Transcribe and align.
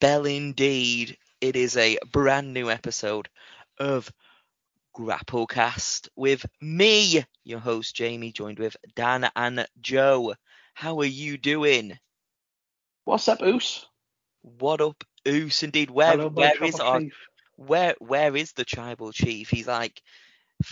Bell 0.00 0.26
indeed. 0.26 1.16
It 1.40 1.56
is 1.56 1.76
a 1.76 1.98
brand 2.10 2.52
new 2.52 2.70
episode 2.70 3.28
of 3.78 4.12
Grapplecast 4.96 6.08
with 6.16 6.44
me, 6.60 7.24
your 7.44 7.60
host 7.60 7.94
Jamie, 7.94 8.32
joined 8.32 8.58
with 8.58 8.76
Dan 8.94 9.30
and 9.36 9.66
Joe. 9.80 10.34
How 10.74 10.98
are 11.00 11.04
you 11.04 11.38
doing? 11.38 11.98
What's 13.04 13.28
up, 13.28 13.42
Oos? 13.42 13.86
What 14.42 14.80
up, 14.80 15.04
Oos? 15.28 15.62
Indeed, 15.62 15.90
where 15.90 16.16
Hello, 16.16 16.28
where 16.28 16.62
is 16.64 16.80
our 16.80 17.00
chief. 17.00 17.28
where 17.56 17.94
where 17.98 18.36
is 18.36 18.52
the 18.52 18.64
tribal 18.64 19.12
chief? 19.12 19.50
He's 19.50 19.66
like 19.68 20.02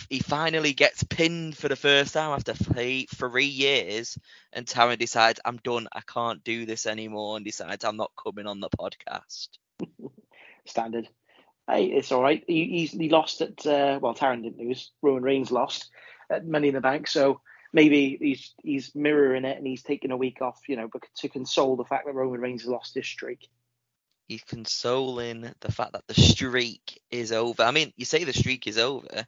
he 0.09 0.19
finally 0.19 0.73
gets 0.73 1.03
pinned 1.03 1.57
for 1.57 1.67
the 1.67 1.75
first 1.75 2.13
time 2.13 2.31
after 2.31 2.53
three 2.53 3.07
three 3.13 3.45
years, 3.45 4.17
and 4.53 4.65
Taran 4.65 4.97
decides 4.97 5.39
I'm 5.43 5.57
done. 5.57 5.87
I 5.91 6.01
can't 6.01 6.43
do 6.43 6.65
this 6.65 6.85
anymore, 6.85 7.37
and 7.37 7.45
decides 7.45 7.83
I'm 7.85 7.97
not 7.97 8.11
coming 8.21 8.47
on 8.47 8.59
the 8.59 8.69
podcast. 8.69 9.49
Standard. 10.65 11.07
Hey, 11.69 11.85
it's 11.85 12.11
all 12.11 12.23
right. 12.23 12.43
He, 12.47 12.65
he's, 12.65 12.91
he 12.91 13.09
lost 13.09 13.41
at, 13.41 13.63
uh, 13.65 13.99
well, 14.01 14.15
Taran 14.15 14.41
didn't 14.41 14.57
lose. 14.57 14.91
Roman 15.03 15.21
Reigns 15.21 15.51
lost 15.51 15.91
at 16.29 16.47
Money 16.47 16.69
in 16.69 16.73
the 16.73 16.81
Bank. 16.81 17.07
So 17.07 17.41
maybe 17.73 18.17
he's 18.19 18.53
he's 18.63 18.95
mirroring 18.95 19.45
it 19.45 19.57
and 19.57 19.67
he's 19.67 19.83
taking 19.83 20.11
a 20.11 20.17
week 20.17 20.41
off, 20.41 20.59
you 20.67 20.75
know, 20.75 20.89
to 21.17 21.29
console 21.29 21.75
the 21.75 21.85
fact 21.85 22.05
that 22.05 22.15
Roman 22.15 22.41
Reigns 22.41 22.63
has 22.63 22.69
lost 22.69 22.95
his 22.95 23.05
streak. 23.05 23.49
He's 24.27 24.43
consoling 24.43 25.51
the 25.59 25.71
fact 25.71 25.93
that 25.93 26.07
the 26.07 26.13
streak 26.13 27.01
is 27.09 27.31
over. 27.31 27.63
I 27.63 27.71
mean, 27.71 27.93
you 27.97 28.05
say 28.05 28.23
the 28.23 28.33
streak 28.33 28.67
is 28.67 28.77
over. 28.77 29.25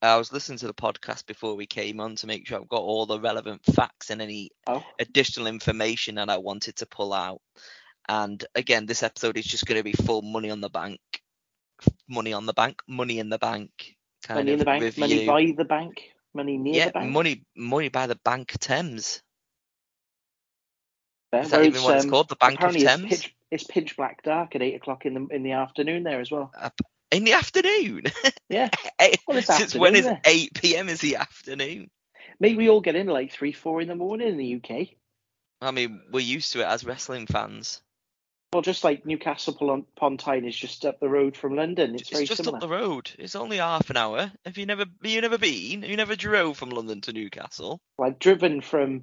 I 0.00 0.16
was 0.16 0.32
listening 0.32 0.58
to 0.58 0.66
the 0.68 0.74
podcast 0.74 1.26
before 1.26 1.54
we 1.56 1.66
came 1.66 1.98
on 2.00 2.14
to 2.16 2.26
make 2.26 2.46
sure 2.46 2.60
I've 2.60 2.68
got 2.68 2.82
all 2.82 3.06
the 3.06 3.18
relevant 3.20 3.64
facts 3.64 4.10
and 4.10 4.22
any 4.22 4.50
Oh, 4.66 4.84
additional 5.00 5.48
information 5.48 6.14
that 6.16 6.28
I 6.30 6.38
wanted 6.38 6.76
to 6.76 6.86
pull 6.86 7.12
out. 7.12 7.40
And 8.08 8.44
again, 8.54 8.86
this 8.86 9.02
episode 9.02 9.36
is 9.36 9.44
just 9.44 9.66
going 9.66 9.78
to 9.78 9.84
be 9.84 9.92
full 9.92 10.22
money 10.22 10.50
on 10.50 10.60
the 10.60 10.70
bank, 10.70 11.00
money 12.08 12.32
on 12.32 12.46
the 12.46 12.52
bank, 12.54 12.80
money 12.88 13.18
in 13.18 13.28
the 13.28 13.38
bank 13.38 13.70
kind 14.22 14.38
money 14.38 14.50
in 14.52 14.54
of 14.54 14.58
the 14.60 14.64
bank, 14.64 14.82
review. 14.82 15.00
money 15.00 15.26
by 15.26 15.54
the 15.56 15.64
bank, 15.64 16.02
money 16.34 16.56
near 16.58 16.74
yeah, 16.74 16.86
the 16.86 16.92
bank. 16.92 17.10
money, 17.10 17.44
money 17.56 17.88
by 17.88 18.06
the 18.06 18.16
Bank 18.24 18.52
Thames. 18.60 19.22
there, 21.32 21.42
Is 21.42 21.50
that 21.50 21.64
even 21.64 21.82
what 21.82 21.96
it's 21.96 22.04
um, 22.04 22.10
called? 22.10 22.28
The 22.28 22.36
Bank 22.36 22.62
of 22.62 22.72
Thames? 22.76 23.04
It's 23.04 23.22
pitch, 23.22 23.34
it's 23.50 23.64
pitch 23.64 23.96
black 23.96 24.22
dark 24.22 24.54
at 24.56 24.62
eight 24.62 24.74
o'clock 24.76 25.06
in 25.06 25.14
the 25.14 25.26
in 25.34 25.42
the 25.42 25.52
afternoon 25.52 26.02
there 26.04 26.20
as 26.20 26.30
well. 26.30 26.50
In 27.10 27.24
the 27.24 27.32
afternoon. 27.32 28.04
Yeah, 28.50 28.70
well, 29.28 29.36
it's 29.36 29.54
Since 29.54 29.74
when 29.74 29.94
is 29.94 30.06
afternoon, 30.06 30.22
8 30.24 30.54
p.m. 30.54 30.88
is 30.88 31.02
the 31.02 31.16
afternoon? 31.16 31.90
maybe 32.40 32.56
we 32.56 32.70
all 32.70 32.80
get 32.80 32.96
in 32.96 33.06
like 33.06 33.32
three, 33.32 33.52
four 33.52 33.80
in 33.80 33.88
the 33.88 33.94
morning 33.94 34.28
in 34.28 34.36
the 34.36 34.54
UK. 34.54 34.88
I 35.60 35.70
mean, 35.70 36.00
we're 36.10 36.20
used 36.20 36.52
to 36.52 36.60
it 36.60 36.66
as 36.66 36.84
wrestling 36.84 37.26
fans. 37.26 37.82
Well, 38.52 38.62
just 38.62 38.84
like 38.84 39.04
Newcastle 39.04 39.54
upon 39.54 39.84
upon 39.96 40.16
Tyne 40.16 40.46
is 40.46 40.56
just 40.56 40.86
up 40.86 41.00
the 41.00 41.08
road 41.08 41.36
from 41.36 41.56
London. 41.56 41.92
It's, 41.94 42.02
It's, 42.02 42.10
very 42.10 42.24
just 42.24 42.38
similar. 42.38 42.56
up 42.56 42.62
the 42.62 42.68
road. 42.68 43.10
It's 43.18 43.36
only 43.36 43.58
half 43.58 43.90
an 43.90 43.98
hour. 43.98 44.32
Have 44.46 44.56
you 44.56 44.64
never, 44.64 44.86
have 45.02 45.10
you 45.10 45.20
never 45.20 45.36
been? 45.36 45.82
Have 45.82 45.90
you 45.90 45.96
never 45.98 46.16
drove 46.16 46.56
from 46.56 46.70
London 46.70 47.02
to 47.02 47.12
Newcastle? 47.12 47.78
Well, 47.98 48.08
I've 48.08 48.18
driven 48.18 48.62
from 48.62 49.02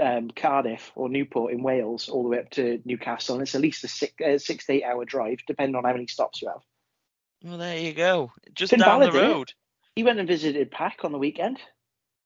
um, 0.00 0.30
Cardiff 0.30 0.90
or 0.94 1.10
Newport 1.10 1.52
in 1.52 1.62
Wales 1.62 2.08
all 2.08 2.22
the 2.22 2.30
way 2.30 2.38
up 2.38 2.50
to 2.52 2.80
Newcastle, 2.86 3.34
and 3.34 3.42
it's 3.42 3.54
at 3.54 3.60
least 3.60 3.84
a 3.84 3.88
six, 3.88 4.14
uh, 4.24 4.38
six 4.38 4.64
to 4.66 4.72
eight 4.72 4.84
hour 4.84 5.04
drive, 5.04 5.40
depending 5.46 5.76
on 5.76 5.84
how 5.84 5.92
many 5.92 6.06
stops 6.06 6.40
you 6.40 6.48
have. 6.48 6.62
Well, 7.44 7.58
there 7.58 7.78
you 7.78 7.92
go. 7.92 8.32
Just 8.54 8.70
Finn 8.70 8.80
down 8.80 9.00
Balor 9.00 9.12
the 9.12 9.18
did 9.18 9.28
road. 9.28 9.52
He 9.94 10.02
went 10.02 10.18
and 10.18 10.28
visited 10.28 10.70
PAC 10.70 11.04
on 11.04 11.12
the 11.12 11.18
weekend. 11.18 11.58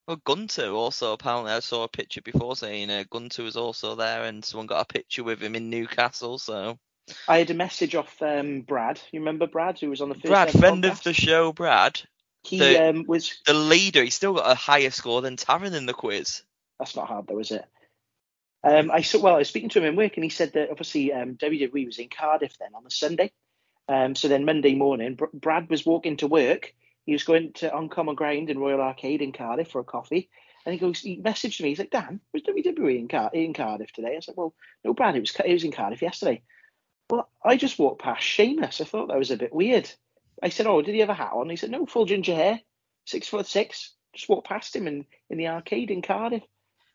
Well, 0.06 0.20
Gunther 0.24 0.68
also 0.68 1.12
apparently 1.12 1.52
I 1.52 1.60
saw 1.60 1.84
a 1.84 1.88
picture 1.88 2.22
before 2.22 2.56
saying 2.56 2.90
uh, 2.90 3.04
Gunther 3.10 3.42
was 3.44 3.56
also 3.56 3.94
there, 3.94 4.24
and 4.24 4.44
someone 4.44 4.66
got 4.66 4.80
a 4.82 4.92
picture 4.92 5.22
with 5.22 5.40
him 5.40 5.54
in 5.54 5.70
Newcastle. 5.70 6.38
So 6.38 6.78
I 7.28 7.38
had 7.38 7.50
a 7.50 7.54
message 7.54 7.94
off 7.94 8.20
um, 8.20 8.62
Brad. 8.62 9.00
You 9.12 9.20
remember 9.20 9.46
Brad, 9.46 9.78
who 9.78 9.90
was 9.90 10.00
on 10.00 10.08
the 10.08 10.14
first 10.14 10.26
Brad, 10.26 10.50
friend 10.50 10.84
of 10.84 11.02
the 11.02 11.12
show, 11.12 11.52
Brad, 11.52 12.00
He 12.42 12.58
the- 12.58 12.88
um, 12.88 13.04
was. 13.06 13.40
the 13.46 13.54
leader. 13.54 14.02
He's 14.02 14.14
still 14.14 14.34
got 14.34 14.50
a 14.50 14.54
higher 14.54 14.90
score 14.90 15.22
than 15.22 15.36
Taran 15.36 15.74
in 15.74 15.86
the 15.86 15.94
quiz. 15.94 16.42
That's 16.78 16.96
not 16.96 17.06
hard 17.06 17.26
though, 17.28 17.38
is 17.38 17.52
it? 17.52 17.64
Um, 18.64 18.90
I 18.90 19.02
saw. 19.02 19.20
Well, 19.20 19.34
I 19.36 19.38
was 19.38 19.48
speaking 19.48 19.68
to 19.70 19.78
him 19.78 19.84
in 19.84 19.96
work, 19.96 20.16
and 20.16 20.24
he 20.24 20.30
said 20.30 20.52
that 20.54 20.70
obviously 20.70 21.12
um, 21.12 21.36
WWE 21.36 21.86
was 21.86 21.98
in 21.98 22.08
Cardiff 22.08 22.58
then 22.58 22.74
on 22.74 22.84
the 22.84 22.90
Sunday. 22.90 23.32
Um, 23.88 24.14
so 24.14 24.28
then 24.28 24.44
Monday 24.44 24.74
morning, 24.74 25.14
Br- 25.14 25.26
Brad 25.32 25.68
was 25.68 25.84
walking 25.84 26.16
to 26.18 26.26
work. 26.26 26.74
He 27.04 27.12
was 27.12 27.24
going 27.24 27.52
to 27.54 27.76
Uncommon 27.76 28.14
Ground 28.14 28.48
in 28.48 28.58
Royal 28.58 28.80
Arcade 28.80 29.22
in 29.22 29.32
Cardiff 29.32 29.70
for 29.70 29.80
a 29.80 29.84
coffee, 29.84 30.30
and 30.64 30.72
he 30.72 30.78
goes. 30.78 31.00
He 31.00 31.20
messaged 31.20 31.60
me. 31.60 31.70
He's 31.70 31.78
like, 31.78 31.90
"Dan, 31.90 32.20
was 32.32 32.42
WWE 32.42 32.98
in, 32.98 33.08
Car- 33.08 33.30
in 33.32 33.54
Cardiff 33.54 33.92
today?" 33.92 34.16
I 34.16 34.20
said, 34.20 34.36
"Well, 34.36 34.54
no, 34.84 34.94
Brad. 34.94 35.16
It 35.16 35.20
was 35.20 35.34
it 35.44 35.52
was 35.52 35.64
in 35.64 35.72
Cardiff 35.72 36.02
yesterday." 36.02 36.42
Well, 37.10 37.28
I 37.44 37.56
just 37.56 37.78
walked 37.78 38.02
past 38.02 38.22
Sheamus. 38.22 38.80
I 38.80 38.84
thought 38.84 39.08
that 39.08 39.18
was 39.18 39.30
a 39.30 39.36
bit 39.36 39.52
weird. 39.52 39.90
I 40.42 40.48
said, 40.48 40.66
"Oh, 40.66 40.80
did 40.80 40.94
he 40.94 41.00
have 41.00 41.10
a 41.10 41.14
hat 41.14 41.32
on?" 41.32 41.50
He 41.50 41.56
said, 41.56 41.70
"No, 41.70 41.84
full 41.86 42.06
ginger 42.06 42.34
hair, 42.34 42.60
six 43.04 43.28
foot 43.28 43.46
six. 43.46 43.94
Just 44.14 44.28
walked 44.28 44.46
past 44.46 44.76
him 44.76 44.86
in, 44.86 45.06
in 45.30 45.38
the 45.38 45.48
arcade 45.48 45.90
in 45.90 46.02
Cardiff, 46.02 46.42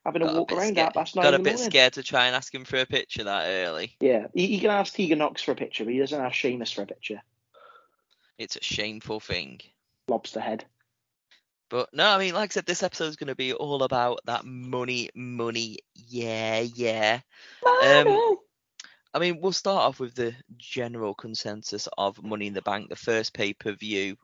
having 0.07 0.22
Got 0.23 0.31
a 0.31 0.35
a 0.35 0.40
walk 0.40 0.50
bit 0.50 0.57
around 0.57 0.72
scared- 0.72 0.88
at 0.88 0.94
past 0.95 1.16
nine 1.16 1.23
Got 1.23 1.34
a 1.35 1.40
bit 1.40 1.53
morning." 1.53 1.69
scared 1.69 1.94
to 1.94 2.03
try 2.03 2.25
and 2.28 2.35
ask 2.35 2.56
him 2.56 2.66
for 2.66 2.78
a 2.78 2.85
picture 2.85 3.25
that 3.25 3.47
early. 3.47 3.95
Yeah, 4.00 4.28
he, 4.34 4.47
he 4.47 4.59
can 4.59 4.72
ask 4.72 4.94
Tegan 4.95 5.19
Nox 5.19 5.41
for 5.44 5.51
a 5.51 5.56
picture, 5.56 5.84
but 5.84 5.94
he 5.94 6.00
doesn't 6.00 6.19
ask 6.19 6.34
Sheamus 6.34 6.72
for 6.72 6.81
a 6.84 6.88
picture. 6.88 7.22
It's 8.38 8.56
a 8.56 8.63
shameful 8.63 9.19
thing. 9.19 9.59
Lobster 10.07 10.40
head. 10.40 10.63
But 11.69 11.90
no, 11.94 12.07
I 12.07 12.18
mean, 12.18 12.34
like 12.34 12.51
I 12.51 12.53
said, 12.53 12.66
this 12.66 12.81
episode 12.84 13.07
is 13.09 13.18
going 13.18 13.28
to 13.28 13.35
be 13.35 13.51
all 13.53 13.84
about 13.84 14.22
that 14.25 14.45
money, 14.45 15.09
money, 15.13 15.79
yeah, 15.94 16.62
yeah. 16.62 17.19
Um, 17.66 18.38
I 19.13 19.19
mean, 19.19 19.41
we'll 19.41 19.51
start 19.51 19.81
off 19.84 20.00
with 20.00 20.16
the 20.16 20.34
general 20.56 21.13
consensus 21.13 21.89
of 21.97 22.24
Money 22.24 22.47
in 22.47 22.53
the 22.53 22.62
Bank, 22.62 22.88
the 22.89 22.95
first 22.95 23.34
pay 23.34 23.53
per 23.53 23.74
view, 23.74 24.16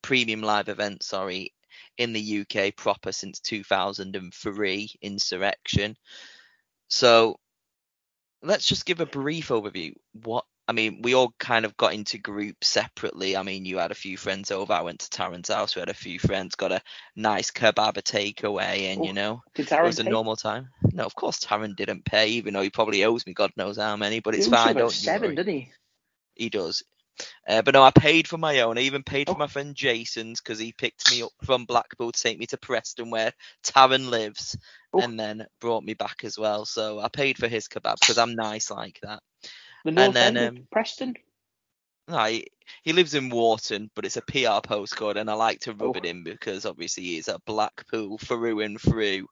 premium 0.00 0.40
live 0.40 0.68
event, 0.70 1.02
sorry, 1.02 1.52
in 1.98 2.12
the 2.12 2.40
UK 2.40 2.74
proper 2.76 3.12
since 3.12 3.40
2003, 3.40 4.90
Insurrextion. 5.04 5.96
So 6.88 7.36
let's 8.42 8.66
just 8.66 8.86
give 8.86 9.00
a 9.00 9.06
brief 9.06 9.48
overview. 9.48 9.94
What 10.24 10.44
I 10.68 10.72
mean, 10.72 11.00
we 11.02 11.14
all 11.14 11.32
kind 11.38 11.64
of 11.64 11.76
got 11.76 11.94
into 11.94 12.18
groups 12.18 12.66
separately. 12.66 13.36
I 13.36 13.44
mean, 13.44 13.64
you 13.64 13.78
had 13.78 13.92
a 13.92 13.94
few 13.94 14.16
friends 14.16 14.50
over. 14.50 14.72
I 14.72 14.80
went 14.82 14.98
to 15.00 15.10
Taran's 15.10 15.48
house. 15.48 15.76
We 15.76 15.80
had 15.80 15.88
a 15.90 15.94
few 15.94 16.18
friends. 16.18 16.56
Got 16.56 16.72
a 16.72 16.82
nice 17.14 17.52
kebab, 17.52 17.96
a 17.96 18.02
takeaway, 18.02 18.92
and 18.92 19.04
you 19.04 19.10
Oh, 19.10 19.14
know, 19.14 19.42
it 19.56 19.70
was 19.80 20.00
a 20.00 20.02
normal 20.02 20.34
time. 20.34 20.70
No, 20.92 21.04
of 21.04 21.14
course 21.14 21.38
Taran 21.38 21.76
didn't 21.76 22.04
pay, 22.04 22.30
even 22.30 22.52
though 22.52 22.62
he 22.62 22.70
probably 22.70 23.04
owes 23.04 23.24
me 23.26 23.32
God 23.32 23.52
knows 23.56 23.76
how 23.76 23.96
many. 23.96 24.18
But 24.18 24.34
it's 24.34 24.48
fine, 24.48 24.74
don't 24.74 24.90
seven, 24.90 25.36
didn't 25.36 25.54
he? 25.54 25.72
He 26.34 26.48
does. 26.48 26.82
Uh, 27.48 27.62
but 27.62 27.74
no, 27.74 27.82
I 27.82 27.90
paid 27.90 28.28
for 28.28 28.38
my 28.38 28.60
own. 28.60 28.78
I 28.78 28.82
even 28.82 29.02
paid 29.02 29.28
for 29.28 29.34
Oh. 29.34 29.38
my 29.38 29.46
friend 29.46 29.74
Jason's 29.74 30.40
because 30.40 30.58
he 30.58 30.72
picked 30.72 31.10
me 31.10 31.22
up 31.22 31.32
from 31.44 31.64
Blackpool 31.64 32.12
to 32.12 32.20
take 32.20 32.38
me 32.38 32.46
to 32.46 32.58
Preston, 32.58 33.10
where 33.10 33.32
Taran 33.64 34.08
lives, 34.10 34.56
Oh. 34.92 35.00
and 35.00 35.18
then 35.18 35.46
brought 35.60 35.84
me 35.84 35.94
back 35.94 36.24
as 36.24 36.38
well. 36.38 36.64
So 36.64 37.00
I 37.00 37.08
paid 37.08 37.38
for 37.38 37.48
his 37.48 37.68
kebab 37.68 37.98
because 38.00 38.18
I'm 38.18 38.34
nice 38.34 38.70
like 38.70 38.98
that. 39.02 39.22
The 39.84 39.92
North 39.92 40.14
then, 40.14 40.36
End 40.36 40.58
um, 40.58 40.66
Preston. 40.72 41.14
No, 42.08 42.24
he, 42.24 42.46
he 42.82 42.92
lives 42.92 43.14
in 43.14 43.30
Warton, 43.30 43.90
but 43.96 44.04
it's 44.04 44.16
a 44.16 44.22
PR 44.22 44.60
postcode, 44.66 45.16
and 45.16 45.28
I 45.30 45.34
like 45.34 45.60
to 45.60 45.72
rub 45.72 45.96
Oh. 45.96 45.98
it 45.98 46.04
in 46.04 46.22
because 46.22 46.64
obviously 46.66 47.02
he's 47.04 47.28
a 47.28 47.40
Blackpool 47.46 48.18
through 48.18 48.60
and 48.60 48.80
through. 48.80 49.26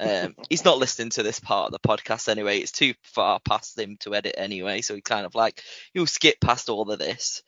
Um, 0.00 0.34
he's 0.48 0.64
not 0.64 0.78
listening 0.78 1.10
to 1.10 1.22
this 1.22 1.40
part 1.40 1.66
of 1.66 1.72
the 1.72 1.88
podcast 1.88 2.28
anyway. 2.28 2.58
It's 2.58 2.72
too 2.72 2.94
far 3.02 3.40
past 3.40 3.78
him 3.78 3.96
to 4.00 4.14
edit 4.14 4.34
anyway, 4.38 4.80
so 4.80 4.94
he 4.94 5.00
kind 5.00 5.26
of 5.26 5.34
like 5.34 5.62
he'll 5.92 6.06
skip 6.06 6.40
past 6.40 6.68
all 6.68 6.90
of 6.90 6.98
this. 6.98 7.42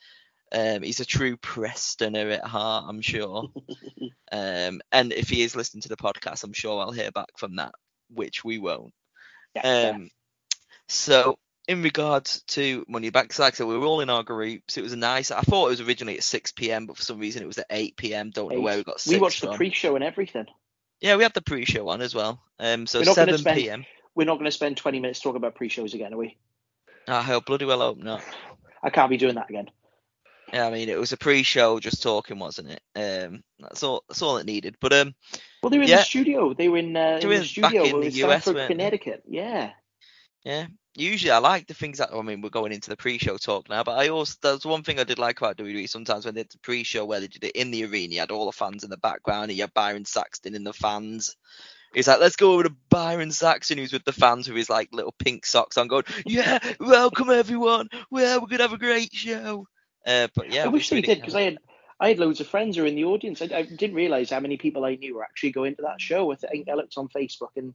Um, 0.52 0.82
he's 0.82 1.00
a 1.00 1.04
true 1.04 1.36
Prestoner 1.36 2.34
at 2.34 2.44
heart, 2.44 2.86
I'm 2.88 3.00
sure. 3.00 3.48
Um, 4.32 4.80
and 4.92 5.12
if 5.12 5.28
he 5.28 5.42
is 5.42 5.56
listening 5.56 5.82
to 5.82 5.88
the 5.88 5.96
podcast, 5.96 6.44
I'm 6.44 6.52
sure 6.52 6.80
I'll 6.80 6.92
hear 6.92 7.10
back 7.10 7.30
from 7.36 7.56
that, 7.56 7.72
which 8.10 8.44
we 8.44 8.58
won't. 8.58 8.94
Yeah. 9.56 9.90
Um, 9.96 10.10
so 10.86 11.36
in 11.66 11.82
regards 11.82 12.42
to 12.48 12.84
money 12.88 13.10
back, 13.10 13.36
like 13.38 13.54
I 13.54 13.56
said, 13.56 13.66
we 13.66 13.76
were 13.76 13.86
all 13.86 14.00
in 14.00 14.10
our 14.10 14.22
groups. 14.22 14.78
It 14.78 14.82
was 14.82 14.92
a 14.92 14.96
nice. 14.96 15.30
I 15.30 15.40
thought 15.40 15.66
it 15.66 15.70
was 15.70 15.80
originally 15.80 16.16
at 16.16 16.22
6 16.22 16.52
p.m., 16.52 16.86
but 16.86 16.96
for 16.96 17.02
some 17.02 17.18
reason 17.18 17.42
it 17.42 17.46
was 17.46 17.58
at 17.58 17.66
8 17.70 17.96
p.m. 17.96 18.30
Don't 18.30 18.52
know 18.52 18.60
where 18.60 18.76
we 18.76 18.84
got. 18.84 19.02
we 19.06 19.18
watched 19.18 19.42
the 19.42 19.52
pre-show 19.52 19.96
and 19.96 20.04
everything. 20.04 20.46
Yeah, 21.00 21.16
we 21.16 21.22
had 21.22 21.34
the 21.34 21.42
pre-show 21.42 21.88
on 21.88 22.00
as 22.00 22.14
well. 22.14 22.42
Um, 22.58 22.86
so 22.86 23.00
We're 23.00 23.06
7 23.06 23.38
spend- 23.38 23.58
p.m. 23.58 23.86
We're 24.14 24.26
not 24.26 24.34
going 24.34 24.44
to 24.46 24.50
spend 24.50 24.76
20 24.76 25.00
minutes 25.00 25.20
talking 25.20 25.36
about 25.36 25.54
pre-shows 25.54 25.94
again, 25.94 26.12
are 26.12 26.16
we? 26.18 26.36
I 27.08 27.22
hope 27.22 27.46
bloody 27.46 27.64
well 27.64 27.78
hope 27.80 27.98
not. 27.98 28.22
I 28.82 28.90
can't 28.90 29.08
be 29.10 29.16
doing 29.16 29.36
that 29.36 29.48
again. 29.48 29.70
Yeah, 30.52 30.66
I 30.66 30.70
mean 30.70 30.88
it 30.88 30.98
was 30.98 31.12
a 31.12 31.16
pre-show, 31.16 31.78
just 31.78 32.02
talking, 32.02 32.38
wasn't 32.38 32.70
it? 32.70 32.80
Um, 32.96 33.42
that's 33.60 33.82
all. 33.84 34.02
That's 34.08 34.20
all 34.20 34.36
it 34.38 34.46
needed. 34.46 34.76
But 34.80 34.92
um, 34.92 35.14
Well, 35.62 35.70
they 35.70 35.78
were 35.78 35.84
in 35.84 35.88
Yeah. 35.90 35.98
the 35.98 36.02
studio. 36.02 36.54
They 36.54 36.68
were 36.68 36.78
in, 36.78 36.96
uh, 36.96 37.18
They 37.18 37.22
in 37.22 37.28
were 37.28 37.38
the 37.38 37.44
studio 37.44 37.84
in 37.84 37.94
in 37.94 38.00
the 38.00 38.24
US. 38.24 38.44
Connecticut. 38.44 39.22
Yeah. 39.28 39.70
Yeah, 40.44 40.66
usually 40.94 41.30
I 41.30 41.38
like 41.38 41.66
the 41.66 41.74
things 41.74 41.98
that 41.98 42.12
I 42.12 42.22
mean 42.22 42.40
we're 42.40 42.50
going 42.50 42.72
into 42.72 42.90
the 42.90 42.96
pre-show 42.96 43.36
talk 43.36 43.68
now, 43.68 43.84
but 43.84 43.98
I 43.98 44.08
also 44.08 44.36
there's 44.42 44.64
one 44.64 44.82
thing 44.82 44.98
I 44.98 45.04
did 45.04 45.18
like 45.18 45.40
about 45.40 45.56
WWE. 45.56 45.88
Sometimes 45.88 46.24
when 46.24 46.34
they 46.34 46.42
did 46.42 46.52
the 46.52 46.58
pre-show 46.58 47.04
where 47.04 47.20
they 47.20 47.28
did 47.28 47.44
it 47.44 47.56
in 47.56 47.70
the 47.70 47.84
arena, 47.84 48.14
you 48.14 48.20
had 48.20 48.30
all 48.30 48.46
the 48.46 48.52
fans 48.52 48.84
in 48.84 48.90
the 48.90 48.96
background, 48.96 49.50
and 49.50 49.56
you 49.56 49.62
had 49.62 49.74
Byron 49.74 50.04
Saxton 50.04 50.54
in 50.54 50.64
the 50.64 50.72
fans 50.72 51.36
He's 51.94 52.06
like, 52.06 52.20
let's 52.20 52.36
go 52.36 52.52
over 52.52 52.64
to 52.64 52.76
Byron 52.88 53.32
Saxton, 53.32 53.78
who's 53.78 53.92
with 53.92 54.04
the 54.04 54.12
fans 54.12 54.46
with 54.46 54.56
his 54.56 54.70
like 54.70 54.90
little 54.92 55.14
pink 55.18 55.44
socks 55.44 55.76
on, 55.76 55.88
going, 55.88 56.04
yeah, 56.24 56.58
welcome 56.78 57.30
everyone. 57.30 57.88
Well, 58.10 58.40
we're 58.40 58.46
gonna 58.46 58.62
have 58.62 58.72
a 58.72 58.78
great 58.78 59.12
show. 59.12 59.66
Uh, 60.06 60.28
but 60.34 60.52
yeah, 60.52 60.64
I 60.64 60.68
wish 60.68 60.88
they 60.88 61.00
did 61.00 61.18
because 61.18 61.34
I 61.34 61.42
had 61.42 61.58
I 61.98 62.08
had 62.08 62.18
loads 62.20 62.40
of 62.40 62.46
friends 62.46 62.76
who 62.76 62.82
were 62.82 62.88
in 62.88 62.94
the 62.94 63.04
audience. 63.04 63.42
I, 63.42 63.46
I 63.46 63.62
didn't 63.62 63.96
realize 63.96 64.30
how 64.30 64.40
many 64.40 64.56
people 64.56 64.84
I 64.84 64.94
knew 64.94 65.16
were 65.16 65.24
actually 65.24 65.50
going 65.50 65.74
to 65.76 65.82
that 65.82 66.00
show. 66.00 66.32
I 66.32 66.36
think 66.36 66.68
I 66.68 66.74
looked 66.74 66.96
on 66.96 67.08
Facebook 67.08 67.56
and 67.56 67.74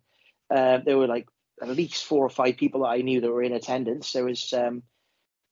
uh, 0.50 0.78
there 0.78 0.98
were 0.98 1.08
like 1.08 1.28
at 1.62 1.70
least 1.70 2.06
four 2.06 2.26
or 2.26 2.30
five 2.30 2.58
people 2.58 2.82
that 2.82 2.90
I 2.90 3.02
knew 3.02 3.22
that 3.22 3.32
were 3.32 3.44
in 3.44 3.54
attendance. 3.54 4.12
There 4.12 4.26
was, 4.26 4.54
um, 4.54 4.84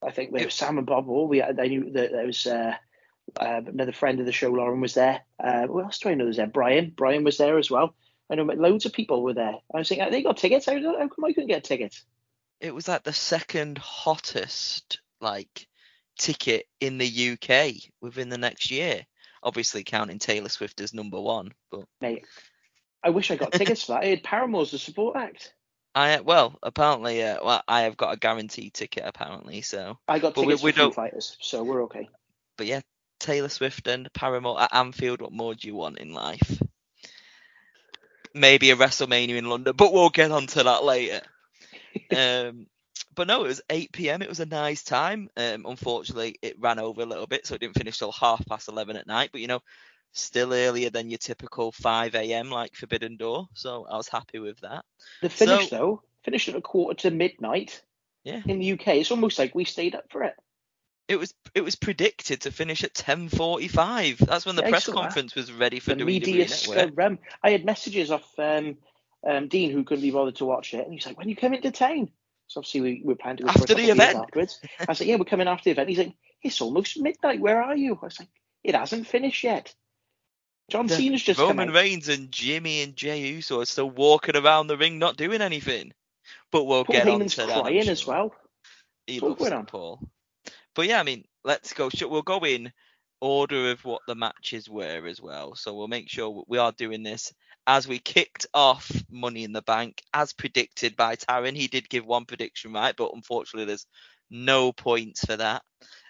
I 0.01 0.11
think, 0.11 0.33
there 0.33 0.45
was 0.45 0.53
Sam 0.53 0.77
and 0.77 0.88
Bob. 0.88 1.09
All 1.09 1.27
we 1.27 1.41
I 1.41 1.51
knew 1.51 1.91
that 1.91 2.11
there 2.11 2.25
was 2.25 2.45
uh, 2.45 2.73
uh, 3.39 3.61
another 3.65 3.94
friend 3.94 4.19
of 4.19 4.25
the 4.25 4.31
show, 4.31 4.51
Lauren, 4.51 4.81
was 4.81 4.95
there. 4.95 5.21
Uh, 5.41 5.63
what 5.67 5.85
else 5.85 6.00
do 6.00 6.09
I 6.09 6.15
know? 6.15 6.25
Was 6.25 6.38
there 6.38 6.47
Brian? 6.47 6.94
Brian 6.95 7.23
was 7.23 7.38
there 7.38 7.57
as 7.57 7.71
well. 7.71 7.95
I 8.29 8.35
know 8.35 8.44
loads 8.44 8.85
of 8.85 8.94
people 8.94 9.21
were 9.21 9.33
there. 9.33 9.55
I 9.73 9.77
was 9.77 9.89
thinking, 9.89 10.09
they 10.09 10.23
got 10.23 10.38
tickets. 10.38 10.65
How, 10.65 10.73
how 10.73 11.07
come 11.07 11.25
I 11.25 11.33
couldn't 11.33 11.50
get 11.50 11.63
tickets? 11.63 12.03
it 12.63 12.73
was 12.73 12.88
like 12.88 13.03
the 13.03 13.13
second 13.13 13.77
hottest 13.77 15.01
like 15.19 15.67
ticket 16.17 16.65
in 16.79 16.97
the 16.97 17.31
UK 17.31 17.73
within 18.01 18.29
the 18.29 18.38
next 18.38 18.71
year. 18.71 19.06
Obviously 19.44 19.83
counting 19.83 20.19
Taylor 20.19 20.47
Swift 20.47 20.79
as 20.79 20.94
number 20.94 21.19
one, 21.19 21.51
but 21.69 21.83
Mate, 21.99 22.25
I 23.03 23.09
wish 23.09 23.29
I 23.29 23.35
got 23.35 23.51
tickets 23.51 23.83
for 23.83 23.91
that. 23.91 24.03
I 24.03 24.07
had 24.07 24.23
Paramore's 24.23 24.71
the 24.71 24.79
support 24.79 25.17
act. 25.17 25.53
I 25.95 26.22
well 26.22 26.57
apparently 26.63 27.24
uh, 27.24 27.38
well 27.44 27.63
I 27.68 27.81
have 27.81 27.98
got 27.98 28.13
a 28.13 28.18
guaranteed 28.18 28.74
ticket 28.74 29.04
apparently 29.06 29.62
so 29.62 29.98
I 30.07 30.19
got 30.19 30.34
But 30.36 30.42
we- 30.42 30.48
tickets 30.48 30.63
we 30.63 30.72
for 30.72 30.78
Foo 30.78 30.92
Fighters, 30.92 31.38
so 31.42 31.63
we're 31.63 31.84
okay. 31.84 32.10
but 32.57 32.68
yeah 32.68 32.81
Taylor 33.19 33.50
Swift 33.50 33.88
and 33.88 34.12
Paramore 34.13 34.62
at 34.62 34.74
Anfield 34.74 35.22
what 35.22 35.31
more 35.31 35.56
do 35.56 35.68
you 35.68 35.75
want 35.75 36.00
in 36.00 36.13
life? 36.13 36.62
Maybe 38.34 38.72
a 38.72 38.75
WrestleMania 38.75 39.38
in 39.38 39.48
London, 39.48 39.75
but 39.75 39.94
we'll 39.94 40.10
get 40.10 40.31
onto 40.31 40.63
that 40.63 40.84
later. 40.84 41.22
um, 42.16 42.66
but 43.16 43.28
no, 43.28 43.44
it 43.45 43.48
was 43.48 43.62
8 43.69 43.92
p.m. 43.92 44.24
It 44.24 44.30
was 44.30 44.40
a 44.40 44.45
nice 44.48 44.84
time. 44.84 45.30
Um, 45.38 45.66
unfortunately, 45.68 46.36
it 46.42 46.60
ran 46.60 46.80
over 46.80 47.01
a 47.04 47.06
little 47.06 47.28
bit, 47.28 47.45
so 47.45 47.54
it 47.54 47.62
didn't 47.62 47.78
finish 47.78 48.00
till 48.00 48.12
half 48.12 48.44
past 48.48 48.69
11 48.69 48.95
at 48.98 49.06
night. 49.06 49.30
But 49.31 49.42
you 49.42 49.48
know, 49.48 49.60
still 50.13 50.54
earlier 50.54 50.89
than 50.89 51.10
your 51.10 51.18
typical 51.18 51.71
5 51.71 52.15
a.m. 52.15 52.50
like 52.50 52.75
Forbidden 52.75 53.18
Door. 53.18 53.48
So 53.54 53.86
I 53.89 53.98
was 53.98 54.07
happy 54.07 54.39
with 54.39 54.60
that. 54.62 54.86
The 55.21 55.30
finish 55.30 55.69
So- 55.69 55.75
though, 55.77 56.01
finished 56.24 56.48
at 56.50 56.56
a 56.56 56.62
quarter 56.62 57.10
to 57.10 57.12
midnight 57.15 57.81
Yeah, 58.24 58.42
in 58.45 58.60
the 58.60 58.71
UK. 58.74 58.88
It's 59.00 59.12
almost 59.12 59.38
like 59.39 59.54
we 59.54 59.65
stayed 59.65 59.95
up 59.95 60.06
for 60.10 60.24
it. 60.24 60.36
it 61.10 61.18
was 61.18 61.33
it 61.54 61.62
was 61.62 61.75
predicted 61.75 62.42
to 62.42 62.51
finish 62.51 62.83
at 62.83 62.94
10:45. 62.94 64.18
That's 64.19 64.45
when 64.45 64.56
the 64.56 64.62
Yeah, 64.63 64.69
press 64.69 64.86
saw 64.86 64.94
that. 64.94 65.01
conference 65.01 65.36
was 65.36 65.51
ready 65.51 65.80
for 65.80 65.94
the 65.95 66.04
WWE 66.04 66.06
media 66.06 66.48
Network. 66.48 66.92
scrum. 66.92 67.19
I 67.44 67.50
had 67.51 67.66
messages 67.66 68.09
off 68.12 68.27
um, 68.39 68.77
um, 69.27 69.48
Dean 69.50 69.71
who 69.71 69.83
couldn't 69.83 70.01
be 70.01 70.12
bothered 70.12 70.36
to 70.38 70.45
watch 70.45 70.74
it, 70.74 70.86
and 70.86 70.94
he's 70.94 71.06
like, 71.06 71.18
"When 71.18 71.27
you 71.30 71.36
come 71.36 71.54
into 71.54 71.71
town?" 71.71 72.09
So 72.48 72.59
obviously 72.59 72.81
we, 72.81 73.01
we 73.04 73.16
planned 73.16 73.39
to 73.39 73.44
go 73.45 73.50
After 73.50 73.74
the 73.74 73.89
event. 73.89 74.18
Afterwards, 74.18 74.59
I 74.88 74.94
said, 74.94 75.07
"Yeah, 75.07 75.16
we're 75.18 75.25
coming 75.25 75.48
after 75.48 75.66
the 75.66 75.71
event." 75.71 75.89
He's 75.89 75.98
like, 75.98 76.13
"It's 76.42 76.62
almost 76.62 77.00
midnight. 77.00 77.39
Where 77.42 77.62
are 77.62 77.75
you?" 77.75 77.98
I 78.01 78.06
was 78.06 78.19
like, 78.19 78.30
"It 78.63 78.75
hasn't 78.75 79.07
finished 79.07 79.44
yet." 79.44 79.74
John 80.69 80.88
The 80.88 80.95
Cena's 80.95 81.24
just 81.24 81.39
Roman 81.39 81.69
out. 81.69 81.74
Reigns 81.74 82.10
and 82.10 82.31
Jimmy 82.31 82.81
and 82.81 82.95
Jey 82.95 83.19
Uso 83.33 83.62
are 83.62 83.65
still 83.65 83.89
walking 83.89 84.36
around 84.36 84.68
the 84.68 84.77
ring, 84.77 85.00
not 85.00 85.18
doing 85.18 85.42
anything. 85.42 85.94
But 86.51 86.65
we'll 86.65 86.86
Paul 86.86 86.95
get 86.95 87.07
on 87.07 87.25
Heyman's 87.25 87.36
to 87.36 87.45
that. 87.48 87.65
I'm 87.65 87.77
crying 87.77 87.88
as 87.89 88.06
well. 88.06 88.33
He 89.07 89.19
What's 89.19 89.38
loves 89.39 89.39
going 89.39 89.54
on? 89.54 89.65
Paul. 89.65 90.00
But 90.75 90.88
yeah, 90.88 91.00
I 91.00 91.04
mean, 91.04 91.25
let's 91.44 91.74
go. 91.74 91.89
sh- 91.89 92.04
We'll 92.04 92.21
go 92.21 92.39
in 92.45 92.71
order 93.21 93.71
of 93.71 93.83
what 93.86 94.01
the 94.07 94.15
matches 94.15 94.69
were 94.69 95.06
as 95.07 95.21
well. 95.21 95.56
So 95.56 95.74
we'll 95.75 95.88
make 95.88 96.10
sure 96.10 96.44
we 96.48 96.57
are 96.57 96.71
doing 96.71 97.04
this 97.04 97.33
as 97.68 97.88
we 97.88 98.00
kicked 98.00 98.48
off 98.54 98.92
Money 99.09 99.44
in 99.44 99.54
the 99.54 99.62
Bank, 99.62 100.01
as 100.13 100.33
predicted 100.33 100.95
by 100.95 101.16
Taran. 101.16 101.56
He 101.56 101.68
did 101.68 101.89
give 101.89 102.06
one 102.06 102.25
prediction 102.25 102.74
right, 102.74 102.95
but 102.95 103.13
unfortunately, 103.13 103.66
there's 103.66 103.88
no 104.30 104.71
points 104.74 105.25
for 105.25 105.38
that. 105.38 105.63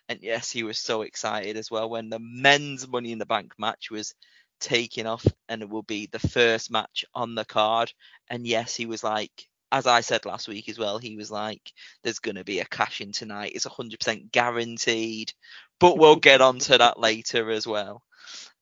And 0.09 0.19
yes, 0.21 0.51
he 0.51 0.63
was 0.63 0.79
so 0.79 1.01
excited 1.03 1.57
as 1.57 1.71
well 1.71 1.89
when 1.89 2.09
the 2.09 2.19
men's 2.19 2.87
Money 2.87 3.11
in 3.11 3.19
the 3.19 3.25
Bank 3.25 3.53
match 3.57 3.89
was 3.91 4.13
taking 4.59 5.07
off 5.07 5.25
and 5.49 5.61
it 5.61 5.69
will 5.69 5.83
be 5.83 6.07
the 6.07 6.19
first 6.19 6.71
match 6.71 7.05
on 7.13 7.35
the 7.35 7.45
card. 7.45 7.91
And 8.29 8.45
yes, 8.47 8.75
he 8.75 8.85
was 8.85 9.03
like, 9.03 9.31
as 9.71 9.87
I 9.87 10.01
said 10.01 10.25
last 10.25 10.47
week 10.47 10.69
as 10.69 10.77
well, 10.77 10.99
he 10.99 11.15
was 11.15 11.31
like, 11.31 11.73
there's 12.03 12.19
going 12.19 12.35
to 12.35 12.43
be 12.43 12.59
a 12.59 12.65
cash 12.65 13.01
in 13.01 13.11
tonight. 13.11 13.53
It's 13.55 13.65
100% 13.65 14.31
guaranteed. 14.31 15.33
But 15.79 15.97
we'll 15.97 16.17
get 16.17 16.41
onto 16.41 16.77
that 16.77 16.99
later 16.99 17.49
as 17.49 17.65
well. 17.65 18.03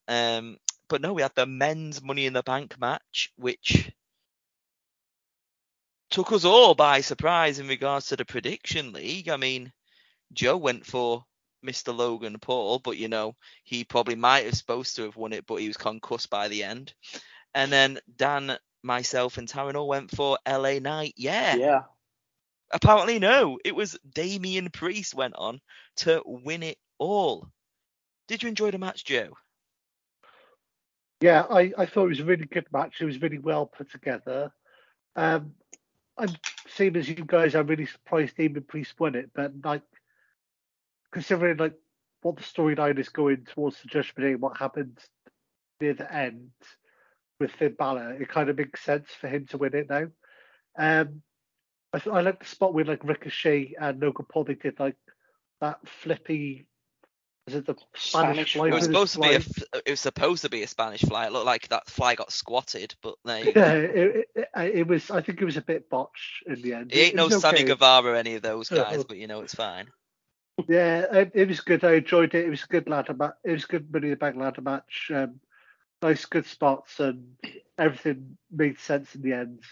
Um, 0.08 0.58
but 0.88 1.02
no, 1.02 1.14
we 1.14 1.22
had 1.22 1.34
the 1.36 1.46
men's 1.46 2.02
Money 2.02 2.26
in 2.26 2.34
the 2.34 2.44
Bank 2.44 2.80
match, 2.80 3.32
which 3.36 3.92
took 6.10 6.32
us 6.32 6.46
all 6.46 6.76
by 6.76 7.02
surprise 7.02 7.60
in 7.60 7.68
regards 7.68 8.08
to 8.08 8.16
the 8.16 8.26
prediction 8.26 8.94
league. 8.94 9.30
I 9.30 9.38
mean, 9.38 9.72
Joe 10.34 10.58
went 10.58 10.86
for 10.86 11.26
Mr. 11.66 11.96
Logan 11.96 12.38
Paul, 12.40 12.80
but 12.80 12.98
you 12.98 13.08
know, 13.08 13.36
he 13.64 13.84
probably 13.84 14.16
might 14.16 14.46
have 14.46 14.56
supposed 14.56 14.96
to 14.96 15.04
have 15.04 15.16
won 15.16 15.34
it, 15.34 15.46
but 15.46 15.58
he 15.58 15.68
was 15.68 15.78
concussed 15.78 16.30
by 16.30 16.48
the 16.48 16.64
end. 16.64 16.94
And 17.54 17.72
then 17.72 18.00
Dan, 18.16 18.58
myself, 18.84 19.38
and 19.38 19.48
Taran 19.48 19.76
all 19.76 19.88
went 19.88 20.12
for 20.12 20.38
LA 20.48 20.80
Knight. 20.80 21.14
Yeah. 21.18 21.56
Yeah. 21.56 21.82
Apparently, 22.72 23.20
no. 23.20 23.60
It 23.66 23.76
was 23.76 23.98
Damian 24.14 24.70
Priest 24.70 25.14
went 25.14 25.36
on 25.36 25.60
to 25.98 26.24
win 26.26 26.64
it 26.64 26.78
all. 26.98 27.50
Did 28.28 28.44
you 28.44 28.50
enjoy 28.50 28.72
the 28.72 28.78
match, 28.78 29.04
Joe? 29.04 29.34
Yeah, 31.20 31.46
I, 31.50 31.72
I 31.78 31.86
thought 31.86 32.06
it 32.06 32.10
was 32.10 32.20
a 32.20 32.26
really 32.26 32.46
good 32.46 32.66
match. 32.72 33.02
It 33.02 33.06
was 33.06 33.22
really 33.22 33.38
well 33.38 33.66
put 33.66 33.92
together. 33.92 34.52
Um, 35.16 35.54
I'm 36.18 36.30
same 36.68 36.96
as 36.96 37.10
you 37.10 37.16
guys. 37.16 37.56
I'm 37.56 37.68
really 37.68 37.86
surprised 37.86 38.38
Damian 38.38 38.64
Priest 38.64 38.94
won 39.00 39.16
it, 39.16 39.30
but 39.34 39.52
like 39.64 39.84
considering 41.12 41.58
like 41.58 41.74
what 42.22 42.38
the 42.38 42.44
storyline 42.44 43.00
is 43.00 43.10
going 43.10 43.46
towards 43.46 43.82
the 43.82 43.88
Judgment 43.88 44.28
Day, 44.28 44.32
and 44.34 44.42
what 44.42 44.58
happened 44.58 44.98
near 45.80 45.94
the 45.94 46.12
end 46.14 46.52
with 47.40 47.52
Finn 47.52 47.76
Balor, 47.78 48.22
it 48.22 48.30
kind 48.30 48.50
of 48.50 48.58
makes 48.58 48.82
sense 48.84 49.10
for 49.20 49.28
him 49.28 49.46
to 49.48 49.58
win 49.58 49.76
it 49.76 49.90
now. 49.90 50.08
Um, 50.78 51.22
I, 51.94 52.00
th- 52.00 52.16
I 52.16 52.22
like 52.22 52.40
the 52.40 52.46
spot 52.46 52.74
where 52.74 52.86
like 52.86 53.04
Ricochet 53.04 53.74
and 53.80 54.00
Logan 54.02 54.26
Paul 54.32 54.46
they 54.46 54.56
did 54.56 54.80
like 54.80 54.96
that 55.60 55.80
flippy. 55.88 56.66
Is 57.48 57.56
it 57.56 57.66
the 57.66 57.76
Spanish, 57.96 58.54
Spanish 58.54 58.54
fly 58.54 58.68
It 58.68 58.74
was 58.74 58.84
with 58.84 58.92
supposed 58.94 59.14
to 59.16 59.20
be 59.20 59.28
a. 59.34 59.40
It 59.86 59.90
was 59.90 60.00
supposed 60.00 60.44
to 60.44 60.50
be 60.50 60.62
a 60.64 60.68
Spanish 60.68 61.02
fly. 61.02 61.26
It 61.26 61.32
looked 61.34 61.48
like 61.48 61.68
that 61.70 61.90
fly 61.90 62.16
got 62.16 62.32
squatted, 62.32 62.94
but 63.02 63.16
there 63.26 63.44
you 63.44 63.54
go. 63.54 63.62
Yeah, 63.62 63.74
it, 63.74 64.28
it, 64.36 64.48
it 64.76 64.88
was. 64.88 65.10
I 65.10 65.22
think 65.22 65.42
it 65.42 65.46
was 65.46 65.58
a 65.58 65.62
bit 65.62 65.90
botched 65.90 66.44
in 66.46 66.62
the 66.62 66.74
end. 66.74 66.92
It 66.94 66.98
ain't 66.98 67.16
no 67.16 67.26
was 67.26 67.40
Sammy 67.40 67.60
okay. 67.60 67.66
Guevara 67.66 68.12
or 68.12 68.16
any 68.16 68.36
of 68.36 68.44
those 68.44 68.72
Uh-huh. 68.72 68.84
guys, 68.84 69.04
but 69.04 69.18
you 69.18 69.28
know 69.28 69.42
it's 69.42 69.56
fine. 69.56 69.88
Yeah, 70.68 71.06
it, 71.12 71.32
it 71.34 71.48
was 71.48 71.62
good. 71.62 71.84
I 71.84 71.94
enjoyed 71.94 72.34
it. 72.36 72.46
It 72.46 72.50
was 72.50 72.64
a 72.64 72.68
good 72.68 72.90
ladder 72.90 73.14
match. 73.14 73.36
It 73.44 73.52
was 73.52 73.64
a 73.64 73.68
good 73.68 73.92
Money 73.92 74.08
in 74.08 74.12
the 74.12 74.18
Bank 74.18 74.36
ladder 74.38 74.62
match. 74.62 75.12
Um, 75.14 75.40
nice, 76.02 76.26
good 76.26 76.46
spots, 76.46 77.00
and 77.00 77.36
everything 77.78 78.38
made 78.52 78.80
sense 78.80 79.16
in 79.16 79.22
the 79.22 79.34
end. 79.34 79.64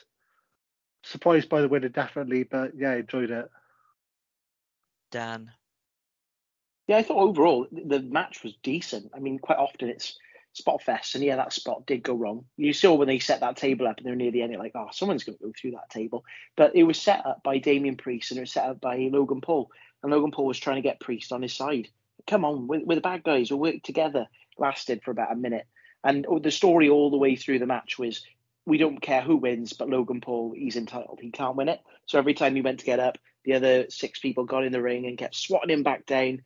Surprised 1.03 1.50
by 1.50 1.62
the 1.62 1.69
winner, 1.69 1.89
definitely, 1.89 2.43
but 2.43 2.72
yeah, 2.75 2.93
enjoyed 2.96 3.31
it. 3.31 3.50
Dan. 5.12 5.51
Yeah, 6.88 6.98
I 6.98 7.03
thought 7.03 7.17
overall 7.17 7.67
the 7.72 8.00
match 8.00 8.43
was 8.43 8.55
decent. 8.63 9.12
I 9.13 9.19
mean, 9.19 9.39
quite 9.39 9.58
often 9.58 9.89
it's 9.89 10.17
spot 10.60 10.82
fest, 10.84 11.16
and 11.16 11.24
yeah, 11.24 11.38
that 11.38 11.54
spot 11.54 11.86
did 11.86 12.04
go 12.04 12.13
wrong. 12.13 12.46
You 12.58 12.74
saw 12.74 12.94
when 12.94 13.08
they 13.08 13.20
set 13.20 13.39
that 13.39 13.58
table 13.58 13.88
up 13.88 13.98
and 13.98 14.06
they 14.06 14.12
were 14.12 14.16
near 14.16 14.32
the 14.32 14.42
end, 14.42 14.56
like, 14.58 14.74
oh, 14.75 14.89
someone's 14.92 15.24
going 15.24 15.38
to 15.38 15.44
go 15.44 15.54
through 15.60 15.72
that 15.72 15.89
table. 15.89 16.24
But 16.56 16.75
it 16.75 16.84
was 16.84 17.00
set 17.00 17.25
up 17.25 17.42
by 17.44 17.58
Damian 17.58 17.98
Priest 17.98 18.32
and 18.32 18.38
it 18.38 18.42
was 18.42 18.51
set 18.51 18.70
up 18.70 18.82
by 18.82 19.10
Logan 19.12 19.42
Paul, 19.42 19.72
and 20.04 20.12
Logan 20.12 20.32
Paul 20.32 20.46
was 20.46 20.60
trying 20.60 20.78
to 20.78 20.82
get 20.82 21.00
Priest 21.00 21.32
on 21.32 21.42
his 21.42 21.54
side. 21.54 21.88
Come 22.28 22.46
on, 22.46 22.68
we're, 22.68 22.84
we're 22.84 22.96
the 22.96 23.01
bad 23.01 23.24
guys. 23.24 23.50
We'll 23.50 23.60
work 23.60 23.82
together. 23.84 24.28
Lasted 24.58 25.01
for 25.04 25.12
about 25.12 25.32
a 25.32 25.36
minute, 25.36 25.66
and 26.04 26.25
oh, 26.28 26.39
the 26.39 26.51
story 26.51 26.89
all 26.89 27.10
the 27.10 27.18
way 27.18 27.36
through 27.36 27.60
the 27.60 27.66
match 27.66 27.98
was. 27.98 28.24
We 28.66 28.78
don't 28.78 29.01
care 29.01 29.22
who 29.22 29.38
wins, 29.38 29.74
but 29.74 29.89
Logan 29.89 30.22
Paul, 30.22 30.54
he's 30.56 30.75
entitled. 30.75 31.18
He 31.20 31.32
can't 31.32 31.56
win 31.56 31.70
it. 31.70 31.80
So 32.06 32.20
every 32.20 32.36
time 32.36 32.54
he 32.54 32.62
went 32.62 32.82
to 32.82 32.86
get 32.86 33.00
up, 33.00 33.18
the 33.44 33.54
other 33.54 33.89
six 33.89 34.20
people 34.20 34.44
got 34.44 34.63
in 34.63 34.72
the 34.72 34.82
ring 34.82 35.08
and 35.08 35.18
kept 35.18 35.34
swatting 35.34 35.72
him 35.72 35.82
back 35.82 36.06
down 36.06 36.42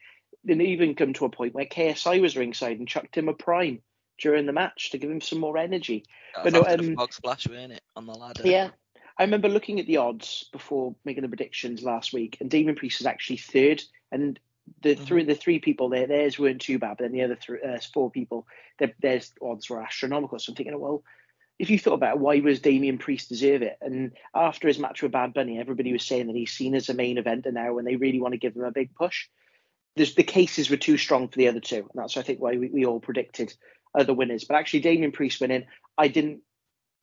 didn't 0.45 0.63
even 0.63 0.95
come 0.95 1.13
to 1.13 1.25
a 1.25 1.29
point 1.29 1.53
where 1.53 1.65
KSI 1.65 2.21
was 2.21 2.35
ringside 2.35 2.79
and 2.79 2.87
chucked 2.87 3.17
him 3.17 3.29
a 3.29 3.33
prime 3.33 3.81
during 4.19 4.45
the 4.45 4.53
match 4.53 4.91
to 4.91 4.97
give 4.97 5.09
him 5.09 5.21
some 5.21 5.39
more 5.39 5.57
energy. 5.57 6.05
That 6.35 6.43
But 6.43 6.53
was 6.53 6.77
no, 6.77 6.89
um, 6.89 6.95
frog 6.95 7.13
splash, 7.13 7.47
weren't 7.47 7.73
it, 7.73 7.81
on 7.95 8.05
the 8.05 8.13
ladder? 8.13 8.43
Yeah. 8.45 8.69
I 9.17 9.23
remember 9.23 9.47
looking 9.47 9.79
at 9.79 9.85
the 9.85 9.97
odds 9.97 10.49
before 10.51 10.95
making 11.05 11.21
the 11.21 11.27
predictions 11.29 11.83
last 11.83 12.13
week, 12.13 12.37
and 12.39 12.49
Damian 12.49 12.75
Priest 12.75 13.01
is 13.01 13.07
actually 13.07 13.37
third. 13.37 13.83
And 14.11 14.39
the 14.81 14.95
Mhm. 14.95 15.05
three 15.05 15.23
the 15.23 15.35
three 15.35 15.59
people 15.59 15.89
there, 15.89 16.07
theirs 16.07 16.39
weren't 16.39 16.61
too 16.61 16.79
bad, 16.79 16.97
but 16.97 17.03
then 17.03 17.11
the 17.11 17.23
other 17.23 17.35
three, 17.35 17.61
uh, 17.61 17.79
four 17.93 18.09
people, 18.09 18.47
their, 18.79 18.93
their 18.99 19.21
odds 19.41 19.69
were 19.69 19.81
astronomical. 19.81 20.39
So 20.39 20.51
I'm 20.51 20.55
thinking, 20.55 20.79
well, 20.79 21.03
if 21.59 21.69
you 21.69 21.77
thought 21.77 21.93
about 21.93 22.15
it, 22.15 22.19
why 22.19 22.39
was 22.39 22.61
Damian 22.61 22.97
Priest 22.97 23.29
deserve 23.29 23.61
it? 23.61 23.77
And 23.81 24.13
after 24.33 24.67
his 24.67 24.79
match 24.79 25.03
with 25.03 25.11
Bad 25.11 25.33
Bunny, 25.33 25.59
everybody 25.59 25.93
was 25.93 26.03
saying 26.03 26.27
that 26.27 26.35
he's 26.35 26.51
seen 26.51 26.73
as 26.73 26.89
a 26.89 26.93
main 26.93 27.17
eventer 27.17 27.53
now, 27.53 27.77
and 27.77 27.85
they 27.85 27.95
really 27.95 28.19
want 28.19 28.33
to 28.33 28.39
give 28.39 28.55
him 28.55 28.63
a 28.63 28.71
big 28.71 28.95
push. 28.95 29.27
There's, 29.95 30.15
the 30.15 30.23
cases 30.23 30.71
were 30.71 30.77
too 30.77 30.97
strong 30.97 31.27
for 31.27 31.37
the 31.37 31.49
other 31.49 31.59
two, 31.59 31.77
and 31.77 31.91
that's 31.93 32.17
I 32.17 32.23
think 32.23 32.39
why 32.39 32.57
we, 32.57 32.69
we 32.69 32.85
all 32.85 32.99
predicted 32.99 33.53
other 33.93 34.13
winners. 34.13 34.43
But 34.43 34.55
actually, 34.55 34.81
Damian 34.81 35.11
Priest 35.11 35.41
winning, 35.41 35.65
I 35.97 36.07
didn't 36.07 36.41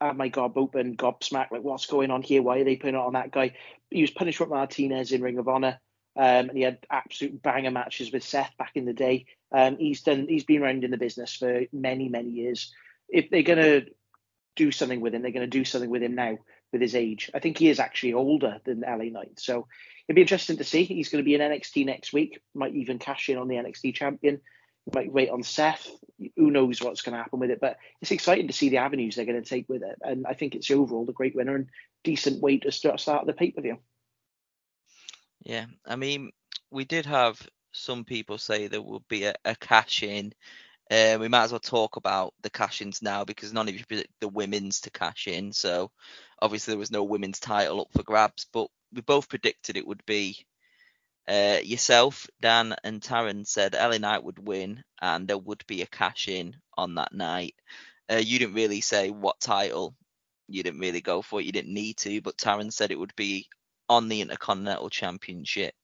had 0.00 0.16
my 0.16 0.28
gob 0.28 0.56
open, 0.56 0.97
gobsmacked, 0.97 1.50
like 1.50 1.62
what's 1.62 1.87
going 1.87 2.11
on 2.11 2.23
here? 2.23 2.42
Why 2.42 2.59
are 2.59 2.64
they 2.64 2.76
putting 2.76 2.94
it 2.94 2.99
on 2.99 3.12
that 3.12 3.30
guy? 3.30 3.54
He 3.90 4.00
was 4.00 4.11
Punishment 4.11 4.50
Martinez 4.50 5.12
in 5.12 5.23
Ring 5.23 5.38
of 5.38 5.49
Honor. 5.49 5.78
Um, 6.16 6.49
and 6.49 6.56
he 6.56 6.62
had 6.62 6.78
absolute 6.90 7.40
banger 7.40 7.70
matches 7.70 8.12
with 8.12 8.25
Seth 8.25 8.52
back 8.59 8.73
in 8.75 8.85
the 8.85 8.92
day. 8.92 9.26
Um, 9.52 9.76
he's 9.78 10.02
done. 10.02 10.26
He's 10.28 10.44
been 10.44 10.62
around 10.62 10.85
in 10.85 10.90
the 10.90 10.97
business 10.97 11.37
for 11.37 11.62
many, 11.73 12.09
many 12.09 12.30
years. 12.30 12.73
If 13.09 13.30
they're 13.30 13.42
gonna 13.42 13.82
do 14.56 14.73
something 14.73 15.00
with 15.00 15.14
him, 15.14 15.23
they're 15.23 15.30
gonna 15.30 15.47
do 15.47 15.64
something 15.64 15.90
with 15.90 16.02
him 16.02 16.16
now 16.16 16.38
with 16.73 16.82
his 16.82 16.94
age. 16.94 17.30
I 17.32 17.38
think 17.38 17.59
he 17.59 17.68
is 17.68 17.80
actually 17.80 18.14
older 18.14 18.61
than 18.64 18.80
LA 18.80 19.04
Knight, 19.04 19.38
so 19.38 19.66
it'd 20.09 20.16
be 20.16 20.23
interesting 20.23 20.56
to 20.56 20.64
see. 20.64 20.85
He's 20.85 21.09
going 21.09 21.23
to 21.23 21.28
be 21.28 21.35
in 21.35 21.40
NXT 21.40 21.87
next 21.87 22.12
week. 22.12 22.40
Might 22.54 22.75
even 22.75 22.99
cash 22.99 23.28
in 23.28 23.38
on 23.38 23.49
the 23.49 23.56
NXT 23.56 23.94
champion. 23.94 24.40
Might 24.92 25.12
wait 25.12 25.30
on 25.30 25.42
Seth. 25.42 25.88
Who 26.37 26.50
knows 26.50 26.82
what's 26.82 27.02
going 27.02 27.16
to 27.16 27.22
happen 27.22 27.38
with 27.38 27.50
it? 27.50 27.60
But 27.60 27.78
it's 28.00 28.10
exciting 28.10 28.49
to 28.49 28.52
see 28.52 28.68
the 28.68 28.78
avenues 28.78 29.16
they're 29.16 29.25
going 29.25 29.42
to 29.42 29.49
take 29.49 29.68
with 29.68 29.82
it, 29.82 29.99
and 30.02 30.26
I 30.26 30.34
think 30.34 30.54
it's 30.54 30.70
overall 30.70 31.08
a 31.08 31.12
great 31.12 31.34
winner 31.34 31.54
and 31.54 31.68
decent 32.04 32.42
way 32.42 32.58
to 32.58 32.72
start, 32.72 33.00
start 33.00 33.26
the 33.26 33.32
pay 33.32 33.50
per 33.50 33.60
view. 33.60 33.78
Yeah, 35.42 35.66
I 35.87 35.96
mean, 35.96 36.30
we 36.70 36.84
did 36.84 37.06
have 37.06 37.40
some 37.72 38.04
people 38.04 38.38
say 38.38 38.66
there 38.66 38.82
will 38.82 39.04
be 39.08 39.25
a, 39.25 39.34
a 39.44 39.54
cash 39.56 40.02
in. 40.02 40.32
Uh, 40.90 41.16
we 41.20 41.28
might 41.28 41.44
as 41.44 41.52
well 41.52 41.60
talk 41.60 41.96
about 41.96 42.34
the 42.42 42.50
cash 42.50 42.82
ins 42.82 43.00
now 43.00 43.25
because 43.25 43.52
none 43.52 43.68
of 43.68 43.75
you 43.75 43.84
predict 43.87 44.12
the 44.20 44.28
women's 44.28 44.80
to 44.80 44.90
cash 44.90 45.28
in. 45.28 45.52
So 45.52 45.90
obviously 46.42 46.72
there 46.72 46.78
was 46.78 46.90
no 46.90 47.04
women's 47.04 47.38
title 47.38 47.80
up 47.80 47.92
for 47.92 48.02
grabs, 48.02 48.46
but 48.52 48.66
we 48.92 49.00
both 49.02 49.28
predicted 49.28 49.76
it 49.76 49.87
would 49.87 50.04
be 50.04 50.44
uh, 51.28 51.58
yourself, 51.62 52.26
Dan, 52.40 52.74
and 52.84 53.00
Taran 53.00 53.46
said 53.46 53.74
LA 53.74 53.98
Knight 53.98 54.24
would 54.24 54.46
win 54.46 54.82
and 55.00 55.28
there 55.28 55.38
would 55.38 55.64
be 55.66 55.82
a 55.82 55.86
cash 55.86 56.28
in 56.28 56.56
on 56.76 56.96
that 56.96 57.12
night. 57.12 57.54
Uh, 58.10 58.16
you 58.16 58.38
didn't 58.38 58.54
really 58.54 58.80
say 58.80 59.10
what 59.10 59.40
title 59.40 59.94
you 60.48 60.62
didn't 60.62 60.80
really 60.80 61.00
go 61.00 61.22
for 61.22 61.40
it. 61.40 61.46
You 61.46 61.52
didn't 61.52 61.72
need 61.74 61.96
to, 61.98 62.20
but 62.20 62.36
Taran 62.36 62.72
said 62.72 62.90
it 62.90 62.98
would 62.98 63.14
be 63.16 63.48
on 63.88 64.08
the 64.08 64.20
Intercontinental 64.20 64.90
Championship, 64.90 65.74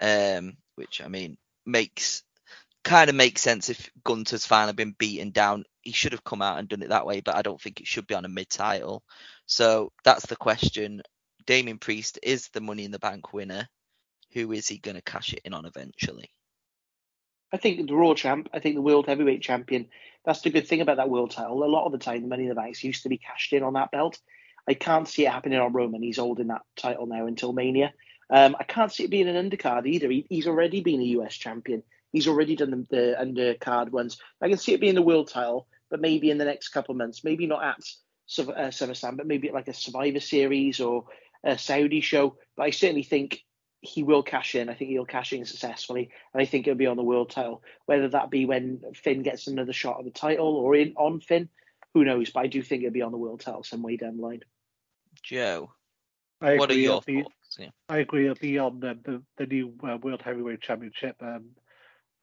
um, 0.00 0.56
which 0.74 1.00
I 1.02 1.08
mean 1.08 1.36
makes 1.64 2.22
kind 2.84 3.10
of 3.10 3.16
makes 3.16 3.42
sense 3.42 3.68
if 3.68 3.90
Gunther's 4.04 4.46
finally 4.46 4.72
been 4.74 4.94
beaten 4.98 5.30
down. 5.30 5.64
He 5.82 5.92
should 5.92 6.12
have 6.12 6.24
come 6.24 6.42
out 6.42 6.58
and 6.58 6.68
done 6.68 6.82
it 6.82 6.90
that 6.90 7.06
way, 7.06 7.20
but 7.20 7.36
I 7.36 7.42
don't 7.42 7.60
think 7.60 7.80
it 7.80 7.86
should 7.86 8.06
be 8.06 8.14
on 8.14 8.24
a 8.24 8.28
mid 8.28 8.48
title. 8.48 9.02
So 9.46 9.92
that's 10.04 10.26
the 10.26 10.36
question. 10.36 11.02
Damian 11.46 11.78
Priest 11.78 12.18
is 12.22 12.48
the 12.48 12.60
Money 12.60 12.84
in 12.84 12.90
the 12.90 12.98
Bank 12.98 13.32
winner. 13.32 13.68
Who 14.36 14.52
is 14.52 14.68
he 14.68 14.76
going 14.76 14.96
to 14.96 15.02
cash 15.02 15.32
it 15.32 15.40
in 15.46 15.54
on 15.54 15.64
eventually? 15.64 16.30
I 17.50 17.56
think 17.56 17.86
the 17.86 17.94
Raw 17.94 18.12
champ, 18.12 18.50
I 18.52 18.58
think 18.58 18.74
the 18.74 18.82
World 18.82 19.06
Heavyweight 19.06 19.40
Champion. 19.40 19.86
That's 20.26 20.42
the 20.42 20.50
good 20.50 20.68
thing 20.68 20.82
about 20.82 20.98
that 20.98 21.08
world 21.08 21.30
title. 21.30 21.64
A 21.64 21.64
lot 21.64 21.86
of 21.86 21.92
the 21.92 21.98
time, 21.98 22.20
the 22.20 22.28
Money 22.28 22.42
in 22.42 22.50
the 22.50 22.54
Banks 22.54 22.84
used 22.84 23.04
to 23.04 23.08
be 23.08 23.16
cashed 23.16 23.54
in 23.54 23.62
on 23.62 23.72
that 23.72 23.92
belt. 23.92 24.18
I 24.68 24.74
can't 24.74 25.08
see 25.08 25.24
it 25.24 25.32
happening 25.32 25.58
on 25.58 25.72
Roman. 25.72 26.02
He's 26.02 26.18
holding 26.18 26.48
that 26.48 26.60
title 26.76 27.06
now 27.06 27.26
until 27.26 27.54
Mania. 27.54 27.94
Um, 28.28 28.56
I 28.60 28.64
can't 28.64 28.92
see 28.92 29.04
it 29.04 29.10
being 29.10 29.26
an 29.26 29.48
undercard 29.48 29.86
either. 29.86 30.10
He, 30.10 30.26
he's 30.28 30.46
already 30.46 30.82
been 30.82 31.00
a 31.00 31.04
US 31.04 31.34
champion. 31.34 31.82
He's 32.12 32.28
already 32.28 32.56
done 32.56 32.72
the, 32.72 32.86
the 32.90 33.16
undercard 33.18 33.90
ones. 33.90 34.18
I 34.42 34.50
can 34.50 34.58
see 34.58 34.74
it 34.74 34.82
being 34.82 34.96
the 34.96 35.00
world 35.00 35.28
title, 35.28 35.66
but 35.88 36.02
maybe 36.02 36.30
in 36.30 36.36
the 36.36 36.44
next 36.44 36.68
couple 36.70 36.92
of 36.92 36.98
months, 36.98 37.24
maybe 37.24 37.46
not 37.46 37.64
at 37.64 37.78
uh, 38.38 38.68
SummerSlam, 38.68 39.16
but 39.16 39.26
maybe 39.26 39.50
like 39.50 39.68
a 39.68 39.72
Survivor 39.72 40.20
Series 40.20 40.80
or 40.80 41.06
a 41.42 41.56
Saudi 41.56 42.02
show. 42.02 42.36
But 42.54 42.64
I 42.64 42.70
certainly 42.70 43.02
think 43.02 43.42
he 43.80 44.02
will 44.02 44.22
cash 44.22 44.54
in. 44.54 44.68
I 44.68 44.74
think 44.74 44.90
he'll 44.90 45.04
cash 45.04 45.32
in 45.32 45.44
successfully, 45.44 46.10
and 46.32 46.42
I 46.42 46.46
think 46.46 46.66
it'll 46.66 46.76
be 46.78 46.86
on 46.86 46.96
the 46.96 47.02
world 47.02 47.30
title. 47.30 47.62
Whether 47.86 48.08
that 48.10 48.30
be 48.30 48.46
when 48.46 48.80
Finn 48.94 49.22
gets 49.22 49.46
another 49.46 49.72
shot 49.72 49.98
at 49.98 50.04
the 50.04 50.10
title 50.10 50.56
or 50.56 50.74
in 50.74 50.94
on 50.96 51.20
Finn, 51.20 51.48
who 51.94 52.04
knows? 52.04 52.30
But 52.30 52.40
I 52.40 52.46
do 52.46 52.62
think 52.62 52.82
it'll 52.82 52.92
be 52.92 53.02
on 53.02 53.12
the 53.12 53.18
world 53.18 53.40
title 53.40 53.62
some 53.62 53.82
way 53.82 53.96
down 53.96 54.16
the 54.16 54.22
line. 54.22 54.40
Joe, 55.22 55.72
I 56.40 56.56
what 56.56 56.70
are 56.70 56.72
agree, 56.72 56.82
your 56.84 56.98
it'll 56.98 57.00
be- 57.02 57.22
thoughts? 57.22 57.56
Yeah. 57.58 57.68
I 57.88 57.98
agree. 57.98 58.24
It'll 58.24 58.34
be 58.34 58.58
on 58.58 58.80
the 58.80 58.98
the, 59.02 59.22
the 59.36 59.46
new 59.46 59.74
uh, 59.82 59.96
World 60.02 60.22
Heavyweight 60.22 60.60
Championship. 60.60 61.16
Um, 61.20 61.50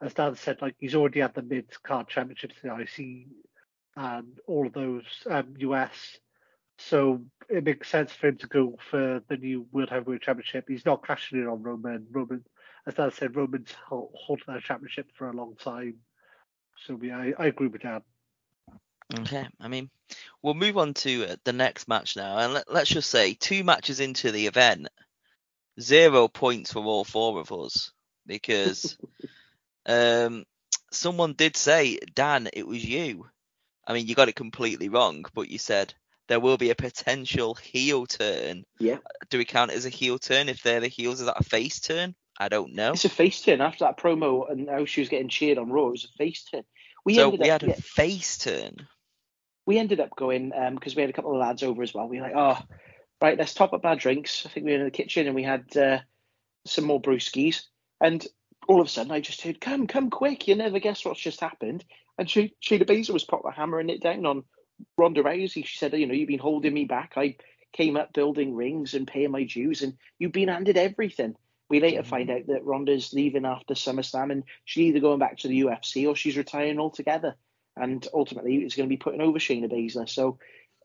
as 0.01 0.13
Dan 0.13 0.35
said, 0.35 0.61
like 0.61 0.75
he's 0.79 0.95
already 0.95 1.21
had 1.21 1.33
the 1.33 1.41
mid 1.41 1.69
card 1.83 2.07
championships, 2.09 2.55
the 2.61 2.75
IC, 2.75 3.27
and 3.95 4.39
all 4.47 4.67
of 4.67 4.73
those 4.73 5.05
um, 5.29 5.53
US. 5.57 6.17
So 6.77 7.21
it 7.49 7.63
makes 7.63 7.89
sense 7.89 8.11
for 8.11 8.27
him 8.27 8.37
to 8.37 8.47
go 8.47 8.77
for 8.89 9.21
the 9.27 9.37
new 9.37 9.67
World 9.71 9.89
Heavyweight 9.89 10.21
Championship. 10.21 10.65
He's 10.67 10.85
not 10.85 11.05
cashing 11.05 11.39
in 11.39 11.47
on 11.47 11.63
Roman. 11.63 12.07
Roman, 12.11 12.43
as 12.85 12.95
Dan 12.95 13.11
said, 13.11 13.35
Roman's 13.35 13.73
held, 13.87 14.11
holding 14.13 14.45
that 14.47 14.63
championship 14.63 15.09
for 15.15 15.29
a 15.29 15.33
long 15.33 15.55
time. 15.55 15.95
So 16.85 16.99
yeah, 17.01 17.17
I, 17.17 17.33
I 17.37 17.45
agree 17.47 17.67
with 17.67 17.81
Dan. 17.81 18.01
Okay, 19.19 19.45
I 19.59 19.67
mean, 19.67 19.89
we'll 20.41 20.53
move 20.53 20.77
on 20.77 20.93
to 20.95 21.25
uh, 21.25 21.35
the 21.43 21.53
next 21.53 21.87
match 21.87 22.15
now, 22.15 22.37
and 22.37 22.53
let, 22.53 22.71
let's 22.71 22.89
just 22.89 23.09
say 23.09 23.33
two 23.33 23.63
matches 23.63 23.99
into 23.99 24.31
the 24.31 24.47
event, 24.47 24.87
zero 25.79 26.27
points 26.27 26.73
for 26.73 26.83
all 26.83 27.03
four 27.03 27.39
of 27.39 27.51
us 27.51 27.91
because 28.25 28.97
um, 29.85 30.45
someone 30.91 31.33
did 31.33 31.57
say, 31.57 31.99
Dan, 32.15 32.49
it 32.53 32.65
was 32.65 32.83
you. 32.83 33.27
I 33.85 33.93
mean, 33.93 34.07
you 34.07 34.15
got 34.15 34.29
it 34.29 34.35
completely 34.35 34.89
wrong, 34.89 35.25
but 35.33 35.49
you 35.49 35.59
said 35.59 35.93
there 36.27 36.39
will 36.39 36.57
be 36.57 36.69
a 36.69 36.75
potential 36.75 37.55
heel 37.55 38.05
turn. 38.05 38.63
Yeah. 38.79 38.97
Do 39.29 39.37
we 39.37 39.45
count 39.45 39.71
it 39.71 39.77
as 39.77 39.85
a 39.85 39.89
heel 39.89 40.17
turn 40.19 40.49
if 40.49 40.63
they're 40.63 40.79
the 40.79 40.87
heels? 40.87 41.19
Is 41.19 41.25
that 41.25 41.39
a 41.39 41.43
face 41.43 41.79
turn? 41.79 42.15
I 42.39 42.49
don't 42.49 42.73
know. 42.73 42.93
It's 42.93 43.05
a 43.05 43.09
face 43.09 43.41
turn 43.41 43.61
after 43.61 43.85
that 43.85 43.97
promo 43.97 44.49
and 44.49 44.69
how 44.69 44.85
she 44.85 45.01
was 45.01 45.09
getting 45.09 45.29
cheered 45.29 45.57
on 45.57 45.71
Raw. 45.71 45.87
It 45.87 45.91
was 45.91 46.05
a 46.05 46.17
face 46.17 46.45
turn. 46.45 46.63
We 47.05 47.15
so 47.15 47.25
ended 47.25 47.41
we 47.41 47.49
up, 47.49 47.61
had 47.61 47.69
a 47.69 47.73
yeah, 47.73 47.79
face 47.81 48.37
turn. 48.37 48.87
we 49.65 49.77
ended 49.77 49.99
up 49.99 50.15
going 50.15 50.51
because 50.73 50.95
we 50.95 51.01
had 51.01 51.09
a 51.09 51.13
couple 51.13 51.31
of 51.31 51.37
lads 51.37 51.63
over 51.63 51.83
as 51.83 51.93
well. 51.93 52.07
We 52.07 52.17
were 52.17 52.27
like, 52.27 52.35
oh, 52.35 52.57
right, 53.21 53.37
let's 53.37 53.53
top 53.53 53.73
up 53.73 53.85
our 53.85 53.95
drinks. 53.95 54.45
I 54.45 54.49
think 54.49 54.65
we 54.65 54.71
were 54.71 54.79
in 54.79 54.85
the 54.85 54.91
kitchen 54.91 55.27
and 55.27 55.35
we 55.35 55.43
had 55.43 55.75
uh, 55.77 55.99
some 56.65 56.85
more 56.85 57.01
brewskis. 57.01 57.63
And 58.01 58.25
all 58.67 58.81
of 58.81 58.87
a 58.87 58.89
sudden, 58.89 59.11
I 59.11 59.19
just 59.19 59.41
heard, 59.41 59.61
"Come, 59.61 59.87
come 59.87 60.09
quick! 60.09 60.47
You 60.47 60.55
never 60.55 60.79
guess 60.79 61.05
what's 61.05 61.19
just 61.19 61.41
happened." 61.41 61.83
And 62.17 62.29
she, 62.29 62.53
Shayna 62.63 62.83
Baszler 62.85 63.13
was 63.13 63.23
proper 63.23 63.51
hammering 63.51 63.89
it 63.89 64.01
down 64.01 64.25
on 64.25 64.43
Ronda 64.97 65.23
Rousey. 65.23 65.65
She 65.65 65.77
said, 65.77 65.93
"You 65.93 66.07
know, 66.07 66.13
you've 66.13 66.27
been 66.27 66.39
holding 66.39 66.73
me 66.73 66.85
back. 66.85 67.13
I 67.15 67.37
came 67.71 67.97
up 67.97 68.13
building 68.13 68.55
rings 68.55 68.93
and 68.93 69.07
paying 69.07 69.31
my 69.31 69.43
dues, 69.43 69.81
and 69.81 69.97
you've 70.19 70.31
been 70.31 70.49
handed 70.49 70.77
everything." 70.77 71.35
We 71.69 71.79
later 71.79 72.01
mm-hmm. 72.01 72.09
find 72.09 72.29
out 72.29 72.47
that 72.47 72.65
Ronda's 72.65 73.13
leaving 73.13 73.45
after 73.45 73.73
SummerSlam, 73.73 74.31
and 74.31 74.43
she's 74.65 74.89
either 74.89 74.99
going 74.99 75.19
back 75.19 75.39
to 75.39 75.47
the 75.47 75.61
UFC 75.61 76.07
or 76.07 76.15
she's 76.15 76.37
retiring 76.37 76.79
altogether. 76.79 77.35
And 77.75 78.07
ultimately, 78.13 78.57
it's 78.57 78.75
going 78.75 78.87
to 78.87 78.93
be 78.93 78.97
putting 78.97 79.21
over 79.21 79.39
Shayna 79.39 79.71
Baszler. 79.71 80.07
So 80.07 80.37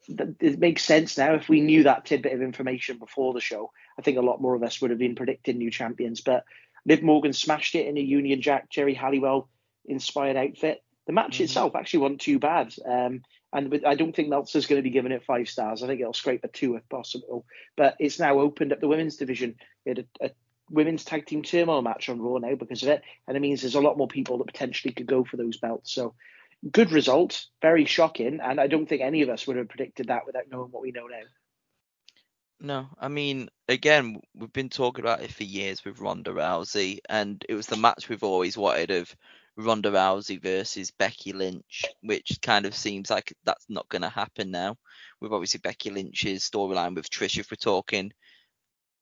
th- 0.07 0.37
it 0.41 0.59
makes 0.59 0.85
sense 0.85 1.19
now. 1.19 1.35
If 1.35 1.49
we 1.49 1.61
knew 1.61 1.83
that 1.83 2.07
tidbit 2.07 2.33
of 2.33 2.41
information 2.41 2.99
before 2.99 3.35
the 3.35 3.41
show, 3.41 3.71
I 3.99 4.03
think 4.03 4.17
a 4.17 4.23
lot 4.23 4.41
more 4.41 4.55
of 4.55 4.63
us 4.63 4.81
would 4.81 4.91
have 4.91 4.99
been 4.99 5.15
predicting 5.15 5.59
new 5.59 5.71
champions. 5.71 6.23
But 6.23 6.45
Liv 6.87 7.03
Morgan 7.03 7.35
smashed 7.35 7.75
it 7.75 7.87
in 7.87 7.99
a 7.99 8.01
Union 8.01 8.41
Jack 8.41 8.71
Geri 8.71 8.95
Halliwell 8.95 9.49
inspired 9.85 10.37
outfit. 10.37 10.83
The 11.09 11.15
match 11.15 11.39
Mhm. 11.39 11.45
itself 11.45 11.75
actually 11.75 12.01
wasn't 12.01 12.21
too 12.21 12.39
bad. 12.39 12.75
Um, 12.85 13.23
and 13.53 13.71
with- 13.71 13.87
I 13.87 13.95
don't 13.95 14.15
think 14.15 14.29
Meltzer's 14.29 14.67
going 14.67 14.79
to 14.79 14.83
be 14.83 14.91
giving 14.91 15.11
it 15.11 15.25
five 15.25 15.49
stars. 15.49 15.83
I 15.83 15.87
think 15.87 16.01
it'll 16.03 16.13
scrape 16.13 16.45
a 16.45 16.49
two 16.49 16.77
if 16.77 16.87
possible. 16.91 17.47
But 17.77 17.97
it's 17.99 18.21
now 18.21 18.39
opened 18.39 18.75
up 18.75 18.81
the 18.81 18.89
women's 18.89 19.17
division. 19.17 19.57
We 19.87 19.91
had 19.91 20.07
a, 20.21 20.27
a 20.27 20.31
women's 20.71 21.07
tag 21.07 21.25
team 21.25 21.43
turmoil 21.43 21.81
match 21.81 22.11
on 22.11 22.21
Raw 22.21 22.37
now 22.37 22.57
because 22.57 22.83
of 22.83 22.91
it. 22.91 23.03
And 23.27 23.39
it 23.39 23.41
means 23.41 23.63
there's 23.63 23.75
a 23.75 23.81
lot 23.81 23.97
more 23.97 24.07
people 24.07 24.37
that 24.37 24.47
potentially 24.47 24.93
could 24.93 25.07
go 25.07 25.25
for 25.25 25.39
those 25.39 25.57
belts. 25.57 25.93
So 25.93 26.15
good 26.71 26.93
result, 26.93 27.47
very 27.63 27.87
shocking. 27.87 28.41
And 28.43 28.61
I 28.61 28.67
don't 28.67 28.87
think 28.87 29.01
any 29.01 29.23
of 29.23 29.31
us 29.31 29.47
would 29.47 29.57
have 29.57 29.71
predicted 29.71 30.09
that 30.09 30.27
without 30.27 30.51
knowing 30.51 30.71
what 30.71 30.83
we 30.83 30.93
know 30.93 31.07
now. 31.07 31.23
No, 32.61 32.89
I 32.99 33.09
mean, 33.09 33.49
again, 33.69 34.21
we've 34.35 34.53
been 34.53 34.69
talking 34.69 35.05
about 35.05 35.23
it 35.23 35.33
for 35.33 35.45
years 35.45 35.85
with 35.85 36.01
Ronda 36.01 36.33
Rousey, 36.33 36.99
and 37.09 37.43
it 37.49 37.55
was 37.55 37.67
the 37.67 37.77
match 37.77 38.09
we've 38.09 38.25
always 38.25 38.59
wanted 38.59 38.91
of 38.91 39.17
Ronda 39.59 39.91
Rousey 39.91 40.41
versus 40.41 40.93
Becky 40.93 41.33
Lynch, 41.33 41.85
which 42.03 42.39
kind 42.41 42.65
of 42.65 42.75
seems 42.75 43.11
like 43.11 43.35
that's 43.45 43.67
not 43.69 43.89
going 43.89 44.03
to 44.03 44.09
happen 44.09 44.53
now. 44.53 44.77
With 45.21 45.33
obviously 45.33 45.59
Becky 45.59 45.91
Lynch's 45.91 46.49
storyline 46.49 46.95
with 46.95 47.11
Trish, 47.11 47.39
if 47.39 47.51
we're 47.51 47.57
talking, 47.57 48.13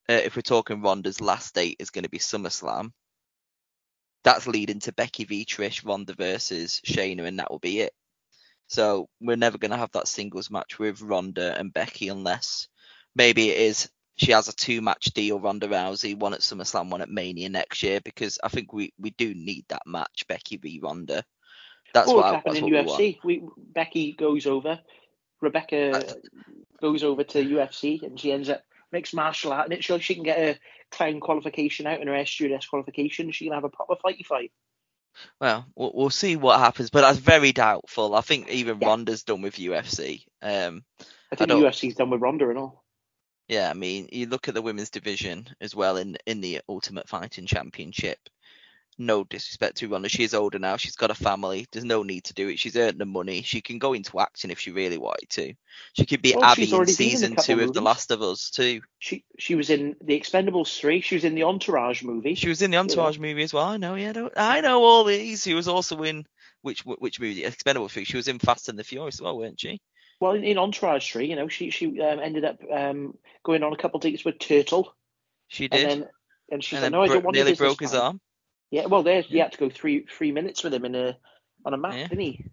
uh, 0.08 0.14
if 0.14 0.34
we're 0.34 0.42
talking 0.42 0.80
Ronda's 0.80 1.20
last 1.20 1.54
date 1.54 1.76
is 1.78 1.90
going 1.90 2.04
to 2.04 2.10
be 2.10 2.18
SummerSlam, 2.18 2.92
that's 4.24 4.46
leading 4.46 4.80
to 4.80 4.94
Becky 4.94 5.24
v 5.24 5.44
Trish, 5.44 5.84
Ronda 5.84 6.14
versus 6.14 6.80
Shayna, 6.86 7.26
and 7.26 7.38
that 7.38 7.50
will 7.50 7.58
be 7.58 7.80
it. 7.80 7.92
So 8.66 9.08
we're 9.20 9.36
never 9.36 9.58
going 9.58 9.70
to 9.72 9.76
have 9.76 9.92
that 9.92 10.08
singles 10.08 10.50
match 10.50 10.78
with 10.78 11.02
Ronda 11.02 11.56
and 11.58 11.72
Becky 11.72 12.08
unless 12.08 12.66
maybe 13.14 13.50
it 13.50 13.58
is 13.58 13.90
she 14.16 14.32
has 14.32 14.48
a 14.48 14.54
two 14.54 14.80
match 14.80 15.04
deal 15.14 15.38
Ronda 15.38 15.68
Rousey, 15.68 16.16
one 16.16 16.34
at 16.34 16.40
SummerSlam, 16.40 16.90
one 16.90 17.02
at 17.02 17.10
Mania 17.10 17.48
next 17.48 17.82
year 17.82 18.00
because 18.00 18.38
I 18.42 18.48
think 18.48 18.72
we, 18.72 18.92
we 18.98 19.10
do 19.10 19.34
need 19.34 19.66
that 19.68 19.82
match 19.86 20.24
Becky 20.26 20.56
v 20.56 20.80
Ronda. 20.82 21.22
That's 21.92 22.08
or 22.08 22.16
what, 22.16 22.34
happened 22.34 22.56
in 22.56 22.64
what 22.64 22.72
we. 22.72 22.78
UFC. 22.78 23.18
We, 23.24 23.42
Becky 23.56 24.12
goes 24.12 24.46
over, 24.46 24.80
Rebecca 25.40 25.98
Uh, 25.98 26.14
goes 26.80 27.04
over 27.04 27.24
to 27.24 27.44
UFC, 27.44 28.02
and 28.02 28.18
she 28.18 28.32
ends 28.32 28.48
up 28.48 28.62
mixed 28.90 29.14
martial 29.14 29.52
art, 29.52 29.66
and 29.66 29.74
it 29.74 29.84
shows 29.84 30.02
she 30.02 30.14
can 30.14 30.24
get 30.24 30.38
a 30.38 30.58
clown 30.90 31.20
qualification 31.20 31.86
out 31.86 32.00
and 32.00 32.08
her 32.08 32.14
S 32.14 32.30
stewardess 32.30 32.66
qualification. 32.66 33.30
She 33.32 33.46
can 33.46 33.54
have 33.54 33.64
a 33.64 33.68
proper 33.68 33.96
fighty 33.96 34.24
fight. 34.24 34.52
Well, 35.40 35.66
we'll 35.74 35.92
we'll 35.94 36.10
see 36.10 36.36
what 36.36 36.58
happens, 36.58 36.90
but 36.90 37.02
that's 37.02 37.18
very 37.18 37.52
doubtful. 37.52 38.14
I 38.14 38.20
think 38.20 38.48
even 38.48 38.78
Yeah. 38.80 38.88
Ronda's 38.88 39.24
done 39.24 39.42
with 39.42 39.56
UFC. 39.56 40.24
Um, 40.42 40.84
I 41.32 41.36
think 41.36 41.48
the 41.48 41.56
UFC's 41.56 41.96
done 41.96 42.10
with 42.10 42.20
Ronda 42.20 42.48
and 42.50 42.58
all. 42.58 42.84
Yeah, 43.48 43.70
I 43.70 43.74
mean, 43.74 44.08
you 44.10 44.26
look 44.26 44.48
at 44.48 44.54
the 44.54 44.62
women's 44.62 44.90
division 44.90 45.48
as 45.60 45.74
well 45.74 45.96
in 45.96 46.16
in 46.26 46.40
the 46.40 46.60
Ultimate 46.68 47.08
Fighting 47.08 47.46
Championship. 47.46 48.18
No 48.98 49.24
disrespect 49.24 49.76
to 49.76 49.88
Ronda, 49.88 50.08
she's 50.08 50.32
older 50.32 50.58
now. 50.58 50.78
She's 50.78 50.96
got 50.96 51.10
a 51.10 51.14
family. 51.14 51.66
There's 51.70 51.84
no 51.84 52.02
need 52.02 52.24
to 52.24 52.34
do 52.34 52.48
it. 52.48 52.58
She's 52.58 52.76
earned 52.76 52.98
the 52.98 53.04
money. 53.04 53.42
She 53.42 53.60
can 53.60 53.78
go 53.78 53.92
into 53.92 54.18
acting 54.18 54.50
if 54.50 54.58
she 54.58 54.70
really 54.72 54.96
wanted 54.96 55.28
to. 55.30 55.52
She 55.92 56.06
could 56.06 56.22
be 56.22 56.34
Well, 56.34 56.44
Abby 56.44 56.64
in 56.64 56.70
been 56.70 56.80
in 56.80 56.86
season 56.86 57.36
two 57.36 57.60
of 57.60 57.74
The. 57.74 57.82
Last 57.82 58.10
of 58.10 58.22
Us 58.22 58.50
too. 58.50 58.80
She 58.98 59.22
she 59.38 59.54
was 59.54 59.68
in 59.68 59.96
the 60.00 60.18
Expendables 60.18 60.78
three. 60.78 61.02
She 61.02 61.14
was 61.14 61.24
in 61.24 61.34
the 61.34 61.44
Entourage 61.44 62.02
movie. 62.02 62.34
She 62.36 62.48
was 62.48 62.62
in 62.62 62.70
the 62.70 62.78
Entourage 62.78 63.18
movie 63.18 63.42
as 63.42 63.52
well. 63.52 63.66
I 63.66 63.76
know, 63.76 63.96
yeah, 63.96 64.08
I 64.08 64.12
know, 64.12 64.30
I 64.34 64.60
know 64.62 64.82
all 64.82 65.04
these. 65.04 65.42
She 65.42 65.54
was 65.54 65.68
also 65.68 66.02
in 66.02 66.24
which 66.62 66.80
which 66.80 67.20
movie? 67.20 67.42
Expendables 67.42 67.90
three. 67.90 68.04
She 68.04 68.16
was 68.16 68.28
in 68.28 68.38
Fast 68.38 68.70
and 68.70 68.78
the 68.78 68.84
Furious 68.84 69.16
as 69.16 69.22
well, 69.22 69.36
weren't 69.36 69.60
she? 69.60 69.78
Well, 70.20 70.32
in, 70.32 70.44
in 70.44 70.58
Entourage 70.58 71.10
three, 71.12 71.26
you 71.26 71.36
know, 71.36 71.48
she 71.48 71.70
she 71.70 72.00
um, 72.00 72.20
ended 72.20 72.44
up 72.44 72.58
um, 72.72 73.16
going 73.44 73.62
on 73.62 73.72
a 73.72 73.76
couple 73.76 73.98
of 73.98 74.02
dates 74.02 74.24
with 74.24 74.38
Turtle, 74.38 74.94
She 75.48 75.64
and 75.64 75.72
did. 75.72 75.88
then 75.90 76.08
and 76.50 76.64
she 76.64 76.76
and 76.76 76.84
then 76.84 76.92
no, 76.92 77.02
I 77.02 77.08
don't 77.08 77.24
want 77.24 77.34
nearly 77.36 77.54
broke 77.54 77.80
his 77.80 77.94
arm. 77.94 78.20
Yeah, 78.70 78.86
well, 78.86 79.02
there 79.02 79.20
he 79.22 79.38
had 79.38 79.52
to 79.52 79.58
go 79.58 79.68
three 79.70 80.06
three 80.06 80.32
minutes 80.32 80.64
with 80.64 80.72
him 80.74 80.84
in 80.84 80.94
a 80.94 81.18
on 81.64 81.74
a 81.74 81.76
map, 81.76 81.94
Yeah. 81.94 82.08
didn't 82.08 82.20
he? 82.20 82.44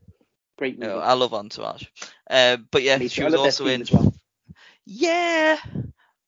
Great 0.58 0.78
movie. 0.80 0.92
No, 0.92 1.00
I 1.00 1.14
love 1.14 1.34
Entourage. 1.34 1.86
Uh, 2.30 2.58
but 2.72 2.84
yeah, 2.84 2.98
Me 2.98 3.08
she 3.08 3.22
too. 3.22 3.26
Was 3.26 3.36
also 3.36 3.68
in 3.68 3.86
well. 3.92 4.14
Yeah. 4.86 5.58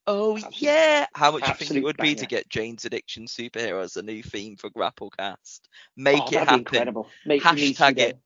Oh 0.08 0.36
Absolute- 0.36 0.62
yeah. 0.62 1.06
How 1.14 1.32
much 1.32 1.44
do 1.44 1.50
you 1.50 1.56
think 1.56 1.72
it 1.72 1.84
would 1.84 1.98
be 1.98 2.16
to 2.16 2.26
get 2.26 2.50
Jane's 2.50 2.86
Addiction 2.86 3.26
Superhero 3.26 3.84
as 3.84 3.98
a 3.98 4.02
new 4.04 4.24
theme 4.24 4.56
for 4.56 4.70
Grapplecast? 4.70 5.62
Make 5.98 6.22
oh, 6.22 6.28
it 6.28 6.34
happen. 6.34 6.60
incredible. 6.60 7.08
Mate, 7.26 7.42
she 7.42 7.52
needs 7.56 7.78
to 7.78 7.84
Hashtag 7.86 7.98
it. 8.00 8.18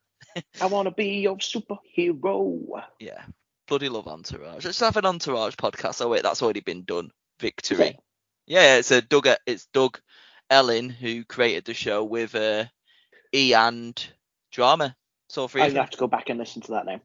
I 0.62 0.66
want 0.68 0.88
to 0.88 0.94
be 0.94 1.20
your 1.20 1.38
superhero. 1.38 2.84
Yeah. 3.00 3.22
Bloody 3.68 3.90
love 3.90 4.08
Entourage. 4.08 4.66
Let's 4.66 4.80
have 4.80 4.98
an 4.98 5.06
Entourage 5.06 5.56
podcast. 5.56 6.02
Oh 6.04 6.10
wait, 6.10 6.24
that's 6.24 6.42
already 6.42 6.62
been 6.62 6.84
done. 6.84 7.12
Victory. 7.40 7.98
Yeah, 8.48 8.78
it's 8.78 8.92
a 8.92 9.02
Doug. 9.02 9.28
It's 9.46 9.68
Doug 9.68 10.00
Ellin 10.50 10.90
who 10.90 11.24
created 11.24 11.66
the 11.66 11.74
show 11.74 12.04
with 12.04 12.34
uh, 12.36 12.66
E 13.34 13.54
and 13.54 13.96
Drama. 14.52 14.96
So 15.30 15.48
three 15.48 15.62
I'm 15.62 15.70
gonna 15.70 15.82
have 15.82 15.92
to 15.92 15.98
go 15.98 16.08
back 16.08 16.30
and 16.30 16.40
listen 16.40 16.62
to 16.64 16.72
that 16.72 16.86
now. 16.86 17.00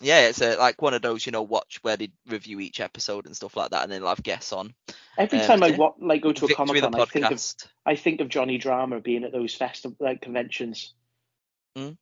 Yeah, 0.00 0.28
it's 0.28 0.40
a, 0.40 0.56
like 0.56 0.82
one 0.82 0.94
of 0.94 1.02
those 1.02 1.24
you 1.24 1.32
know 1.32 1.42
watch 1.42 1.78
where 1.82 1.96
they 1.96 2.10
review 2.28 2.60
each 2.60 2.80
episode 2.80 3.26
and 3.26 3.36
stuff 3.36 3.56
like 3.56 3.70
that, 3.70 3.84
and 3.84 3.92
then 3.92 4.00
they'll 4.00 4.08
have 4.08 4.22
guests 4.22 4.52
on. 4.52 4.74
Every 5.16 5.38
Um, 5.40 5.46
time 5.46 5.62
I 5.62 5.70
wa- 5.76 5.94
like 6.00 6.22
go 6.22 6.32
to 6.32 6.46
a 6.46 6.54
comic 6.54 6.82
con, 6.82 6.94
I 6.94 7.04
think 7.04 7.30
of. 7.30 7.40
I 7.86 7.94
think 7.94 8.20
of 8.20 8.28
Johnny 8.28 8.58
Drama 8.58 9.00
being 9.00 9.24
at 9.24 9.32
those 9.32 9.54
festival 9.54 9.96
like 10.00 10.20
conventions. 10.20 10.94
Mm. 11.76 11.96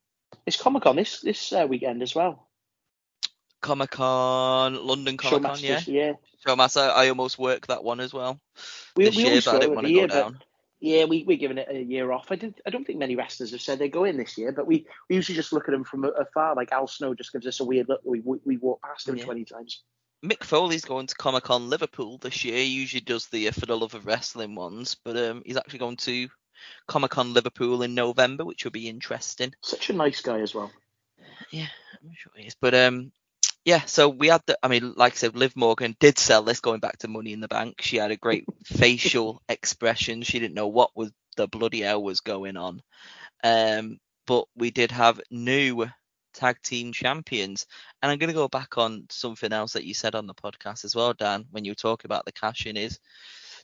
It's 0.45 0.61
Comic 0.61 0.83
Con 0.83 0.95
this 0.95 1.21
this 1.21 1.51
uh, 1.53 1.65
weekend 1.69 2.01
as 2.01 2.15
well. 2.15 2.47
Comic 3.61 3.91
Con, 3.91 4.75
London 4.75 5.17
Comic 5.17 5.43
Con, 5.43 5.59
yeah. 5.59 5.81
Yeah. 5.85 6.13
Showmaster, 6.45 6.91
I 6.91 7.09
almost 7.09 7.39
worked 7.39 7.67
that 7.67 7.83
one 7.83 7.99
as 7.99 8.13
well 8.13 8.39
We, 8.95 9.05
this 9.05 9.17
we 9.17 9.23
year, 9.23 9.41
but 9.43 9.55
I 9.55 9.59
didn't 9.59 9.71
it 9.71 9.75
want 9.75 9.87
to 9.87 9.89
be 9.89 9.93
go 9.93 9.99
here, 9.99 10.07
but 10.07 10.13
down. 10.13 10.39
Yeah, 10.79 11.05
we 11.05 11.23
we're 11.23 11.37
giving 11.37 11.57
it 11.57 11.67
a 11.69 11.81
year 11.81 12.11
off. 12.11 12.27
I 12.29 12.35
didn't. 12.35 12.61
I 12.65 12.69
don't 12.69 12.85
think 12.85 12.99
many 12.99 13.15
wrestlers 13.15 13.51
have 13.51 13.61
said 13.61 13.79
they're 13.79 13.87
going 13.87 14.15
this 14.15 14.37
year, 14.37 14.51
but 14.51 14.67
we, 14.67 14.85
we 15.09 15.15
usually 15.15 15.35
just 15.35 15.51
look 15.51 15.67
at 15.67 15.71
them 15.71 15.83
from 15.83 16.03
afar. 16.05 16.53
Like 16.55 16.71
Al 16.71 16.85
Snow 16.87 17.15
just 17.15 17.33
gives 17.33 17.47
us 17.47 17.59
a 17.59 17.65
weird 17.65 17.89
look. 17.89 18.01
We 18.05 18.19
we, 18.19 18.37
we 18.45 18.57
walk 18.57 18.83
past 18.83 19.07
him 19.07 19.17
Yeah. 19.17 19.25
twenty 19.25 19.43
times. 19.43 19.81
Mick 20.23 20.43
Foley's 20.43 20.85
going 20.85 21.07
to 21.07 21.15
Comic 21.15 21.45
Con 21.45 21.69
Liverpool 21.69 22.19
this 22.19 22.43
year. 22.43 22.57
He 22.57 22.65
usually 22.65 23.01
does 23.01 23.27
the 23.27 23.47
uh, 23.47 23.51
For 23.51 23.65
the 23.65 23.77
Love 23.77 23.95
of 23.95 24.05
Wrestling 24.05 24.53
ones, 24.55 24.95
but 25.03 25.17
um, 25.17 25.41
he's 25.45 25.57
actually 25.57 25.79
going 25.79 25.97
to 25.97 26.27
Comic 26.87 27.11
Con 27.11 27.33
Liverpool 27.33 27.83
in 27.83 27.95
November, 27.95 28.45
which 28.45 28.63
will 28.63 28.71
be 28.71 28.89
interesting. 28.89 29.53
Such 29.61 29.89
a 29.89 29.93
nice 29.93 30.21
guy 30.21 30.39
as 30.39 30.53
well. 30.53 30.71
Yeah, 31.51 31.67
I'm 32.03 32.13
sure 32.15 32.31
he 32.35 32.47
is. 32.47 32.55
But 32.59 32.73
um, 32.73 33.11
yeah. 33.65 33.81
So 33.81 34.09
we 34.09 34.27
had 34.27 34.41
the. 34.45 34.57
I 34.61 34.67
mean, 34.67 34.93
like 34.95 35.13
I 35.13 35.15
said, 35.15 35.35
Liv 35.35 35.55
Morgan 35.55 35.95
did 35.99 36.17
sell 36.17 36.43
this. 36.43 36.59
Going 36.59 36.79
back 36.79 36.99
to 36.99 37.07
Money 37.07 37.33
in 37.33 37.41
the 37.41 37.47
Bank, 37.47 37.81
she 37.81 37.97
had 37.97 38.11
a 38.11 38.17
great 38.17 38.45
facial 38.65 39.41
expression. 39.49 40.23
She 40.23 40.39
didn't 40.39 40.55
know 40.55 40.67
what 40.67 40.95
was 40.95 41.11
the 41.35 41.47
bloody 41.47 41.81
hell 41.81 42.03
was 42.03 42.21
going 42.21 42.57
on. 42.57 42.81
Um, 43.43 43.99
but 44.25 44.45
we 44.55 44.71
did 44.71 44.91
have 44.91 45.21
new 45.31 45.87
tag 46.33 46.61
team 46.61 46.93
champions, 46.93 47.65
and 48.01 48.11
I'm 48.11 48.19
going 48.19 48.29
to 48.29 48.33
go 48.33 48.47
back 48.47 48.77
on 48.77 49.05
something 49.09 49.51
else 49.51 49.73
that 49.73 49.85
you 49.85 49.93
said 49.93 50.15
on 50.15 50.27
the 50.27 50.33
podcast 50.33 50.85
as 50.85 50.95
well, 50.95 51.13
Dan, 51.13 51.45
when 51.51 51.65
you 51.65 51.71
were 51.71 51.75
talking 51.75 52.07
about 52.07 52.25
the 52.25 52.31
cash 52.31 52.65
in 52.65 52.77
is 52.77 52.99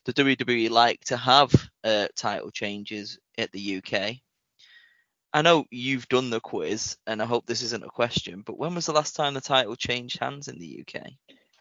the 0.06 0.14
WWE 0.14 0.70
like 0.70 1.02
to 1.06 1.18
have 1.18 1.52
uh, 1.84 2.08
title 2.16 2.52
changes 2.52 3.20
at 3.38 3.52
the 3.52 3.78
UK. 3.78 4.18
I 5.34 5.42
know 5.42 5.66
you've 5.72 6.08
done 6.10 6.30
the 6.30 6.40
quiz, 6.40 6.98
and 7.08 7.22
I 7.22 7.26
hope 7.26 7.46
this 7.46 7.64
isn't 7.64 7.84
a 7.84 7.90
question, 7.90 8.44
but 8.46 8.58
when 8.58 8.76
was 8.76 8.86
the 8.86 8.94
last 8.94 9.16
time 9.16 9.34
the 9.34 9.42
title 9.42 9.76
changed 9.76 10.20
hands 10.20 10.48
in 10.48 10.60
the 10.60 10.86
UK? 10.86 11.12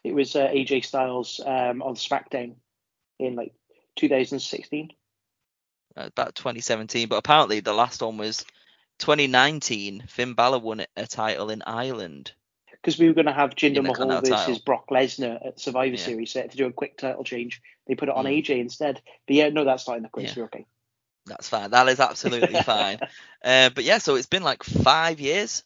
It 0.05 0.15
was 0.15 0.37
uh, 0.37 0.49
AJ 0.49 0.85
Styles 0.85 1.41
um, 1.45 1.81
on 1.81 1.95
SmackDown 1.95 2.57
in 3.19 3.35
like 3.35 3.55
2016. 3.97 4.91
Uh, 5.97 6.07
about 6.07 6.35
2017, 6.35 7.09
but 7.09 7.17
apparently 7.17 7.61
the 7.61 7.73
last 7.73 8.03
one 8.03 8.19
was 8.19 8.45
2019. 8.99 10.05
Finn 10.09 10.35
Balor 10.35 10.59
won 10.59 10.85
a 10.97 11.07
title 11.07 11.51
in 11.51 11.63
Ireland. 11.67 12.33
Because 12.83 12.99
we 12.99 13.07
were 13.07 13.15
going 13.15 13.27
to 13.27 13.33
have 13.33 13.55
Jinder 13.55 13.83
Mahal 13.83 14.21
versus. 14.21 14.59
Brock 14.59 14.89
Lesnar 14.91 15.47
at 15.47 15.61
Survivor 15.61 15.95
Yeah. 15.95 16.03
Series, 16.03 16.33
so 16.33 16.39
they 16.39 16.43
had 16.43 16.51
to 16.51 16.57
do 16.57 16.67
a 16.67 16.73
quick 16.73 16.99
title 16.99 17.23
change. 17.23 17.63
They 17.87 17.95
put 17.95 18.09
it 18.09 18.15
on 18.15 18.25
Mm. 18.25 18.43
AJ 18.43 18.59
instead. 18.61 19.01
But 19.27 19.37
yeah, 19.37 19.49
no, 19.51 19.65
that's 19.65 19.87
not 19.87 19.99
in 19.99 20.03
the 20.03 20.09
quiz. 20.09 20.25
Yeah. 20.31 20.33
You're 20.37 20.45
okay. 20.47 20.67
That's 21.27 21.49
fine. 21.49 21.71
That 21.71 21.89
is 21.89 22.01
absolutely 22.01 22.61
fine. 22.63 22.99
Uh, 23.45 23.71
but 23.71 23.85
yeah, 23.85 23.99
so 23.99 24.17
it's 24.17 24.27
been 24.27 24.43
like 24.43 24.65
five 24.65 25.21
years 25.21 25.63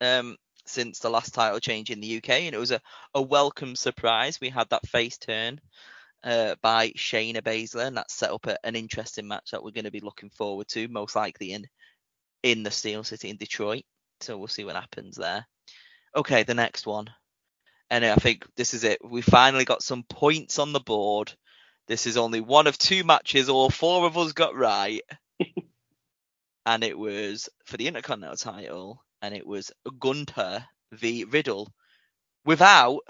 um, 0.00 0.36
since 0.64 1.00
the 1.00 1.10
last 1.10 1.34
title 1.34 1.60
change 1.60 1.90
in 1.90 2.00
the 2.00 2.16
UK, 2.16 2.30
and 2.30 2.54
it 2.54 2.58
was 2.58 2.70
a, 2.70 2.80
a 3.12 3.20
welcome 3.20 3.76
surprise. 3.76 4.40
We 4.40 4.48
had 4.48 4.70
that 4.70 4.86
face 4.88 5.18
turn 5.18 5.60
uh, 6.22 6.54
by 6.62 6.90
Shayna 6.90 7.42
Baszler, 7.42 7.86
and 7.86 7.98
that 7.98 8.10
set 8.10 8.30
up 8.30 8.46
a, 8.46 8.56
an 8.66 8.74
interesting 8.76 9.28
match 9.28 9.50
that 9.50 9.62
we're 9.62 9.72
going 9.72 9.84
to 9.84 9.90
be 9.90 10.00
looking 10.00 10.30
forward 10.30 10.68
to, 10.68 10.88
most 10.88 11.14
likely 11.14 11.52
in 11.52 11.66
in 12.42 12.62
the 12.62 12.70
Steel 12.70 13.04
City 13.04 13.28
in 13.28 13.36
Detroit. 13.36 13.84
So 14.20 14.38
we'll 14.38 14.48
see 14.48 14.64
what 14.64 14.76
happens 14.76 15.16
there. 15.16 15.46
Okay, 16.16 16.44
the 16.44 16.54
next 16.54 16.86
one, 16.86 17.10
and 17.90 18.04
I 18.04 18.14
think 18.16 18.46
this 18.56 18.72
is 18.74 18.84
it. 18.84 18.98
We 19.04 19.20
finally 19.20 19.64
got 19.64 19.82
some 19.82 20.04
points 20.04 20.58
on 20.58 20.72
the 20.72 20.80
board. 20.80 21.32
This 21.88 22.06
is 22.06 22.16
only 22.16 22.40
one 22.40 22.66
of 22.66 22.78
two 22.78 23.04
matches 23.04 23.48
all 23.48 23.68
four 23.68 24.06
of 24.06 24.16
us 24.16 24.32
got 24.32 24.54
right. 24.54 25.02
and 26.66 26.84
it 26.84 26.96
was 26.96 27.48
for 27.66 27.76
the 27.76 27.88
Intercontinental 27.88 28.36
title, 28.36 29.04
and 29.22 29.34
it 29.34 29.46
was 29.46 29.72
Gunther 29.98 30.64
v 30.92 31.24
Riddle 31.24 31.72
without 32.44 33.00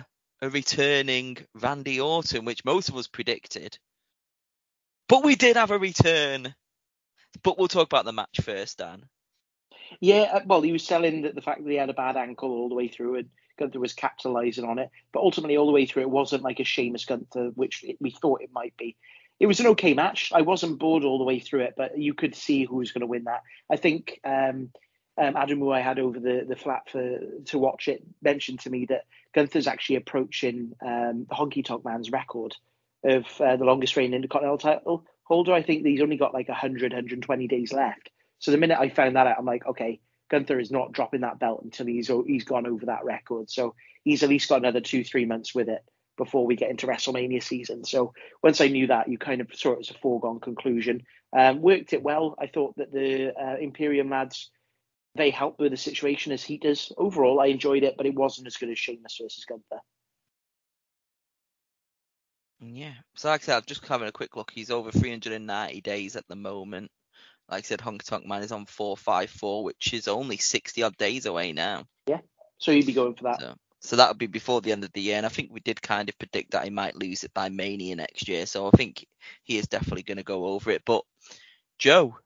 a 0.40 0.48
returning 0.48 1.36
Randy 1.54 2.00
Orton, 2.00 2.44
which 2.44 2.64
most 2.64 2.88
of 2.88 2.96
us 2.96 3.06
predicted. 3.06 3.78
But 5.08 5.24
we 5.24 5.36
did 5.36 5.56
have 5.56 5.70
a 5.70 5.78
return. 5.78 6.54
But 7.42 7.58
we'll 7.58 7.68
talk 7.68 7.86
about 7.86 8.04
the 8.04 8.12
match 8.12 8.40
first, 8.42 8.78
Dan. 8.78 9.04
Yeah, 10.00 10.30
uh, 10.32 10.40
well, 10.46 10.62
he 10.62 10.72
was 10.72 10.84
selling 10.84 11.22
the, 11.22 11.32
the 11.32 11.42
fact 11.42 11.62
that 11.62 11.70
he 11.70 11.76
had 11.76 11.90
a 11.90 11.94
bad 11.94 12.16
ankle 12.16 12.50
all 12.50 12.68
the 12.68 12.74
way 12.74 12.88
through, 12.88 13.16
and 13.16 13.28
Gunther 13.58 13.80
was 13.80 13.92
capitalizing 13.92 14.64
on 14.64 14.78
it. 14.78 14.90
But 15.12 15.20
ultimately, 15.20 15.56
all 15.56 15.66
the 15.66 15.72
way 15.72 15.86
through, 15.86 16.02
it 16.02 16.10
wasn't 16.10 16.42
like 16.42 16.60
a 16.60 16.64
Sheamus 16.64 17.04
Gunther, 17.04 17.52
which 17.54 17.84
it, 17.84 17.96
we 18.00 18.10
thought 18.10 18.42
it 18.42 18.50
might 18.52 18.76
be. 18.76 18.96
It 19.40 19.46
was 19.46 19.60
an 19.60 19.66
okay 19.68 19.94
match. 19.94 20.32
I 20.34 20.42
wasn't 20.42 20.78
bored 20.78 21.04
all 21.04 21.18
the 21.18 21.24
way 21.24 21.40
through 21.40 21.62
it, 21.62 21.74
but 21.76 21.98
you 21.98 22.14
could 22.14 22.34
see 22.34 22.64
who 22.64 22.76
was 22.76 22.92
going 22.92 23.00
to 23.00 23.06
win 23.06 23.24
that. 23.24 23.42
I 23.70 23.76
think 23.76 24.20
um, 24.24 24.70
um, 25.16 25.36
Adam, 25.36 25.58
who 25.58 25.70
I 25.70 25.80
had 25.80 25.98
over 25.98 26.18
the, 26.18 26.44
the 26.48 26.56
flat 26.56 26.88
for 26.90 27.18
to 27.46 27.58
watch 27.58 27.88
it, 27.88 28.02
mentioned 28.22 28.60
to 28.60 28.70
me 28.70 28.86
that 28.86 29.04
Gunther's 29.34 29.66
actually 29.66 29.96
approaching 29.96 30.72
um, 30.84 31.26
the 31.28 31.34
Honky 31.34 31.64
Tonk 31.64 31.84
Man's 31.84 32.10
record 32.10 32.54
of 33.04 33.24
uh, 33.40 33.56
the 33.56 33.64
longest 33.64 33.96
reigning 33.96 34.14
Intercontinental 34.14 34.58
title 34.58 35.04
holder. 35.24 35.52
I 35.52 35.62
think 35.62 35.84
he's 35.84 36.00
only 36.00 36.16
got 36.16 36.34
like 36.34 36.48
100, 36.48 36.92
120 36.92 37.48
days 37.48 37.72
left. 37.72 38.10
So 38.44 38.50
the 38.50 38.58
minute 38.58 38.78
I 38.78 38.90
found 38.90 39.16
that 39.16 39.26
out, 39.26 39.38
I'm 39.38 39.46
like, 39.46 39.64
okay, 39.64 40.00
Gunther 40.30 40.60
is 40.60 40.70
not 40.70 40.92
dropping 40.92 41.22
that 41.22 41.38
belt 41.38 41.62
until 41.64 41.86
he's 41.86 42.10
he's 42.26 42.44
gone 42.44 42.66
over 42.66 42.84
that 42.84 43.02
record. 43.02 43.48
So 43.48 43.74
he's 44.02 44.22
at 44.22 44.28
least 44.28 44.50
got 44.50 44.58
another 44.58 44.82
two, 44.82 45.02
three 45.02 45.24
months 45.24 45.54
with 45.54 45.70
it 45.70 45.82
before 46.18 46.44
we 46.44 46.54
get 46.54 46.68
into 46.68 46.86
WrestleMania 46.86 47.42
season. 47.42 47.86
So 47.86 48.12
once 48.42 48.60
I 48.60 48.68
knew 48.68 48.88
that, 48.88 49.08
you 49.08 49.16
kind 49.16 49.40
of 49.40 49.48
saw 49.54 49.72
it 49.72 49.78
as 49.80 49.88
a 49.88 49.94
foregone 49.94 50.40
conclusion. 50.40 51.04
Um, 51.34 51.62
worked 51.62 51.94
it 51.94 52.02
well. 52.02 52.34
I 52.38 52.46
thought 52.48 52.76
that 52.76 52.92
the 52.92 53.32
uh, 53.34 53.56
Imperium 53.56 54.10
lads 54.10 54.50
they 55.14 55.30
helped 55.30 55.58
with 55.58 55.70
the 55.70 55.78
situation 55.78 56.30
as 56.30 56.42
heaters. 56.42 56.92
Overall, 56.98 57.40
I 57.40 57.46
enjoyed 57.46 57.82
it, 57.82 57.94
but 57.96 58.04
it 58.04 58.14
wasn't 58.14 58.46
as 58.46 58.58
good 58.58 58.68
as 58.68 58.78
Sheamus 58.78 59.18
versus 59.22 59.46
Gunther. 59.46 59.80
Yeah. 62.60 62.92
So 63.16 63.28
like 63.30 63.40
I 63.40 63.44
said, 63.44 63.56
I'm 63.56 63.62
just 63.66 63.86
having 63.86 64.08
a 64.08 64.12
quick 64.12 64.36
look. 64.36 64.50
He's 64.54 64.70
over 64.70 64.90
390 64.90 65.80
days 65.80 66.14
at 66.16 66.28
the 66.28 66.36
moment. 66.36 66.90
Like 67.48 67.64
I 67.64 67.66
said, 67.66 67.80
Honky 67.80 68.04
Tonk 68.04 68.26
Man 68.26 68.42
is 68.42 68.52
on 68.52 68.66
454, 68.66 69.64
which 69.64 69.92
is 69.92 70.08
only 70.08 70.36
60 70.38 70.82
odd 70.82 70.96
days 70.96 71.26
away 71.26 71.52
now. 71.52 71.84
Yeah. 72.06 72.20
So 72.58 72.70
you'd 72.70 72.86
be 72.86 72.92
going 72.92 73.14
for 73.14 73.24
that. 73.24 73.40
So, 73.40 73.54
so 73.80 73.96
that 73.96 74.08
would 74.08 74.18
be 74.18 74.26
before 74.26 74.60
the 74.60 74.72
end 74.72 74.84
of 74.84 74.92
the 74.92 75.02
year. 75.02 75.16
And 75.16 75.26
I 75.26 75.28
think 75.28 75.50
we 75.52 75.60
did 75.60 75.82
kind 75.82 76.08
of 76.08 76.18
predict 76.18 76.52
that 76.52 76.64
he 76.64 76.70
might 76.70 76.96
lose 76.96 77.22
it 77.22 77.34
by 77.34 77.50
Mania 77.50 77.96
next 77.96 78.28
year. 78.28 78.46
So 78.46 78.66
I 78.66 78.70
think 78.70 79.06
he 79.42 79.58
is 79.58 79.68
definitely 79.68 80.04
going 80.04 80.16
to 80.16 80.24
go 80.24 80.46
over 80.46 80.70
it. 80.70 80.82
But 80.86 81.02
Joe, 81.78 82.16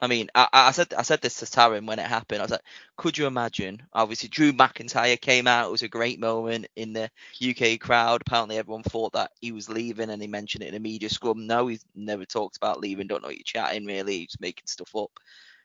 I 0.00 0.06
mean, 0.06 0.28
I, 0.34 0.48
I 0.52 0.70
said 0.70 0.94
I 0.94 1.02
said 1.02 1.20
this 1.20 1.36
to 1.36 1.44
Taran 1.44 1.86
when 1.86 1.98
it 1.98 2.06
happened. 2.06 2.40
I 2.40 2.44
was 2.44 2.52
like, 2.52 2.62
could 2.96 3.18
you 3.18 3.26
imagine? 3.26 3.82
Obviously, 3.92 4.28
Drew 4.28 4.52
McIntyre 4.52 5.20
came 5.20 5.48
out. 5.48 5.68
It 5.68 5.72
was 5.72 5.82
a 5.82 5.88
great 5.88 6.20
moment 6.20 6.68
in 6.76 6.92
the 6.92 7.10
UK 7.42 7.80
crowd. 7.80 8.20
Apparently, 8.20 8.58
everyone 8.58 8.84
thought 8.84 9.12
that 9.14 9.32
he 9.40 9.50
was 9.50 9.68
leaving, 9.68 10.10
and 10.10 10.22
he 10.22 10.28
mentioned 10.28 10.62
it 10.62 10.68
in 10.68 10.74
a 10.74 10.80
media 10.80 11.10
scrum. 11.10 11.46
No, 11.46 11.66
he's 11.66 11.84
never 11.96 12.24
talked 12.24 12.56
about 12.56 12.80
leaving. 12.80 13.08
Don't 13.08 13.22
know 13.22 13.28
what 13.28 13.36
you're 13.36 13.42
chatting. 13.44 13.86
Really, 13.86 14.20
he's 14.20 14.36
making 14.38 14.66
stuff 14.66 14.94
up. 14.94 15.10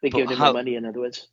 They 0.01 0.09
gave 0.09 0.29
him 0.29 0.37
how- 0.37 0.45
more 0.45 0.53
money, 0.53 0.75
in 0.75 0.85
other 0.85 0.99
words. 0.99 1.27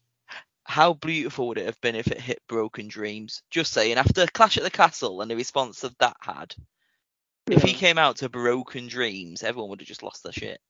How 0.64 0.92
beautiful 0.92 1.48
would 1.48 1.58
it 1.58 1.66
have 1.66 1.80
been 1.80 1.96
if 1.96 2.06
it 2.06 2.20
hit 2.20 2.42
Broken 2.46 2.86
Dreams? 2.86 3.42
Just 3.50 3.72
saying, 3.72 3.96
after 3.96 4.26
Clash 4.26 4.56
at 4.56 4.62
the 4.62 4.70
Castle 4.70 5.20
and 5.20 5.30
the 5.30 5.34
response 5.34 5.80
that 5.80 5.98
that 5.98 6.16
had, 6.20 6.54
if 7.50 7.62
he 7.62 7.72
came 7.72 7.98
out 7.98 8.16
to 8.16 8.28
Broken 8.28 8.86
Dreams, 8.86 9.42
everyone 9.42 9.70
would 9.70 9.80
have 9.80 9.88
just 9.88 10.02
lost 10.02 10.22
their 10.22 10.32
shit. 10.32 10.60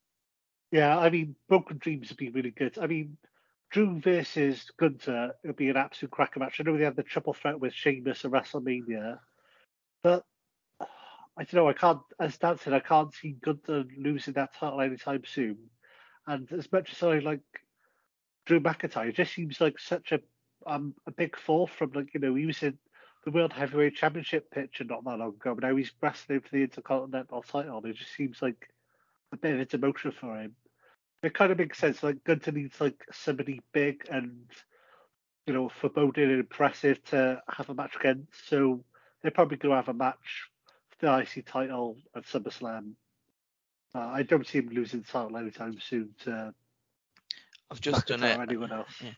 Yeah, 0.71 0.99
I 0.99 1.11
mean, 1.11 1.35
Broken 1.49 1.79
Dreams 1.79 2.11
would 2.11 2.19
be 2.19 2.31
really 2.31 2.51
good. 2.51 2.79
I 2.79 2.87
mean, 2.87 3.17
Drew 3.71 4.01
versus 4.01 4.71
Gunther 4.79 5.35
would 5.45 5.57
be 5.57 5.69
an 5.69 5.77
absolute 5.77 6.11
cracker 6.11 6.41
match. 6.41 6.61
I 6.61 6.65
know 6.65 6.77
they 6.77 6.85
had 6.85 6.97
the 6.97 7.03
triple 7.03 7.35
threat 7.35 7.59
with 7.59 7.75
Sheamus 7.75 8.25
at 8.25 8.31
WrestleMania, 8.31 9.19
but 10.03 10.25
I 10.81 11.45
don't 11.45 11.55
know. 11.55 11.69
I 11.69 11.73
can't, 11.73 12.01
as 12.19 12.37
Dan 12.39 12.59
said, 12.59 12.73
I 12.73 12.81
can't 12.81 13.15
see 13.15 13.33
Gunther 13.33 13.85
losing 13.97 14.35
that 14.35 14.55
title 14.55 14.81
anytime 14.81 15.25
soon. 15.25 15.59
And 16.27 16.51
as 16.53 16.71
much 16.71 16.93
as 16.93 17.03
I 17.03 17.19
like 17.19 17.41
Drew 18.47 18.61
McIntyre, 18.61 19.09
it 19.09 19.17
just 19.17 19.35
seems 19.35 19.61
like 19.61 19.79
such 19.79 20.13
a 20.13 20.21
um 20.67 20.95
a 21.07 21.11
big 21.11 21.37
fall 21.39 21.67
from 21.67 21.91
like 21.93 22.13
you 22.13 22.21
know 22.21 22.35
he 22.35 22.45
was 22.45 22.63
in 22.63 22.79
the 23.25 23.31
World 23.31 23.53
Heavyweight 23.53 23.97
Championship 23.97 24.51
picture 24.51 24.85
not 24.85 25.05
that 25.05 25.19
long 25.19 25.31
ago, 25.31 25.55
but 25.55 25.65
now 25.65 25.75
he's 25.77 25.93
wrestling 26.01 26.41
for 26.41 26.51
the 26.51 26.63
Intercontinental 26.63 27.43
title. 27.43 27.85
It 27.85 27.97
just 27.97 28.15
seems 28.15 28.43
like 28.43 28.69
a 29.33 29.37
bit 29.37 29.55
of 29.55 29.61
a 29.61 29.67
demotion 29.67 30.13
for 30.13 30.37
him. 30.39 30.55
It 31.23 31.35
kind 31.35 31.53
of 31.53 31.59
makes 31.59 31.79
sense. 31.79 32.03
Like 32.03 32.25
Gunther 32.25 32.53
needs 32.53 32.81
like 32.81 33.05
somebody 33.13 33.61
big 33.73 34.07
and 34.11 34.47
you 35.47 35.53
know 35.53 35.69
foreboding 35.69 36.31
and 36.31 36.41
impressive 36.41 37.03
to 37.07 37.43
have 37.49 37.69
a 37.69 37.75
match 37.75 37.97
against. 37.97 38.49
So 38.49 38.85
they're 39.23 39.31
probably 39.31 39.59
going 39.59 39.73
to 39.73 39.77
have 39.77 39.89
a 39.89 39.95
match 39.95 40.49
for 40.91 41.07
the 41.07 41.19
IC 41.19 41.47
title 41.47 41.99
at 42.17 42.25
SummerSlam. 42.25 42.93
Uh, 43.95 43.99
I 43.99 44.23
don't 44.23 44.47
see 44.47 44.59
him 44.59 44.69
losing 44.73 45.01
the 45.01 45.07
title 45.07 45.37
anytime 45.37 45.79
soon 45.81 46.11
to 46.25 46.55
I've 47.71 47.81
just 47.81 48.07
done 48.07 48.23
it. 48.23 48.39
anyone 48.39 48.73
else. 48.73 48.91
yeah. 49.03 49.11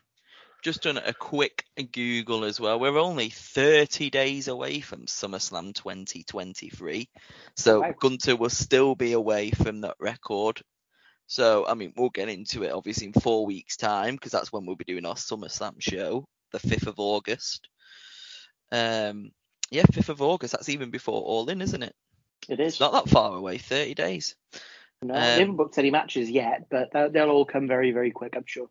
Just 0.63 0.83
done 0.83 0.97
a 0.97 1.13
quick 1.13 1.65
Google 1.91 2.45
as 2.45 2.57
well. 2.57 2.79
We're 2.79 2.97
only 2.97 3.29
30 3.29 4.09
days 4.09 4.47
away 4.47 4.79
from 4.79 5.07
SummerSlam 5.07 5.75
2023. 5.75 7.09
So 7.57 7.81
Wow. 7.81 7.93
Gunther 7.99 8.37
will 8.37 8.49
still 8.49 8.95
be 8.95 9.11
away 9.11 9.51
from 9.51 9.81
that 9.81 9.97
record. 9.99 10.61
So, 11.27 11.65
I 11.67 11.73
mean, 11.73 11.93
we'll 11.97 12.09
get 12.09 12.29
into 12.29 12.63
it 12.63 12.71
obviously 12.71 13.07
in 13.07 13.13
four 13.13 13.45
weeks' 13.45 13.75
time 13.75 14.15
because 14.15 14.31
that's 14.31 14.53
when 14.53 14.65
we'll 14.65 14.77
be 14.77 14.85
doing 14.85 15.05
our 15.05 15.15
SummerSlam 15.15 15.81
show, 15.81 16.25
the 16.53 16.59
5th 16.59 16.87
of 16.87 16.95
August. 16.97 17.67
Um, 18.71 19.31
yeah, 19.69 19.83
5th 19.83 20.09
of 20.09 20.21
August. 20.21 20.53
That's 20.53 20.69
even 20.69 20.91
before 20.91 21.21
All 21.21 21.49
In, 21.49 21.61
isn't 21.61 21.83
it? 21.83 21.95
It 22.47 22.61
It's 22.61 22.79
not 22.79 22.93
that 22.93 23.09
far 23.09 23.35
away, 23.35 23.57
30 23.57 23.95
days. 23.95 24.35
No, 25.01 25.13
um, 25.13 25.19
they 25.19 25.39
haven't 25.39 25.57
booked 25.57 25.77
any 25.77 25.91
matches 25.91 26.29
yet, 26.29 26.67
but 26.69 26.91
they'll 26.93 27.29
all 27.29 27.45
come 27.45 27.67
very, 27.67 27.91
very 27.91 28.11
quick, 28.11 28.35
I'm 28.37 28.45
sure. 28.45 28.69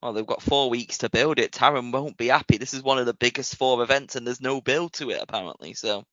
Well, 0.00 0.12
they've 0.12 0.26
got 0.26 0.42
four 0.42 0.70
weeks 0.70 0.98
to 0.98 1.10
build 1.10 1.38
it. 1.38 1.52
Taran 1.52 1.92
won't 1.92 2.16
be 2.16 2.28
happy. 2.28 2.58
This 2.58 2.74
is 2.74 2.82
one 2.82 2.98
of 2.98 3.06
the 3.06 3.14
biggest 3.14 3.56
four 3.56 3.82
events, 3.82 4.16
and 4.16 4.26
there's 4.26 4.40
no 4.40 4.60
build 4.60 4.92
to 4.94 5.10
it 5.10 5.20
apparently. 5.20 5.74
So, 5.74 6.04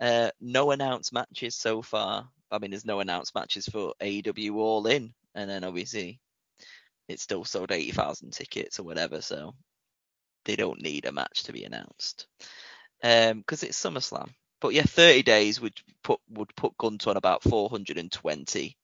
uh, 0.00 0.30
no 0.40 0.70
announced 0.70 1.12
matches 1.12 1.54
so 1.54 1.82
far. 1.82 2.28
I 2.50 2.58
mean, 2.58 2.70
there's 2.70 2.84
no 2.84 3.00
announced 3.00 3.34
matches 3.34 3.66
for 3.66 3.94
AEW 4.00 4.56
All 4.56 4.86
In, 4.86 5.12
and 5.34 5.48
then 5.48 5.64
obviously 5.64 6.20
it's 7.08 7.22
still 7.22 7.44
sold 7.44 7.72
eighty 7.72 7.92
thousand 7.92 8.32
tickets 8.32 8.78
or 8.80 8.84
whatever. 8.84 9.20
So 9.20 9.54
they 10.44 10.56
don't 10.56 10.82
need 10.82 11.06
a 11.06 11.12
match 11.12 11.44
to 11.44 11.52
be 11.52 11.64
announced, 11.64 12.26
um, 13.02 13.38
because 13.38 13.62
it's 13.62 13.80
SummerSlam. 13.80 14.30
But 14.60 14.74
yeah, 14.74 14.82
30 14.82 15.22
days 15.22 15.60
would 15.60 15.80
put 16.02 16.20
would 16.28 16.54
put 16.54 16.76
Gunther 16.76 17.10
on 17.10 17.16
about 17.16 17.42
420. 17.42 18.76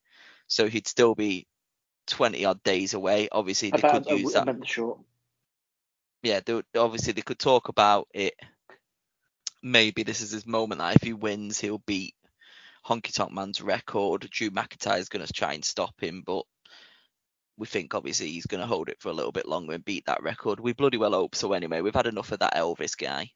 So 0.49 0.69
he'd 0.69 0.87
still 0.87 1.15
be 1.15 1.47
20 2.07 2.45
odd 2.45 2.63
days 2.63 2.95
away. 2.95 3.29
Obviously, 3.31 3.71
they 3.71 3.79
About 3.79 4.07
could 4.07 4.19
use 4.19 4.33
that 4.33 4.47
yeah, 6.27 6.41
they, 6.45 6.61
obviously 6.77 7.13
they 7.13 7.23
could 7.23 7.39
talk 7.39 7.69
about 7.69 8.09
it. 8.13 8.35
Maybe 9.63 10.03
this 10.03 10.21
is 10.21 10.31
his 10.33 10.47
moment 10.47 10.81
that 10.81 10.97
if 10.97 11.03
he 11.03 11.13
wins, 11.13 11.61
he'll 11.61 11.83
beat 11.87 12.15
Honky 12.87 13.13
Tonk 13.13 13.33
Man's 13.33 13.61
record. 13.61 14.29
Drew 14.31 14.51
McIntyre 14.51 14.99
is 14.99 15.09
going 15.09 15.25
to 15.25 15.33
try 15.33 15.55
and 15.55 15.65
stop 15.65 15.95
him, 16.01 16.23
but 16.25 16.45
we 17.57 17.67
think 17.67 17.95
obviously 17.95 18.29
he's 18.29 18.47
going 18.47 18.61
to 18.61 18.67
hold 18.67 18.89
it 18.89 19.01
for 19.01 19.09
a 19.09 19.15
little 19.15 19.33
bit 19.33 19.47
longer 19.47 19.75
and 19.75 19.85
beat 19.85 20.07
that 20.07 20.23
record. 20.23 20.61
We 20.61 20.73
bloody 20.73 20.99
well 20.99 21.13
hope 21.13 21.35
so. 21.35 21.53
Anyway, 21.53 21.81
we've 21.81 21.95
had 21.95 22.07
enough 22.07 22.33
of 22.33 22.41
that 22.41 22.55
Elvis 22.55 22.97
guy. 22.97 23.31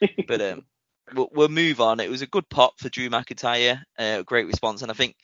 But 0.28 0.42
um, 0.42 0.66
we'll, 1.14 1.30
we'll 1.32 1.48
move 1.48 1.80
on. 1.80 2.00
It 2.00 2.10
was 2.10 2.20
a 2.20 2.26
good 2.26 2.46
pop 2.50 2.78
for 2.78 2.90
Drew 2.90 3.08
McIntyre. 3.08 3.82
Uh, 3.98 4.22
great 4.22 4.46
response, 4.46 4.82
and 4.82 4.90
I 4.90 4.94
think 4.94 5.16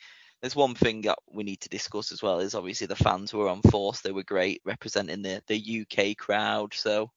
there's 0.43 0.57
one 0.57 0.75
thing 0.75 1.03
that 1.03 1.19
we 1.31 1.45
need 1.45 1.61
to 1.61 1.69
discuss 1.69 2.11
as 2.11 2.21
well 2.21 2.39
is 2.39 2.53
obviously 2.53 2.85
the 2.85 2.97
fans 2.97 3.33
were 3.33 3.47
on 3.47 3.61
force. 3.61 4.01
They 4.01 4.11
were 4.11 4.23
great 4.23 4.61
representing 4.65 5.21
the 5.21 5.41
the 5.47 5.85
UK 5.87 6.17
crowd. 6.17 6.73
So 6.73 7.11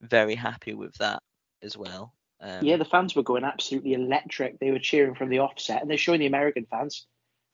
very 0.00 0.34
happy 0.34 0.74
with 0.74 0.92
that 0.94 1.22
as 1.62 1.78
well. 1.78 2.12
Um, 2.40 2.64
yeah, 2.64 2.76
the 2.76 2.84
fans 2.84 3.14
were 3.14 3.22
going 3.22 3.44
absolutely 3.44 3.94
electric. 3.94 4.58
They 4.58 4.72
were 4.72 4.80
cheering 4.80 5.14
from 5.14 5.28
the 5.28 5.38
offset, 5.38 5.82
and 5.82 5.88
they're 5.88 5.96
showing 5.96 6.18
the 6.18 6.26
American 6.26 6.66
fans 6.68 7.06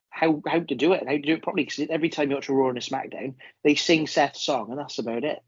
how 0.09 0.41
how 0.47 0.61
to 0.61 0.75
do 0.75 0.95
it 0.95 1.01
and 1.03 1.09
how 1.11 1.17
to 1.17 1.23
do 1.23 1.35
it 1.35 1.43
properly. 1.43 1.65
Because 1.67 1.87
every 1.91 2.09
time 2.09 2.31
you 2.31 2.37
watch 2.37 2.49
a 2.49 2.55
Raw 2.55 2.71
and 2.71 2.79
a 2.79 2.81
SmackDown, 2.81 3.35
they 3.63 3.75
sing 3.75 4.07
Seth's 4.07 4.41
song, 4.41 4.71
and 4.71 4.79
that's 4.79 4.99
about 4.99 5.25
it. 5.25 5.41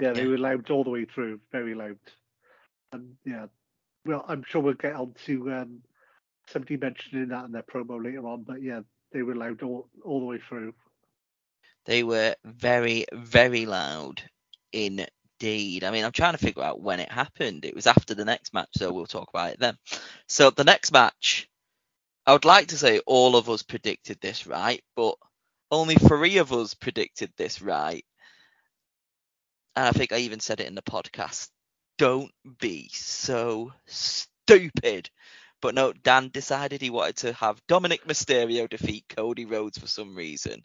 Yeah, 0.00 0.14
they 0.14 0.26
were 0.26 0.36
loud 0.36 0.68
all 0.68 0.82
the 0.82 0.90
way 0.90 1.04
through, 1.04 1.38
very 1.52 1.76
loud. 1.76 1.98
And 2.92 3.14
yeah, 3.24 3.46
well, 4.04 4.24
I'm 4.26 4.42
sure 4.42 4.60
we'll 4.60 4.74
get 4.74 4.96
on 4.96 5.14
to 5.26 5.52
um, 5.52 5.82
somebody 6.52 6.76
mentioning 6.76 7.28
that 7.28 7.44
in 7.46 7.52
their 7.52 7.62
promo 7.62 8.02
later 8.02 8.26
on. 8.26 8.44
But 8.44 8.62
yeah, 8.62 8.80
they 9.12 9.22
were 9.22 9.34
loud 9.36 9.62
all, 9.62 9.88
all 10.04 10.20
the 10.20 10.26
way 10.26 10.38
through. 10.48 10.74
They 11.86 12.02
were 12.02 12.34
very, 12.44 13.06
very 13.12 13.66
loud 13.66 14.22
indeed. 14.72 15.84
I 15.84 15.90
mean, 15.90 16.04
I'm 16.04 16.12
trying 16.12 16.34
to 16.34 16.38
figure 16.38 16.62
out 16.62 16.80
when 16.82 17.00
it 17.00 17.10
happened. 17.10 17.64
It 17.64 17.74
was 17.74 17.86
after 17.86 18.14
the 18.14 18.24
next 18.24 18.52
match, 18.54 18.68
so 18.76 18.92
we'll 18.92 19.06
talk 19.06 19.28
about 19.30 19.52
it 19.52 19.60
then. 19.60 19.76
So 20.28 20.50
the 20.50 20.64
next 20.64 20.92
match, 20.92 21.48
I 22.26 22.32
would 22.32 22.44
like 22.44 22.68
to 22.68 22.78
say 22.78 23.00
all 23.06 23.36
of 23.36 23.48
us 23.50 23.62
predicted 23.62 24.18
this 24.20 24.46
right, 24.46 24.82
but 24.94 25.16
only 25.70 25.94
three 25.94 26.38
of 26.38 26.52
us 26.52 26.74
predicted 26.74 27.32
this 27.36 27.62
right. 27.62 28.04
And 29.76 29.86
I 29.86 29.92
think 29.92 30.12
I 30.12 30.18
even 30.18 30.40
said 30.40 30.60
it 30.60 30.66
in 30.66 30.74
the 30.74 30.82
podcast. 30.82 31.48
Don't 31.98 32.30
be 32.60 32.88
so 32.92 33.72
stupid. 33.86 35.10
But 35.60 35.74
no, 35.74 35.92
Dan 35.92 36.30
decided 36.32 36.80
he 36.80 36.90
wanted 36.90 37.16
to 37.18 37.32
have 37.34 37.60
Dominic 37.68 38.04
Mysterio 38.06 38.68
defeat 38.68 39.04
Cody 39.14 39.44
Rhodes 39.44 39.78
for 39.78 39.86
some 39.86 40.14
reason. 40.16 40.64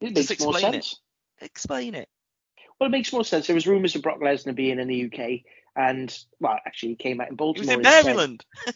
It 0.00 0.14
Just 0.14 0.30
makes 0.30 0.42
more 0.42 0.52
explain 0.52 0.74
it. 0.74 0.84
sense. 0.84 1.00
Explain 1.40 1.94
it. 1.94 2.08
Well, 2.78 2.88
it 2.88 2.92
makes 2.92 3.12
more 3.12 3.24
sense. 3.24 3.46
There 3.46 3.54
was 3.54 3.66
rumours 3.66 3.94
of 3.94 4.02
Brock 4.02 4.20
Lesnar 4.20 4.54
being 4.54 4.78
in 4.80 4.88
the 4.88 5.04
UK, 5.06 5.40
and 5.76 6.16
well, 6.40 6.58
actually, 6.66 6.90
he 6.90 6.96
came 6.96 7.20
out 7.20 7.28
in 7.30 7.36
He 7.38 7.42
was 7.42 7.66
Baltimore. 7.66 7.74
in. 7.74 7.82
Maryland. 7.82 8.44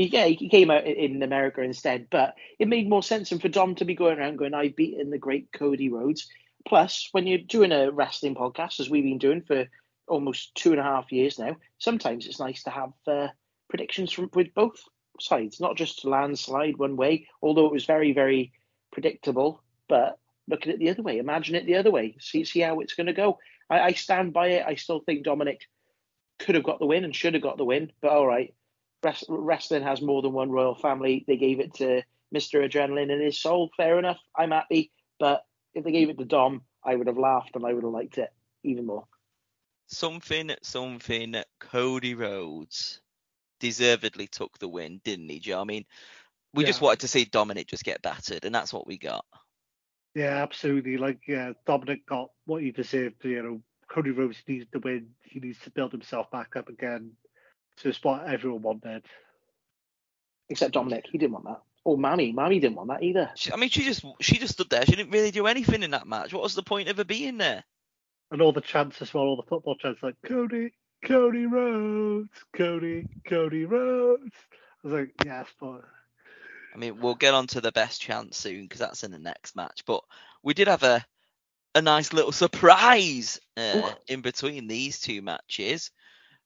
Yeah, 0.00 0.26
he 0.26 0.48
came 0.48 0.70
out 0.70 0.86
in- 0.86 1.16
in 1.16 1.22
America 1.24 1.60
instead, 1.60 2.06
but 2.08 2.34
it 2.60 2.68
made 2.68 2.88
more 2.88 3.02
sense. 3.02 3.32
And 3.32 3.42
for 3.42 3.48
Dom 3.48 3.74
to 3.74 3.84
be 3.84 3.96
going 3.96 4.16
around 4.20 4.36
going, 4.36 4.54
"I've 4.54 4.76
beaten 4.76 5.10
the 5.10 5.18
great 5.18 5.50
Cody 5.50 5.88
Rhodes." 5.88 6.28
Plus, 6.68 7.08
when 7.10 7.26
you're 7.26 7.38
doing 7.38 7.72
a 7.72 7.90
wrestling 7.90 8.36
podcast, 8.36 8.78
as 8.78 8.88
we've 8.88 9.02
been 9.02 9.18
doing 9.18 9.42
for 9.42 9.66
almost 10.06 10.54
two 10.54 10.70
and 10.70 10.78
a 10.78 10.84
half 10.84 11.10
years 11.10 11.36
now, 11.36 11.56
sometimes 11.78 12.28
it's 12.28 12.38
nice 12.38 12.62
to 12.62 12.70
have 12.70 12.92
uh, 13.08 13.26
predictions 13.68 14.12
from 14.12 14.30
with 14.34 14.54
both 14.54 14.80
sides, 15.22 15.60
not 15.60 15.76
just 15.76 16.04
landslide 16.04 16.76
one 16.76 16.96
way. 16.96 17.28
Although 17.42 17.66
it 17.66 17.72
was 17.72 17.84
very, 17.84 18.12
very 18.12 18.52
predictable, 18.92 19.62
but 19.88 20.18
look 20.48 20.62
at 20.62 20.74
it 20.74 20.78
the 20.78 20.90
other 20.90 21.02
way. 21.02 21.18
Imagine 21.18 21.54
it 21.54 21.66
the 21.66 21.76
other 21.76 21.90
way. 21.90 22.16
See, 22.20 22.44
see 22.44 22.60
how 22.60 22.80
it's 22.80 22.94
going 22.94 23.06
to 23.06 23.12
go. 23.12 23.38
I, 23.70 23.80
I 23.80 23.92
stand 23.92 24.32
by 24.32 24.48
it. 24.48 24.66
I 24.66 24.74
still 24.76 25.00
think 25.00 25.24
Dominic 25.24 25.62
could 26.38 26.54
have 26.54 26.64
got 26.64 26.78
the 26.78 26.86
win 26.86 27.04
and 27.04 27.14
should 27.14 27.34
have 27.34 27.42
got 27.42 27.56
the 27.56 27.64
win, 27.64 27.92
but 28.00 28.10
all 28.10 28.26
right 28.26 28.54
wrest- 29.02 29.26
wrestling 29.28 29.82
has 29.82 30.02
more 30.02 30.22
than 30.22 30.32
one 30.32 30.50
royal 30.50 30.74
family. 30.74 31.24
They 31.26 31.36
gave 31.36 31.60
it 31.60 31.74
to 31.74 32.02
Mr. 32.34 32.68
Adrenaline 32.68 33.12
and 33.12 33.22
his 33.22 33.40
soul. 33.40 33.70
Fair 33.76 33.98
enough. 33.98 34.18
I'm 34.36 34.50
happy. 34.50 34.90
But 35.18 35.44
if 35.74 35.84
they 35.84 35.92
gave 35.92 36.10
it 36.10 36.18
to 36.18 36.24
Dom, 36.24 36.62
I 36.84 36.94
would 36.94 37.06
have 37.06 37.18
laughed 37.18 37.56
and 37.56 37.64
I 37.64 37.72
would 37.72 37.84
have 37.84 37.92
liked 37.92 38.18
it 38.18 38.30
even 38.62 38.86
more. 38.86 39.04
Something, 39.86 40.50
something. 40.62 41.36
Cody 41.60 42.14
Rhodes 42.14 43.00
deservedly 43.60 44.26
took 44.26 44.58
the 44.58 44.68
win, 44.68 45.00
didn't 45.04 45.28
he, 45.28 45.40
Joe? 45.40 45.60
I 45.60 45.64
mean, 45.64 45.84
we 46.54 46.64
just 46.64 46.80
wanted 46.80 47.00
to 47.00 47.08
see 47.08 47.24
Dominic 47.24 47.66
just 47.68 47.84
get 47.84 48.02
battered, 48.02 48.44
and 48.44 48.54
that's 48.54 48.72
what 48.72 48.86
we 48.86 48.98
got. 48.98 49.24
Yeah, 50.14 50.42
absolutely. 50.42 50.96
Like, 50.96 51.20
yeah, 51.28 51.52
Dominic 51.66 52.06
got 52.06 52.30
what 52.46 52.62
he 52.62 52.70
deserved. 52.72 53.24
You 53.24 53.42
know, 53.42 53.60
Cody 53.88 54.10
Rhodes 54.10 54.42
needs 54.46 54.66
to 54.72 54.78
win. 54.78 55.08
He 55.24 55.40
needs 55.40 55.58
to 55.60 55.70
build 55.70 55.92
himself 55.92 56.30
back 56.30 56.56
up 56.56 56.68
again. 56.68 57.12
So 57.76 57.90
it's 57.90 58.02
what 58.02 58.26
everyone 58.26 58.62
wanted. 58.62 59.04
Except 60.48 60.72
Dominic. 60.72 61.06
He 61.10 61.18
didn't 61.18 61.32
want 61.32 61.44
that. 61.44 61.62
Oh, 61.84 61.96
Mammy, 61.96 62.32
Mammy 62.32 62.58
didn't 62.58 62.76
want 62.76 62.88
that 62.88 63.02
either. 63.02 63.30
She, 63.34 63.52
I 63.52 63.56
mean, 63.56 63.70
she 63.70 63.84
just 63.84 64.04
she 64.20 64.38
just 64.38 64.54
stood 64.54 64.70
there. 64.70 64.84
She 64.84 64.96
didn't 64.96 65.12
really 65.12 65.30
do 65.30 65.46
anything 65.46 65.82
in 65.82 65.92
that 65.92 66.06
match. 66.06 66.32
What 66.32 66.42
was 66.42 66.54
the 66.54 66.62
point 66.62 66.88
of 66.88 66.96
her 66.96 67.04
being 67.04 67.38
there? 67.38 67.64
And 68.30 68.42
all 68.42 68.52
the 68.52 68.60
chants 68.60 69.00
as 69.00 69.14
well, 69.14 69.24
all 69.24 69.36
the 69.36 69.42
football 69.48 69.76
chants 69.76 70.02
like 70.02 70.16
Cody, 70.26 70.72
Cody 71.04 71.46
Rhodes, 71.46 72.30
Cody, 72.54 73.08
Cody 73.26 73.64
Rhodes. 73.64 74.34
I 74.52 74.86
was 74.86 74.92
like, 74.92 75.12
yes, 75.24 75.46
but 75.60 75.82
I 76.74 76.78
mean, 76.78 77.00
we'll 77.00 77.14
get 77.14 77.34
on 77.34 77.46
to 77.48 77.60
the 77.60 77.72
best 77.72 78.00
chance 78.00 78.36
soon 78.36 78.62
because 78.62 78.80
that's 78.80 79.04
in 79.04 79.10
the 79.10 79.18
next 79.18 79.56
match. 79.56 79.84
But 79.86 80.02
we 80.42 80.54
did 80.54 80.68
have 80.68 80.82
a 80.82 81.04
a 81.74 81.82
nice 81.82 82.12
little 82.12 82.32
surprise 82.32 83.38
uh, 83.56 83.92
in 84.08 84.20
between 84.20 84.66
these 84.66 85.00
two 85.00 85.22
matches 85.22 85.90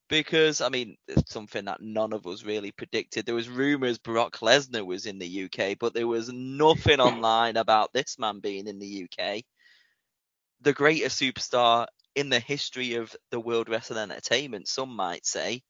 because 0.09 0.61
I 0.61 0.69
mean 0.69 0.97
it's 1.09 1.33
something 1.33 1.65
that 1.65 1.81
none 1.81 2.13
of 2.13 2.27
us 2.27 2.45
really 2.45 2.71
predicted. 2.71 3.25
There 3.25 3.35
was 3.35 3.49
rumors 3.49 3.99
Brock 3.99 4.39
Lesnar 4.39 4.85
was 4.85 5.07
in 5.07 5.19
the 5.19 5.45
UK, 5.45 5.79
but 5.79 5.95
there 5.95 6.07
was 6.07 6.31
nothing 6.33 7.01
online 7.09 7.57
about 7.57 7.93
this 7.93 8.19
man 8.19 8.41
being 8.41 8.67
in 8.67 8.79
the 8.79 9.07
UK. 9.09 9.43
The 10.61 10.73
greatest 10.73 11.21
superstar 11.21 11.87
in 12.15 12.29
the 12.29 12.41
history 12.41 12.95
of 12.95 13.15
the 13.31 13.41
World 13.41 13.69
Wrestling 13.69 13.99
Entertainment, 13.99 14.69
some 14.69 14.95
might 14.95 15.27
say, 15.27 15.63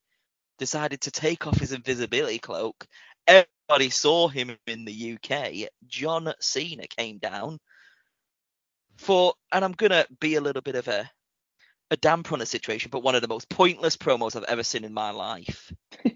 decided 0.58 1.00
to 1.02 1.10
take 1.10 1.46
off 1.46 1.58
his 1.58 1.72
invisibility 1.72 2.38
cloak. 2.38 2.86
Everybody 3.26 3.90
saw 3.90 4.28
him 4.28 4.56
in 4.66 4.84
the 4.84 5.14
UK. 5.18 5.68
John 5.86 6.32
Cena 6.40 6.86
came 6.88 7.18
down 7.18 7.58
for, 8.96 9.34
and 9.50 9.64
I'm 9.64 9.72
gonna 9.72 10.06
be 10.20 10.36
a 10.36 10.40
little 10.40 10.62
bit 10.62 10.76
of 10.76 10.88
a 10.88 11.10
a 11.90 11.96
damper 11.96 12.32
on 12.32 12.38
the 12.38 12.46
situation, 12.46 12.88
but 12.90 13.02
one 13.02 13.14
of 13.14 13.20
the 13.20 13.28
most 13.28 13.50
pointless 13.50 13.98
promos 13.98 14.34
I've 14.34 14.44
ever 14.44 14.62
seen 14.62 14.84
in 14.84 14.94
my 14.94 15.10
life. 15.10 15.70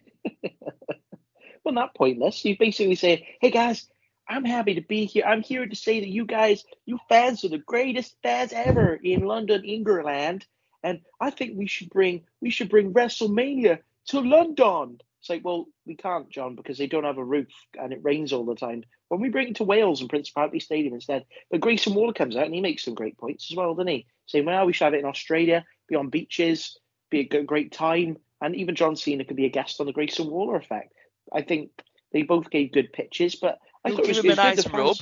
well, 1.64 1.74
not 1.74 1.94
pointless. 1.94 2.42
You 2.46 2.56
basically 2.58 2.94
say, 2.94 3.28
"Hey 3.42 3.50
guys, 3.50 3.86
I'm 4.28 4.44
happy 4.44 4.74
to 4.74 4.80
be 4.80 5.04
here. 5.04 5.24
I'm 5.24 5.42
here 5.42 5.66
to 5.66 5.76
say 5.76 6.00
that 6.00 6.08
you 6.08 6.24
guys, 6.24 6.64
you 6.84 6.98
fans, 7.08 7.44
are 7.44 7.48
the 7.48 7.58
greatest 7.58 8.16
fans 8.22 8.52
ever 8.52 8.94
in 8.94 9.24
London, 9.24 9.64
England, 9.64 10.46
and 10.82 11.00
I 11.20 11.30
think 11.30 11.56
we 11.56 11.66
should 11.66 11.90
bring 11.90 12.24
we 12.40 12.50
should 12.50 12.68
bring 12.68 12.92
WrestleMania 12.92 13.78
to 14.08 14.20
London." 14.20 15.00
It's 15.20 15.30
like, 15.30 15.44
well, 15.44 15.66
we 15.84 15.96
can't, 15.96 16.30
John, 16.30 16.54
because 16.54 16.78
they 16.78 16.86
don't 16.86 17.02
have 17.02 17.18
a 17.18 17.24
roof 17.24 17.48
and 17.76 17.92
it 17.92 18.04
rains 18.04 18.32
all 18.32 18.44
the 18.44 18.54
time. 18.54 18.84
When 19.08 19.20
we 19.20 19.28
bring 19.28 19.48
it 19.48 19.56
to 19.56 19.64
Wales 19.64 20.00
and 20.00 20.08
Principality 20.08 20.60
Stadium 20.60 20.94
instead, 20.94 21.24
but 21.50 21.60
Grayson 21.60 21.94
Waller 21.94 22.12
comes 22.12 22.36
out 22.36 22.44
and 22.44 22.54
he 22.54 22.60
makes 22.60 22.84
some 22.84 22.94
great 22.94 23.18
points 23.18 23.50
as 23.50 23.56
well, 23.56 23.74
doesn't 23.74 23.88
he? 23.88 24.06
Saying, 24.26 24.44
well, 24.44 24.66
we 24.66 24.72
should 24.72 24.84
have 24.84 24.94
it 24.94 25.00
in 25.00 25.04
Australia, 25.04 25.64
be 25.88 25.96
on 25.96 26.10
beaches, 26.10 26.78
be 27.10 27.28
a 27.28 27.42
great 27.42 27.72
time, 27.72 28.18
and 28.40 28.54
even 28.54 28.76
John 28.76 28.94
Cena 28.94 29.24
could 29.24 29.36
be 29.36 29.46
a 29.46 29.50
guest 29.50 29.80
on 29.80 29.86
the 29.86 29.92
Grayson 29.92 30.30
Waller 30.30 30.56
effect. 30.56 30.92
I 31.32 31.42
think 31.42 31.70
they 32.12 32.22
both 32.22 32.50
gave 32.50 32.72
good 32.72 32.92
pitches, 32.92 33.34
but 33.34 33.58
I 33.87 33.90
thought 33.90 34.05
give 34.05 34.16
it 34.16 34.25
was 34.25 34.25
him 34.25 34.31
a 34.33 34.35
nice 34.35 34.68
rub. 34.68 34.96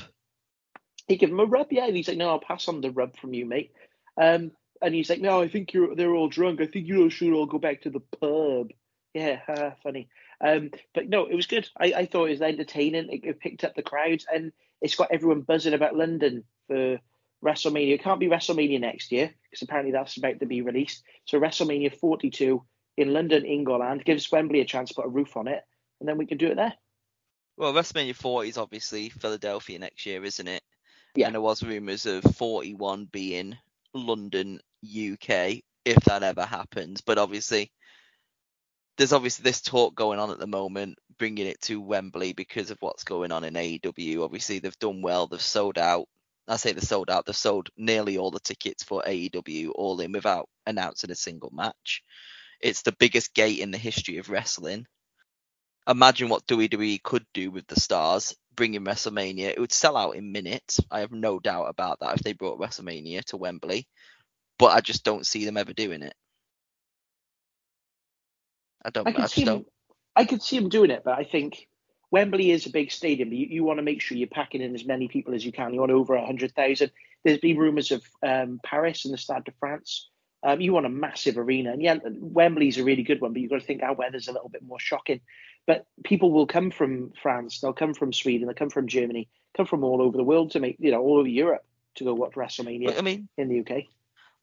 He 1.07 1.17
gave 1.17 1.31
him 1.31 1.41
a 1.41 1.45
rub, 1.45 1.71
yeah, 1.71 1.87
and 1.87 1.97
he's 1.97 2.09
like, 2.09 2.17
no, 2.17 2.31
I'll 2.31 2.39
pass 2.39 2.69
on 2.69 2.81
the 2.81 2.91
rub 2.91 3.17
from 3.17 3.35
you, 3.35 3.47
mate. 3.47 3.73
Um, 4.21 4.53
and 4.81 4.95
he's 4.95 5.11
like, 5.11 5.21
no, 5.21 5.41
I 5.41 5.49
think 5.49 5.73
you're 5.73 5.95
they're 5.95 6.15
all 6.15 6.29
drunk. 6.29 6.61
I 6.61 6.67
think 6.67 6.87
you 6.87 7.03
all 7.03 7.09
should 7.09 7.33
all 7.33 7.47
go 7.47 7.59
back 7.59 7.83
to 7.83 7.91
the 7.91 8.01
pub. 8.01 8.71
Yeah, 9.13 9.41
haha, 9.47 9.71
funny. 9.83 10.09
Um, 10.41 10.71
but 10.95 11.09
no, 11.09 11.27
it 11.27 11.35
was 11.35 11.47
good. 11.47 11.69
I, 11.79 11.93
I 11.97 12.07
thought 12.07 12.27
it 12.27 12.33
was 12.33 12.43
entertaining. 12.43 13.09
It, 13.11 13.25
it 13.25 13.41
picked 13.41 13.65
up 13.65 13.75
the 13.75 13.83
crowds, 13.83 14.27
and 14.33 14.53
it's 14.81 14.97
got 14.97 15.13
everyone 15.13 15.43
buzzing 15.43 15.75
about 15.75 15.97
London 15.97 16.45
for 16.69 16.99
WrestleMania. 17.45 17.95
It 17.95 18.03
can't 18.03 18.21
be 18.21 18.29
WrestleMania 18.29 18.81
next 18.81 19.13
year 19.13 19.33
because 19.51 19.63
apparently 19.63 19.93
that's 19.93 20.17
about 20.17 20.41
to 20.41 20.47
be 20.47 20.63
released. 20.63 21.03
So 21.27 21.39
WrestleMania 21.39 21.95
42 21.99 22.63
in 22.97 23.13
London, 23.13 23.45
England 23.45 24.05
gives 24.05 24.31
Wembley 24.31 24.61
a 24.61 24.65
chance 24.65 24.91
to 24.91 24.95
put 24.95 25.07
a 25.07 25.09
roof 25.09 25.37
on 25.37 25.49
it, 25.49 25.63
and 26.01 26.09
then 26.09 26.19
we 26.19 26.27
can 26.27 26.39
do 26.39 26.49
it 26.49 26.57
there. 26.57 26.75
Well, 27.57 27.73
WrestleMania 27.73 28.17
40 28.17 28.49
is 28.49 28.59
obviously 28.59 29.11
Philadelphia 29.11 29.79
next 29.79 30.05
year, 30.07 30.25
isn't 30.25 30.49
it? 30.49 30.63
Yeah. 31.15 31.27
And 31.27 31.35
there 31.35 31.41
was 31.41 31.63
rumours 31.63 32.07
of 32.07 32.25
41 32.25 33.07
being 33.13 33.57
London, 33.93 34.61
UK, 34.85 35.63
if 35.85 35.97
that 36.07 36.23
ever 36.25 36.45
happens. 36.45 37.01
But 37.01 37.19
obviously, 37.19 37.71
there's 38.97 39.13
obviously 39.13 39.45
this 39.45 39.61
talk 39.61 39.95
going 39.95 40.19
on 40.19 40.31
at 40.31 40.39
the 40.39 40.47
moment, 40.47 40.99
bringing 41.19 41.47
it 41.47 41.61
to 41.63 41.81
Wembley 41.81 42.33
because 42.33 42.71
of 42.71 42.79
what's 42.81 43.05
going 43.05 43.31
on 43.31 43.45
in 43.45 43.55
AEW. 43.55 44.25
Obviously, 44.25 44.59
they've 44.59 44.79
done 44.79 45.03
well. 45.03 45.29
They've 45.29 45.41
sold 45.41 45.79
out. 45.79 46.09
I 46.49 46.57
say 46.57 46.73
they've 46.73 46.83
sold 46.83 47.09
out. 47.09 47.25
They've 47.25 47.37
sold 47.37 47.71
nearly 47.77 48.19
all 48.19 48.31
the 48.31 48.41
tickets 48.41 48.83
for 48.83 49.03
AEW 49.07 49.71
all 49.75 50.01
in 50.01 50.13
without 50.13 50.49
announcing 50.67 51.11
a 51.11 51.15
single 51.17 51.51
match. 51.53 52.03
It's 52.61 52.83
the 52.83 52.93
biggest 52.93 53.35
gate 53.35 53.61
in 53.61 53.71
the 53.71 53.79
history 53.79 54.19
of 54.19 54.29
wrestling. 54.29 54.87
Imagine 55.89 56.29
what 56.29 56.47
WWE 56.47 57.03
could 57.03 57.27
do 57.35 57.51
with 57.51 57.67
the 57.67 57.79
stars, 57.79 58.35
bringing 58.57 58.85
WrestleMania. 58.85 59.49
It 59.49 59.61
would 59.61 59.73
sell 59.73 59.97
out 59.97 60.17
in 60.17 60.33
minutes. 60.33 60.81
I 60.91 61.01
have 61.01 61.13
no 61.13 61.39
doubt 61.39 61.67
about 61.67 62.01
that 62.01 62.17
if 62.17 62.23
they 62.23 62.33
brought 62.33 62.59
WrestleMania 62.59 63.23
to 63.27 63.37
Wembley. 63.37 63.87
But 64.59 64.73
I 64.73 64.81
just 64.81 65.05
don't 65.05 65.27
see 65.27 65.45
them 65.45 65.57
ever 65.57 65.73
doing 65.73 66.03
it. 66.03 66.15
I 68.85 68.91
don't. 68.91 69.07
I 69.07 69.13
could 69.13 69.23
just 69.23 69.35
see 69.35 69.43
him. 69.43 69.47
don't. 69.47 69.67
I 70.17 70.25
could 70.25 70.43
see 70.43 70.57
him 70.57 70.69
doing 70.69 70.91
it, 70.91 71.03
but 71.05 71.19
I 71.19 71.25
think 71.25 71.69
Wembley 72.11 72.51
is 72.51 72.67
a 72.67 72.71
big 72.71 72.93
stadium. 72.93 73.33
You, 73.33 73.47
you 73.47 73.65
want 73.65 73.79
to 73.79 73.83
make 73.83 74.01
sure 74.01 74.17
you're 74.17 74.29
packing 74.29 74.63
in 74.63 74.75
as 74.75 74.85
many 74.85 75.09
people 75.09 75.35
as 75.35 75.45
you 75.45 75.53
can. 75.53 75.75
You 75.75 75.81
want 75.81 75.93
over 75.93 76.19
hundred 76.19 76.55
thousand. 76.55 76.93
There's 77.25 77.39
been 77.39 77.57
rumours 77.57 77.91
of 77.91 78.05
um, 78.23 78.61
Paris 78.63 79.05
and 79.05 79.13
the 79.13 79.19
Stade 79.19 79.45
de 79.45 79.53
France. 79.59 80.09
Um, 80.43 80.61
you 80.61 80.75
want 80.75 80.85
a 80.85 80.91
massive 80.91 81.39
arena, 81.39 81.73
and 81.73 81.83
yeah, 81.83 81.97
Wembley's 82.05 82.79
a 82.79 82.85
really 82.85 83.03
good 83.03 83.21
one, 83.21 83.33
but 83.33 83.41
you've 83.41 83.51
got 83.51 83.61
to 83.61 83.67
think 83.67 83.83
our 83.83 83.95
weather's 83.95 84.29
a 84.29 84.33
little 84.33 84.51
bit 84.51 84.63
more 84.63 84.79
shocking. 84.79 85.23
But 85.67 85.87
people 86.05 86.31
will 86.31 86.47
come 86.47 86.71
from 86.71 87.13
France, 87.23 87.61
they'll 87.61 87.73
come 87.73 87.95
from 87.95 88.13
Sweden, 88.13 88.47
they'll 88.47 88.55
come 88.55 88.71
from 88.71 88.87
Germany, 88.87 89.29
come 89.57 89.67
from 89.67 89.83
all 89.83 90.03
over 90.03 90.17
the 90.17 90.25
world 90.25 90.51
to 90.53 90.61
make, 90.61 90.77
you 90.79 90.91
know, 90.91 91.01
all 91.01 91.19
over 91.19 91.29
Europe 91.29 91.65
to 91.97 92.05
go 92.05 92.15
watch 92.15 92.33
WrestleMania 92.33 92.99
I 92.99 93.03
mean, 93.03 93.29
in 93.39 93.49
the 93.49 93.61
UK. 93.61 93.85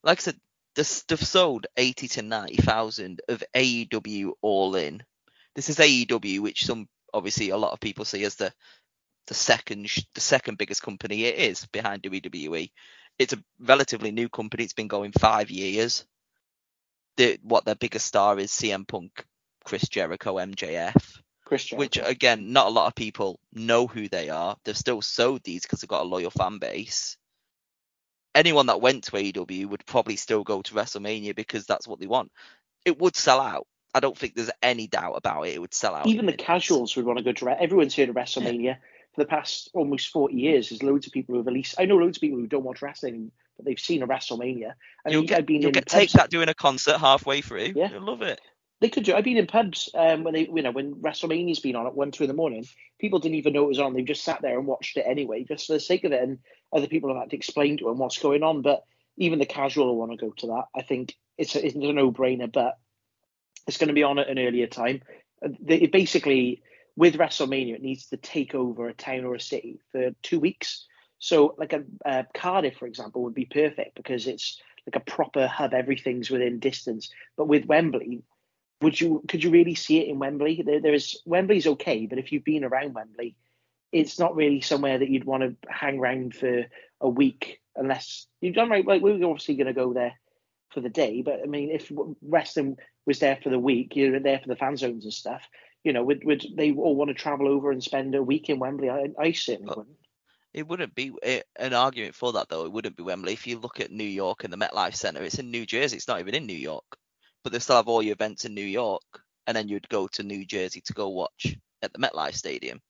like 0.02 0.18
I 0.18 0.22
said, 0.22 0.40
this, 0.74 1.02
they've 1.02 1.22
sold 1.22 1.66
80 1.76 2.08
to 2.08 2.22
90,000 2.22 3.20
of 3.28 3.44
AEW 3.54 4.32
All 4.40 4.74
In. 4.74 5.02
This 5.54 5.68
is 5.68 5.78
AEW, 5.78 6.40
which 6.40 6.64
some 6.64 6.88
obviously 7.12 7.50
a 7.50 7.58
lot 7.58 7.72
of 7.72 7.80
people 7.80 8.04
see 8.04 8.24
as 8.24 8.36
the 8.36 8.52
the 9.26 9.34
second 9.34 9.88
the 10.14 10.20
second 10.20 10.58
biggest 10.58 10.82
company 10.82 11.24
it 11.24 11.36
is 11.36 11.66
behind 11.66 12.02
WWE. 12.02 12.70
It's 13.18 13.32
a 13.32 13.42
relatively 13.60 14.10
new 14.10 14.28
company. 14.28 14.64
It's 14.64 14.72
been 14.72 14.88
going 14.88 15.12
five 15.12 15.50
years. 15.50 16.04
The, 17.16 17.38
what 17.42 17.64
their 17.64 17.74
biggest 17.74 18.06
star 18.06 18.38
is 18.38 18.50
CM 18.50 18.88
Punk, 18.88 19.26
Chris 19.64 19.88
Jericho, 19.88 20.34
MJF. 20.36 21.20
Christian. 21.52 21.76
which 21.76 21.98
again, 22.02 22.52
not 22.54 22.68
a 22.68 22.70
lot 22.70 22.86
of 22.86 22.94
people 22.94 23.38
know 23.52 23.86
who 23.86 24.08
they 24.08 24.30
are. 24.30 24.56
They've 24.64 24.74
still 24.76 25.02
sold 25.02 25.42
these 25.42 25.62
because 25.62 25.80
they've 25.80 25.88
got 25.88 26.00
a 26.00 26.08
loyal 26.08 26.30
fan 26.30 26.56
base. 26.56 27.18
Anyone 28.34 28.66
that 28.66 28.80
went 28.80 29.04
to 29.04 29.12
AEW 29.12 29.66
would 29.66 29.84
probably 29.84 30.16
still 30.16 30.44
go 30.44 30.62
to 30.62 30.74
WrestleMania 30.74 31.36
because 31.36 31.66
that's 31.66 31.86
what 31.86 32.00
they 32.00 32.06
want. 32.06 32.32
It 32.86 32.98
would 32.98 33.16
sell 33.16 33.38
out. 33.38 33.66
I 33.94 34.00
don't 34.00 34.16
think 34.16 34.34
there's 34.34 34.50
any 34.62 34.86
doubt 34.86 35.12
about 35.16 35.42
it. 35.42 35.54
It 35.54 35.60
would 35.60 35.74
sell 35.74 35.94
out. 35.94 36.06
even 36.06 36.24
the 36.24 36.32
minutes. 36.32 36.44
casuals 36.44 36.96
would 36.96 37.04
want 37.04 37.18
to 37.18 37.24
go 37.24 37.32
to. 37.32 37.62
Everyone's 37.62 37.94
heard 37.94 38.08
of 38.08 38.14
WrestleMania 38.14 38.76
for 39.14 39.20
the 39.20 39.26
past 39.26 39.68
almost 39.74 40.08
forty 40.08 40.36
years. 40.36 40.70
There's 40.70 40.82
loads 40.82 41.06
of 41.06 41.12
people 41.12 41.34
who 41.34 41.40
have 41.40 41.48
at 41.48 41.52
least. 41.52 41.74
I 41.78 41.84
know 41.84 41.96
loads 41.96 42.16
of 42.16 42.22
people 42.22 42.38
who 42.38 42.46
don't 42.46 42.64
watch 42.64 42.80
wrestling, 42.80 43.30
but 43.56 43.66
they've 43.66 43.78
seen 43.78 44.02
a 44.02 44.08
WrestleMania. 44.08 44.72
And 45.04 45.12
You'll 45.12 45.24
get, 45.24 45.50
you'll 45.50 45.66
in 45.66 45.72
get 45.72 45.84
take 45.84 46.12
that 46.12 46.30
doing 46.30 46.48
a 46.48 46.54
concert 46.54 46.96
halfway 46.96 47.42
through. 47.42 47.72
Yeah. 47.76 47.90
You'll 47.90 48.06
love 48.06 48.22
it. 48.22 48.40
They 48.82 48.88
could 48.88 49.04
do. 49.04 49.14
I've 49.14 49.22
been 49.22 49.36
in 49.36 49.46
pubs 49.46 49.88
um, 49.94 50.24
when 50.24 50.34
they, 50.34 50.40
you 50.40 50.60
know, 50.60 50.72
when 50.72 50.96
WrestleMania's 50.96 51.60
been 51.60 51.76
on 51.76 51.86
at 51.86 51.94
one, 51.94 52.10
two 52.10 52.24
in 52.24 52.28
the 52.28 52.34
morning. 52.34 52.66
People 53.00 53.20
didn't 53.20 53.36
even 53.36 53.52
know 53.52 53.62
it 53.62 53.68
was 53.68 53.78
on. 53.78 53.94
They've 53.94 54.04
just 54.04 54.24
sat 54.24 54.42
there 54.42 54.58
and 54.58 54.66
watched 54.66 54.96
it 54.96 55.04
anyway, 55.06 55.44
just 55.44 55.68
for 55.68 55.74
the 55.74 55.80
sake 55.80 56.02
of 56.02 56.10
it. 56.10 56.20
And 56.20 56.40
other 56.72 56.88
people 56.88 57.08
have 57.08 57.16
had 57.16 57.30
to 57.30 57.36
explain 57.36 57.76
to 57.76 57.84
them 57.84 57.98
what's 57.98 58.18
going 58.18 58.42
on. 58.42 58.60
But 58.60 58.82
even 59.16 59.38
the 59.38 59.46
casual 59.46 59.96
want 59.96 60.10
to 60.10 60.16
go 60.16 60.32
to 60.38 60.46
that. 60.48 60.64
I 60.74 60.82
think 60.82 61.14
it's 61.38 61.54
a, 61.54 61.64
it's 61.64 61.76
a 61.76 61.78
no-brainer. 61.78 62.50
But 62.50 62.76
it's 63.68 63.78
going 63.78 63.86
to 63.86 63.94
be 63.94 64.02
on 64.02 64.18
at 64.18 64.28
an 64.28 64.40
earlier 64.40 64.66
time. 64.66 65.02
Basically, 65.64 66.62
with 66.96 67.14
WrestleMania, 67.14 67.76
it 67.76 67.82
needs 67.82 68.08
to 68.08 68.16
take 68.16 68.52
over 68.52 68.88
a 68.88 68.94
town 68.94 69.24
or 69.24 69.36
a 69.36 69.40
city 69.40 69.78
for 69.92 70.10
two 70.24 70.40
weeks. 70.40 70.88
So, 71.20 71.54
like 71.56 71.72
a 71.72 71.84
uh, 72.04 72.24
Cardiff, 72.34 72.78
for 72.78 72.86
example, 72.86 73.22
would 73.22 73.34
be 73.34 73.44
perfect 73.44 73.94
because 73.94 74.26
it's 74.26 74.60
like 74.88 74.96
a 74.96 75.08
proper 75.08 75.46
hub. 75.46 75.72
Everything's 75.72 76.30
within 76.30 76.58
distance. 76.58 77.10
But 77.36 77.46
with 77.46 77.66
Wembley, 77.66 78.24
would 78.82 79.00
you 79.00 79.22
could 79.28 79.42
you 79.42 79.50
really 79.50 79.74
see 79.74 80.00
it 80.00 80.08
in 80.08 80.18
Wembley? 80.18 80.62
There, 80.64 80.80
there's 80.80 81.22
Wembley's 81.24 81.66
okay, 81.66 82.06
but 82.06 82.18
if 82.18 82.32
you've 82.32 82.44
been 82.44 82.64
around 82.64 82.94
Wembley, 82.94 83.36
it's 83.92 84.18
not 84.18 84.36
really 84.36 84.60
somewhere 84.60 84.98
that 84.98 85.08
you'd 85.08 85.24
want 85.24 85.42
to 85.42 85.56
hang 85.68 85.98
around 85.98 86.34
for 86.34 86.66
a 87.00 87.08
week 87.08 87.60
unless 87.76 88.26
you've 88.40 88.54
done 88.54 88.70
right. 88.70 88.86
Like 88.86 89.02
we're 89.02 89.24
obviously 89.24 89.54
going 89.54 89.66
to 89.66 89.72
go 89.72 89.92
there 89.92 90.14
for 90.70 90.80
the 90.80 90.88
day, 90.88 91.22
but 91.22 91.40
I 91.42 91.46
mean, 91.46 91.70
if 91.70 91.90
Western 92.20 92.76
was 93.06 93.18
there 93.18 93.38
for 93.42 93.50
the 93.50 93.58
week, 93.58 93.94
you're 93.94 94.18
there 94.20 94.38
for 94.38 94.48
the 94.48 94.56
fan 94.56 94.76
zones 94.76 95.04
and 95.04 95.12
stuff. 95.12 95.42
You 95.84 95.92
know, 95.92 96.04
would 96.04 96.22
would 96.24 96.44
they 96.56 96.72
all 96.72 96.96
want 96.96 97.08
to 97.08 97.14
travel 97.14 97.48
over 97.48 97.70
and 97.70 97.82
spend 97.82 98.14
a 98.14 98.22
week 98.22 98.48
in 98.48 98.58
Wembley? 98.58 98.90
I, 98.90 99.08
I 99.18 99.32
certainly 99.32 99.74
wouldn't. 99.76 99.96
It 100.54 100.68
wouldn't 100.68 100.94
be 100.94 101.12
it, 101.22 101.46
an 101.58 101.72
argument 101.72 102.14
for 102.14 102.32
that 102.34 102.48
though. 102.48 102.64
It 102.64 102.72
wouldn't 102.72 102.96
be 102.96 103.02
Wembley. 103.02 103.32
If 103.32 103.46
you 103.46 103.58
look 103.58 103.80
at 103.80 103.90
New 103.90 104.04
York 104.04 104.44
and 104.44 104.52
the 104.52 104.58
MetLife 104.58 104.94
Center, 104.94 105.22
it's 105.22 105.38
in 105.38 105.50
New 105.50 105.66
Jersey. 105.66 105.96
It's 105.96 106.08
not 106.08 106.20
even 106.20 106.34
in 106.34 106.46
New 106.46 106.52
York, 106.52 106.84
but 107.42 107.52
they 107.52 107.58
still 107.58 107.76
have 107.76 107.88
all 107.88 108.02
your 108.02 108.12
events 108.12 108.44
in 108.44 108.54
New 108.54 108.64
York, 108.64 109.02
and 109.46 109.56
then 109.56 109.68
you'd 109.68 109.88
go 109.88 110.06
to 110.08 110.22
New 110.22 110.44
Jersey 110.44 110.80
to 110.82 110.92
go 110.92 111.08
watch 111.08 111.56
at 111.82 111.92
the 111.92 111.98
MetLife 111.98 112.34
Stadium. 112.34 112.80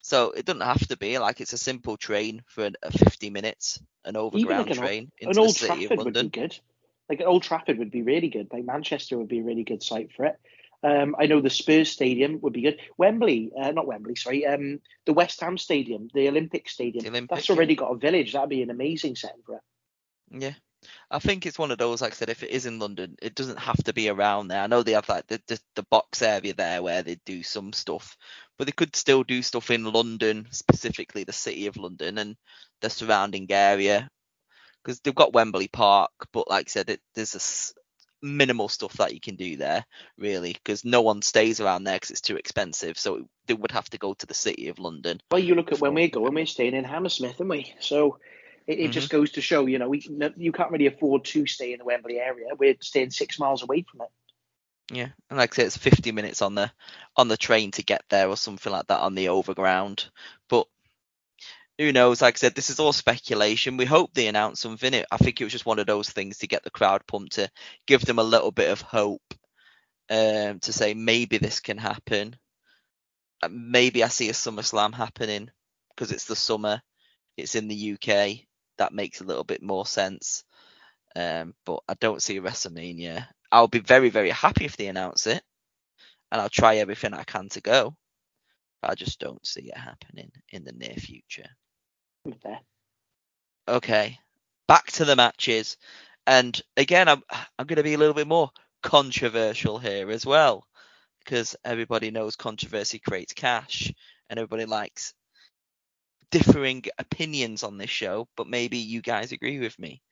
So 0.00 0.32
it 0.32 0.44
doesn't 0.44 0.60
have 0.60 0.86
to 0.88 0.98
be 0.98 1.18
like 1.18 1.40
it's 1.40 1.54
a 1.54 1.58
simple 1.58 1.96
train 1.96 2.42
for 2.46 2.64
an, 2.66 2.76
a 2.82 2.92
50 2.92 3.30
minutes, 3.30 3.80
an 4.04 4.16
overground 4.16 4.68
like 4.68 4.76
an, 4.76 4.82
train 4.82 5.12
an 5.20 5.28
into 5.28 5.34
the 5.34 5.40
Old 5.40 5.56
city 5.56 5.86
Trafford 5.86 5.98
of 5.98 6.04
would 6.04 6.14
be 6.14 6.28
good. 6.28 6.58
Like 7.08 7.22
Old 7.24 7.42
Trafford 7.42 7.78
would 7.78 7.90
be 7.90 8.02
really 8.02 8.28
good. 8.28 8.48
Like 8.52 8.64
Manchester 8.64 9.16
would 9.16 9.28
be 9.28 9.40
a 9.40 9.44
really 9.44 9.64
good 9.64 9.82
site 9.82 10.10
for 10.14 10.26
it. 10.26 10.36
Um, 10.82 11.16
I 11.18 11.24
know 11.24 11.40
the 11.40 11.48
Spurs 11.48 11.90
Stadium 11.90 12.40
would 12.42 12.52
be 12.52 12.60
good. 12.60 12.78
Wembley, 12.98 13.50
uh, 13.58 13.70
not 13.70 13.86
Wembley, 13.86 14.16
sorry. 14.16 14.44
Um, 14.46 14.80
the 15.06 15.14
West 15.14 15.40
Ham 15.40 15.56
Stadium, 15.56 16.10
the 16.12 16.28
Olympic 16.28 16.68
Stadium. 16.68 17.04
The 17.04 17.08
Olympic, 17.08 17.30
that's 17.30 17.48
yeah. 17.48 17.54
already 17.54 17.74
got 17.74 17.92
a 17.92 17.96
village. 17.96 18.34
That'd 18.34 18.50
be 18.50 18.60
an 18.60 18.68
amazing 18.68 19.16
setting 19.16 19.40
for 19.46 19.54
it. 19.54 19.62
Yeah. 20.30 20.52
I 21.10 21.18
think 21.18 21.46
it's 21.46 21.58
one 21.58 21.70
of 21.70 21.78
those, 21.78 22.00
like 22.00 22.12
I 22.12 22.16
said, 22.16 22.30
if 22.30 22.42
it 22.42 22.50
is 22.50 22.66
in 22.66 22.78
London, 22.78 23.16
it 23.22 23.34
doesn't 23.34 23.58
have 23.58 23.82
to 23.84 23.92
be 23.92 24.08
around 24.08 24.48
there. 24.48 24.60
I 24.60 24.66
know 24.66 24.82
they 24.82 24.92
have 24.92 25.08
like 25.08 25.26
the, 25.26 25.40
the, 25.46 25.60
the 25.76 25.82
box 25.84 26.22
area 26.22 26.54
there 26.54 26.82
where 26.82 27.02
they 27.02 27.18
do 27.24 27.42
some 27.42 27.72
stuff, 27.72 28.16
but 28.58 28.66
they 28.66 28.72
could 28.72 28.96
still 28.96 29.22
do 29.22 29.42
stuff 29.42 29.70
in 29.70 29.84
London, 29.84 30.46
specifically 30.50 31.24
the 31.24 31.32
city 31.32 31.66
of 31.66 31.76
London 31.76 32.18
and 32.18 32.36
the 32.80 32.90
surrounding 32.90 33.46
area. 33.50 34.08
Because 34.82 35.00
they've 35.00 35.14
got 35.14 35.32
Wembley 35.32 35.68
Park, 35.68 36.10
but 36.32 36.48
like 36.50 36.68
I 36.68 36.70
said, 36.70 36.90
it, 36.90 37.00
there's 37.14 37.34
a 37.34 37.38
s- 37.38 37.72
minimal 38.20 38.68
stuff 38.68 38.94
that 38.94 39.14
you 39.14 39.20
can 39.20 39.36
do 39.36 39.56
there, 39.56 39.84
really, 40.18 40.52
because 40.52 40.84
no 40.84 41.00
one 41.00 41.22
stays 41.22 41.60
around 41.60 41.84
there 41.84 41.96
because 41.96 42.10
it's 42.10 42.20
too 42.20 42.36
expensive. 42.36 42.98
So 42.98 43.26
they 43.46 43.54
would 43.54 43.70
have 43.72 43.88
to 43.90 43.98
go 43.98 44.12
to 44.14 44.26
the 44.26 44.34
city 44.34 44.68
of 44.68 44.78
London. 44.78 45.20
Well, 45.30 45.42
you 45.42 45.54
look 45.54 45.72
at 45.72 45.80
when 45.80 45.94
we're 45.94 46.08
going, 46.08 46.34
we're 46.34 46.46
staying 46.46 46.74
in 46.74 46.84
Hammersmith, 46.84 47.40
aren't 47.40 47.50
we? 47.50 47.74
So 47.80 48.18
it, 48.66 48.78
it 48.80 48.88
Mhm. 48.88 48.92
just 48.92 49.10
goes 49.10 49.32
to 49.32 49.40
show, 49.40 49.66
you 49.66 49.78
know, 49.78 49.88
we 49.88 50.02
you 50.36 50.52
can't 50.52 50.70
really 50.70 50.86
afford 50.86 51.24
to 51.26 51.46
stay 51.46 51.72
in 51.72 51.78
the 51.78 51.84
Wembley 51.84 52.18
area. 52.18 52.48
We're 52.58 52.76
staying 52.80 53.10
six 53.10 53.38
miles 53.38 53.62
away 53.62 53.84
from 53.90 54.02
it. 54.02 54.08
Yeah, 54.92 55.08
and 55.30 55.38
like 55.38 55.54
I 55.54 55.56
say, 55.56 55.64
it's 55.64 55.76
50 55.78 56.12
minutes 56.12 56.42
on 56.42 56.54
the 56.54 56.70
on 57.16 57.28
the 57.28 57.36
train 57.36 57.70
to 57.72 57.82
get 57.82 58.04
there 58.10 58.28
or 58.28 58.36
something 58.36 58.72
like 58.72 58.86
that 58.88 59.00
on 59.00 59.14
the 59.14 59.28
overground. 59.30 60.10
But 60.48 60.66
who 61.78 61.92
knows? 61.92 62.22
Like 62.22 62.36
I 62.36 62.38
said, 62.38 62.54
this 62.54 62.70
is 62.70 62.78
all 62.78 62.92
speculation. 62.92 63.76
We 63.76 63.84
hope 63.84 64.12
they 64.14 64.28
announce 64.28 64.60
something. 64.60 64.94
I 65.10 65.16
think 65.16 65.40
it 65.40 65.44
was 65.44 65.52
just 65.52 65.66
one 65.66 65.78
of 65.78 65.86
those 65.86 66.10
things 66.10 66.38
to 66.38 66.46
get 66.46 66.62
the 66.62 66.70
crowd 66.70 67.06
pumped 67.06 67.32
to 67.34 67.50
give 67.86 68.04
them 68.04 68.18
a 68.18 68.22
little 68.24 68.52
bit 68.52 68.70
of 68.70 68.80
hope, 68.80 69.22
um, 70.10 70.60
to 70.60 70.72
say 70.72 70.94
maybe 70.94 71.38
this 71.38 71.60
can 71.60 71.78
happen. 71.78 72.36
Uh, 73.42 73.48
Maybe 73.50 74.02
I 74.04 74.08
see 74.08 74.28
a 74.28 74.32
SummerSlam 74.32 74.94
happening 74.94 75.50
because 75.90 76.12
it's 76.12 76.26
the 76.26 76.36
summer. 76.36 76.82
It's 77.36 77.54
in 77.54 77.68
the 77.68 77.74
UK. 77.94 78.46
That 78.78 78.92
makes 78.92 79.20
a 79.20 79.24
little 79.24 79.44
bit 79.44 79.62
more 79.62 79.86
sense. 79.86 80.44
Um, 81.16 81.54
but 81.64 81.80
I 81.88 81.94
don't 81.94 82.22
see 82.22 82.38
a 82.38 82.42
WrestleMania. 82.42 83.26
I'll 83.52 83.68
be 83.68 83.78
very, 83.78 84.10
very 84.10 84.30
happy 84.30 84.64
if 84.64 84.76
they 84.76 84.88
announce 84.88 85.28
it, 85.28 85.42
and 86.32 86.40
I'll 86.40 86.48
try 86.48 86.76
everything 86.76 87.14
I 87.14 87.22
can 87.22 87.48
to 87.50 87.60
go. 87.60 87.94
But 88.82 88.90
I 88.90 88.94
just 88.96 89.20
don't 89.20 89.46
see 89.46 89.68
it 89.68 89.76
happening 89.76 90.32
in 90.50 90.64
the 90.64 90.72
near 90.72 90.96
future. 90.96 91.48
There. 92.42 92.60
Okay, 93.68 94.18
back 94.66 94.86
to 94.92 95.04
the 95.04 95.14
matches, 95.14 95.76
and 96.26 96.60
again, 96.76 97.08
I'm 97.08 97.22
I'm 97.58 97.66
going 97.66 97.76
to 97.76 97.82
be 97.82 97.94
a 97.94 97.98
little 97.98 98.14
bit 98.14 98.26
more 98.26 98.50
controversial 98.82 99.78
here 99.78 100.10
as 100.10 100.26
well, 100.26 100.66
because 101.20 101.54
everybody 101.64 102.10
knows 102.10 102.34
controversy 102.34 102.98
creates 102.98 103.34
cash, 103.34 103.92
and 104.28 104.38
everybody 104.38 104.64
likes 104.64 105.14
differing 106.34 106.82
opinions 106.98 107.62
on 107.62 107.78
this 107.78 107.90
show. 107.90 108.26
But 108.36 108.48
maybe 108.48 108.78
you 108.78 109.00
guys 109.00 109.30
agree 109.30 109.60
with 109.60 109.78
me. 109.78 110.02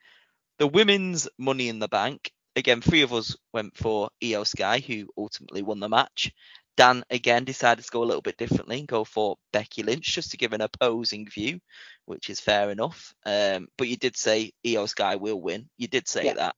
The 0.59 0.69
women's 0.69 1.29
Money 1.37 1.69
in 1.69 1.81
the 1.81 1.89
Bank. 1.89 2.31
Again, 2.55 2.81
three 2.81 3.03
of 3.03 3.13
us 3.13 3.37
went 3.53 3.77
for 3.77 4.11
IYO 4.23 4.45
SKY, 4.45 4.79
who 4.81 5.09
ultimately 5.19 5.63
won 5.63 5.81
the 5.81 5.89
match. 5.89 6.31
Dan 6.77 7.03
again 7.11 7.45
decided 7.45 7.85
to 7.85 7.91
go 7.91 8.03
a 8.03 8.07
little 8.07 8.23
bit 8.23 8.37
differently 8.37 8.79
and 8.79 8.87
go 8.89 9.05
for 9.05 9.37
Becky 9.53 9.83
Lynch 9.83 10.15
just 10.15 10.31
to 10.31 10.37
give 10.37 10.53
an 10.53 10.61
opposing 10.61 11.27
view, 11.29 11.59
which 12.07 12.31
is 12.31 12.41
fair 12.41 12.71
enough. 12.71 13.15
Um, 13.27 13.67
but 13.77 13.89
you 13.89 13.97
did 13.97 14.17
say 14.17 14.53
IYO 14.65 14.87
SKY 14.87 15.17
will 15.17 15.41
win. 15.41 15.69
You 15.77 15.89
did 15.89 16.07
say 16.07 16.27
Yeah. 16.27 16.35
that, 16.35 16.57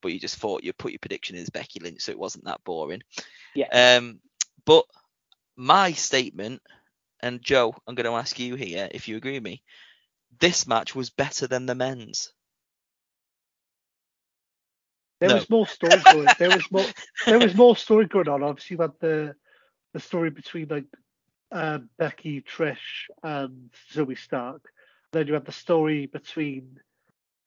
but 0.00 0.12
you 0.12 0.18
just 0.18 0.36
thought 0.36 0.64
you 0.64 0.72
put 0.72 0.92
your 0.92 0.98
prediction 1.00 1.36
as 1.36 1.50
Becky 1.50 1.80
Lynch, 1.80 2.00
so 2.00 2.12
it 2.12 2.18
wasn't 2.18 2.44
that 2.46 2.64
boring. 2.64 3.02
Yeah. 3.54 3.68
Um, 3.98 4.20
but 4.64 4.84
my 5.56 5.92
statement, 5.92 6.62
and 7.22 7.42
Joe, 7.42 7.74
I'm 7.86 7.94
going 7.94 8.06
to 8.06 8.16
ask 8.18 8.38
you 8.38 8.54
here 8.56 8.88
if 8.90 9.08
you 9.08 9.16
agree 9.16 9.34
with 9.34 9.42
me. 9.42 9.62
This 10.40 10.66
match 10.66 10.94
was 10.94 11.10
better 11.10 11.46
than 11.46 11.66
the 11.66 11.74
men's. 11.74 12.32
There 15.20 15.28
No. 15.28 15.36
was 15.36 15.48
more 15.50 15.66
story 15.66 16.00
going. 16.10 16.28
There 16.38 16.50
was 16.50 16.70
more. 16.72 16.84
There 17.26 17.38
was 17.38 17.54
more 17.54 17.76
story 17.76 18.06
going 18.06 18.28
on. 18.28 18.42
Obviously, 18.42 18.76
you 18.76 18.82
had 18.82 18.92
the 19.00 19.36
the 19.92 20.00
story 20.00 20.30
between 20.30 20.68
like 20.68 20.86
uh, 21.52 21.78
Becky, 21.98 22.40
Trish, 22.42 23.08
and 23.22 23.70
Zoey 23.92 24.18
Stark. 24.18 24.62
Then 25.12 25.28
you 25.28 25.34
had 25.34 25.44
the 25.44 25.52
story 25.52 26.06
between 26.06 26.80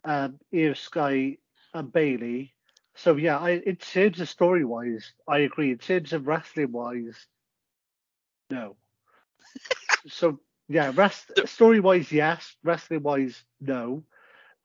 um, 0.06 0.40
IYO 0.54 0.74
SKY 0.74 1.38
and 1.74 1.92
Bayley. 1.92 2.54
So 2.96 3.18
yeah, 3.18 3.38
I, 3.40 3.52
in 3.52 3.76
terms 3.76 4.22
of 4.22 4.30
story 4.30 4.64
wise, 4.64 5.12
I 5.28 5.40
agree. 5.40 5.72
In 5.72 5.80
terms 5.80 6.14
of 6.14 6.28
wrestling 6.28 6.72
wise, 6.72 7.28
no. 8.50 8.78
So 10.08 10.40
yeah, 10.68 10.92
rest 10.96 11.32
story 11.46 11.80
wise, 11.80 12.12
yes. 12.12 12.56
Wrestling 12.64 13.04
wise, 13.04 13.44
no 13.62 14.04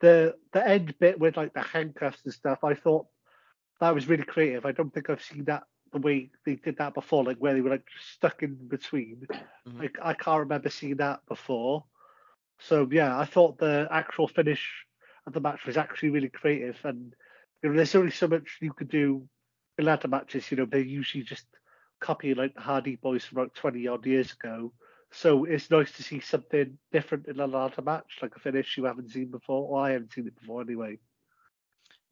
the 0.01 0.35
the 0.53 0.67
end 0.67 0.99
bit 0.99 1.19
with 1.19 1.37
like 1.37 1.55
the 1.55 1.63
handcuffs 1.63 2.21
and 2.25 2.35
stuff, 2.35 2.65
I 2.65 2.75
thought 2.75 3.07
that 3.81 3.95
was 3.95 4.09
really 4.09 4.25
creative. 4.25 4.67
I 4.67 4.73
don't 4.73 4.93
think 4.93 5.09
I've 5.09 5.23
seen 5.23 5.45
that 5.45 5.65
the 5.93 5.99
way 5.99 6.31
they 6.45 6.57
did 6.57 6.79
that 6.79 6.95
before, 6.95 7.25
like 7.25 7.39
where 7.39 7.55
they 7.55 7.61
were 7.61 7.71
like 7.71 7.87
stuck 8.15 8.43
in 8.43 8.55
between. 8.55 9.27
Mhm. 9.69 9.79
Like 9.79 9.99
I 10.03 10.15
can't 10.15 10.41
remember 10.41 10.71
seeing 10.71 10.97
that 10.97 11.21
before. 11.27 11.85
So 12.59 12.89
yeah, 12.91 13.19
I 13.19 13.25
thought 13.25 13.59
the 13.59 13.89
actual 13.91 14.29
finish 14.29 14.87
of 15.27 15.33
the 15.33 15.41
match 15.41 15.65
was 15.67 15.77
actually 15.77 16.11
really 16.11 16.29
creative, 16.29 16.79
and 16.85 17.15
you 17.63 17.71
know, 17.71 17.77
there's 17.77 17.95
only 17.95 18.11
so 18.11 18.27
much 18.27 18.59
you 18.61 18.73
could 18.73 18.89
do 18.89 19.29
in 19.79 19.85
ladder 19.85 20.09
matches. 20.09 20.51
You 20.51 20.59
know, 20.59 20.67
they 20.67 20.81
usually 20.81 21.25
just 21.25 21.47
copy 22.01 22.35
like 22.35 22.55
the 22.55 22.61
Hardy 22.61 22.97
Boys 22.97 23.25
from 23.25 23.39
like 23.39 23.55
20 23.55 23.87
odd 23.89 24.07
years 24.07 24.33
ago. 24.33 24.73
So 25.13 25.45
it's 25.45 25.71
nice 25.71 25.93
to 25.93 26.03
see 26.03 26.21
something 26.21 26.79
different 26.93 27.27
in 27.27 27.41
a 27.41 27.47
ladder 27.47 27.83
match, 27.83 28.19
like 28.23 28.37
a 28.37 28.41
finish 28.41 28.77
you 28.77 28.85
haven't 28.85 29.11
seen 29.11 29.31
before, 29.31 29.69
or 29.69 29.85
I 29.85 29.93
haven't 29.93 30.13
seen 30.13 30.27
it 30.27 30.39
before 30.39 30.63
anyway. 30.63 30.99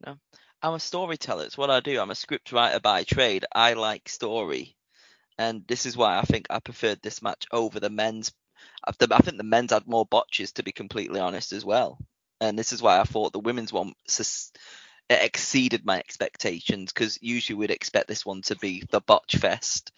No. 0.05 0.17
I'm 0.61 0.73
a 0.73 0.79
storyteller. 0.79 1.45
It's 1.45 1.57
what 1.57 1.69
I 1.69 1.79
do. 1.79 2.01
I'm 2.01 2.11
a 2.11 2.15
script 2.15 2.51
writer 2.51 2.81
by 2.81 3.05
trade. 3.05 3.45
I 3.55 3.73
like 3.73 4.09
story, 4.09 4.75
and 5.37 5.63
this 5.67 5.85
is 5.85 5.95
why 5.95 6.17
I 6.17 6.23
think 6.23 6.47
I 6.49 6.59
preferred 6.59 7.01
this 7.01 7.21
match 7.21 7.45
over 7.53 7.79
the 7.79 7.89
men's. 7.89 8.33
I 8.85 8.91
think 8.91 9.37
the 9.37 9.43
men's 9.43 9.71
had 9.71 9.87
more 9.87 10.05
botches, 10.05 10.51
to 10.53 10.63
be 10.63 10.73
completely 10.73 11.21
honest, 11.21 11.53
as 11.53 11.63
well. 11.63 11.97
And 12.41 12.59
this 12.59 12.73
is 12.73 12.81
why 12.81 12.99
I 12.99 13.05
thought 13.05 13.31
the 13.31 13.39
women's 13.39 13.71
one 13.71 13.93
it 15.09 15.23
exceeded 15.23 15.85
my 15.85 15.97
expectations 15.97 16.93
because 16.93 17.17
usually 17.21 17.57
we'd 17.57 17.71
expect 17.71 18.07
this 18.07 18.25
one 18.25 18.41
to 18.43 18.55
be 18.57 18.83
the 18.91 19.01
botch 19.01 19.35
fest. 19.37 19.91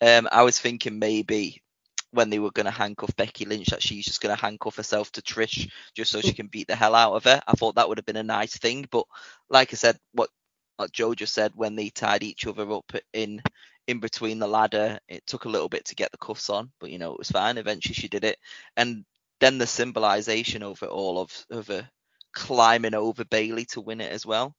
Um, 0.00 0.28
I 0.30 0.42
was 0.42 0.58
thinking 0.58 0.98
maybe 0.98 1.62
when 2.10 2.30
they 2.30 2.38
were 2.38 2.50
going 2.50 2.66
to 2.66 2.70
handcuff 2.70 3.16
Becky 3.16 3.44
Lynch 3.44 3.68
that 3.68 3.82
she's 3.82 4.04
just 4.04 4.20
going 4.20 4.34
to 4.34 4.40
handcuff 4.40 4.76
herself 4.76 5.10
to 5.12 5.22
Trish 5.22 5.70
just 5.94 6.10
so 6.10 6.20
she 6.20 6.32
can 6.32 6.46
beat 6.46 6.68
the 6.68 6.76
hell 6.76 6.94
out 6.94 7.14
of 7.14 7.24
her. 7.24 7.40
I 7.46 7.52
thought 7.52 7.74
that 7.76 7.88
would 7.88 7.98
have 7.98 8.06
been 8.06 8.16
a 8.16 8.22
nice 8.22 8.56
thing, 8.56 8.86
but 8.90 9.04
like 9.50 9.72
I 9.72 9.76
said, 9.76 9.98
what 10.12 10.30
like 10.78 10.92
Joe 10.92 11.14
just 11.14 11.34
said, 11.34 11.52
when 11.56 11.74
they 11.74 11.90
tied 11.90 12.22
each 12.22 12.46
other 12.46 12.70
up 12.72 12.92
in 13.12 13.42
in 13.86 14.00
between 14.00 14.38
the 14.38 14.46
ladder, 14.46 14.98
it 15.08 15.26
took 15.26 15.44
a 15.44 15.48
little 15.48 15.68
bit 15.68 15.86
to 15.86 15.94
get 15.94 16.12
the 16.12 16.18
cuffs 16.18 16.50
on, 16.50 16.70
but 16.78 16.90
you 16.90 16.98
know 16.98 17.12
it 17.12 17.18
was 17.18 17.30
fine. 17.30 17.58
Eventually, 17.58 17.94
she 17.94 18.08
did 18.08 18.24
it, 18.24 18.38
and 18.76 19.04
then 19.40 19.58
the 19.58 19.66
symbolization 19.66 20.62
it 20.62 20.82
all 20.82 21.18
of 21.20 21.46
of 21.50 21.66
her 21.68 21.88
climbing 22.32 22.94
over 22.94 23.24
Bayley 23.24 23.66
to 23.66 23.80
win 23.80 24.00
it 24.00 24.12
as 24.12 24.26
well. 24.26 24.54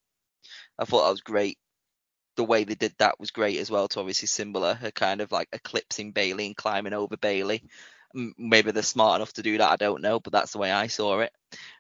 I 0.78 0.86
thought 0.86 1.04
that 1.06 1.12
was 1.12 1.22
great. 1.22 1.58
The 2.38 2.44
way 2.44 2.64
they 2.64 2.76
did 2.76 2.94
that 3.00 3.20
was 3.20 3.32
great 3.32 3.60
as 3.60 3.70
well 3.70 3.88
to 3.90 4.00
obviously 4.00 4.28
symbol 4.28 4.64
her 4.74 4.92
kind 4.92 5.22
of 5.22 5.32
like 5.32 5.50
eclipsing 5.52 6.12
Bayley 6.14 6.48
and 6.48 6.56
climbing 6.56 6.94
over 6.94 7.18
Bayley. 7.18 7.64
Maybe 8.14 8.72
they're 8.72 8.84
smart 8.84 9.18
enough 9.18 9.34
to 9.34 9.44
do 9.44 9.58
that. 9.58 9.72
I 9.72 9.76
don't 9.76 10.02
know, 10.02 10.20
but 10.20 10.34
that's 10.34 10.54
the 10.54 10.58
way 10.60 10.72
I 10.72 10.88
saw 10.88 11.20
it. 11.20 11.32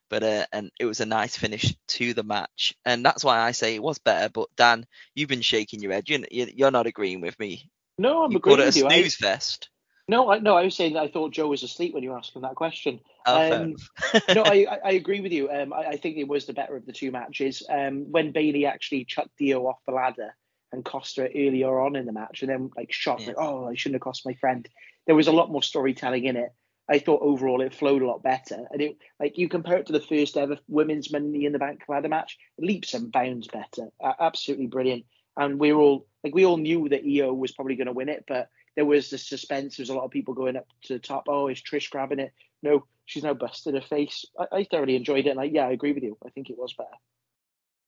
But 0.09 0.23
uh, 0.23 0.45
and 0.51 0.71
it 0.79 0.85
was 0.85 0.99
a 1.01 1.05
nice 1.05 1.37
finish 1.37 1.75
to 1.89 2.13
the 2.13 2.23
match, 2.23 2.75
and 2.85 3.05
that's 3.05 3.23
why 3.23 3.39
I 3.39 3.51
say 3.51 3.75
it 3.75 3.83
was 3.83 3.99
better. 3.99 4.29
But 4.29 4.49
Dan, 4.57 4.85
you've 5.15 5.29
been 5.29 5.41
shaking 5.41 5.81
your 5.81 5.93
head. 5.93 6.09
You're, 6.09 6.21
you're 6.29 6.71
not 6.71 6.87
agreeing 6.87 7.21
with 7.21 7.39
me. 7.39 7.69
No, 7.97 8.23
I'm 8.23 8.31
You 8.31 8.37
agreeing 8.37 8.41
called 8.41 8.61
it 8.61 8.65
a 8.67 8.67
with 8.67 8.75
you. 8.75 8.87
I, 8.87 9.03
snooze 9.03 9.15
fest. 9.15 9.68
No, 10.09 10.31
I, 10.31 10.39
no, 10.39 10.57
I 10.57 10.63
was 10.63 10.75
saying 10.75 10.93
that 10.93 11.03
I 11.03 11.07
thought 11.07 11.33
Joe 11.33 11.47
was 11.47 11.61
asleep 11.61 11.93
when 11.93 12.01
you 12.01 12.09
were 12.09 12.17
asking 12.17 12.41
that 12.41 12.55
question. 12.55 12.99
Oh, 13.27 13.53
Um, 13.53 13.75
no, 14.35 14.41
I, 14.43 14.65
I- 14.85 14.91
agree 14.93 15.21
with 15.21 15.31
you. 15.31 15.51
Um, 15.51 15.71
I, 15.71 15.89
I 15.89 15.97
think 15.97 16.17
it 16.17 16.27
was 16.27 16.45
the 16.47 16.53
better 16.53 16.75
of 16.75 16.85
the 16.87 16.93
two 16.93 17.11
matches. 17.11 17.61
Um, 17.69 18.11
when 18.11 18.31
Bayley 18.31 18.65
actually 18.65 19.05
chucked 19.05 19.39
IYO 19.39 19.67
off 19.67 19.77
the 19.85 19.93
ladder 19.93 20.35
and 20.71 20.83
cost 20.83 21.17
her 21.17 21.25
earlier 21.27 21.79
on 21.79 21.95
in 21.95 22.07
the 22.07 22.11
match, 22.11 22.41
and 22.41 22.49
then 22.49 22.71
like 22.75 22.91
shot 22.91 23.21
Yeah. 23.21 23.27
like, 23.27 23.35
oh, 23.37 23.67
I 23.67 23.75
shouldn't 23.75 23.95
have 23.97 24.01
cost 24.01 24.25
my 24.25 24.33
friend. 24.33 24.67
There 25.05 25.15
was 25.15 25.27
a 25.27 25.31
lot 25.31 25.51
more 25.51 25.63
storytelling 25.63 26.25
in 26.25 26.35
it. 26.37 26.49
I 26.91 26.97
thought 26.97 27.21
overall 27.21 27.61
it 27.61 27.75
flowed 27.75 28.01
a 28.01 28.07
lot 28.07 28.23
better, 28.23 28.65
and 28.71 28.81
it 28.81 28.97
like 29.19 29.37
you 29.37 29.47
compare 29.47 29.77
it 29.77 29.85
to 29.87 29.93
the 29.93 29.99
first 30.01 30.37
ever 30.37 30.57
women's 30.67 31.11
Money 31.11 31.45
in 31.45 31.53
the 31.53 31.59
Bank 31.59 31.83
ladder 31.87 32.09
match, 32.09 32.39
leaps 32.57 32.95
and 32.95 33.11
bounds 33.11 33.47
better. 33.47 33.89
Uh, 34.03 34.13
absolutely 34.19 34.65
brilliant. 34.65 35.05
And 35.37 35.59
we 35.59 35.71
were 35.71 35.81
all 35.81 36.07
like 36.23 36.33
we 36.33 36.45
all 36.47 36.57
knew 36.57 36.89
that 36.89 37.03
IYO 37.05 37.31
was 37.31 37.51
probably 37.51 37.75
going 37.75 37.87
to 37.87 37.93
win 37.93 38.09
it, 38.09 38.25
but 38.27 38.49
there 38.75 38.85
was 38.85 39.09
the 39.09 39.17
suspense. 39.17 39.77
There 39.77 39.83
was 39.83 39.89
a 39.89 39.95
lot 39.95 40.05
of 40.05 40.11
people 40.11 40.33
going 40.33 40.55
up 40.55 40.67
to 40.83 40.93
the 40.93 40.99
top. 40.99 41.25
Oh, 41.27 41.47
is 41.47 41.61
Trish 41.61 41.89
grabbing 41.89 42.19
it? 42.19 42.33
No, 42.61 42.85
she's 43.05 43.23
now 43.23 43.33
busted 43.33 43.73
her 43.73 43.81
face. 43.81 44.25
I, 44.37 44.57
I 44.57 44.63
thoroughly 44.63 44.95
enjoyed 44.95 45.25
it, 45.27 45.31
and 45.31 45.39
I, 45.39 45.45
yeah, 45.45 45.67
I 45.67 45.71
agree 45.71 45.93
with 45.93 46.03
you. 46.03 46.17
I 46.25 46.29
think 46.29 46.49
it 46.49 46.57
was 46.57 46.73
better. 46.73 46.89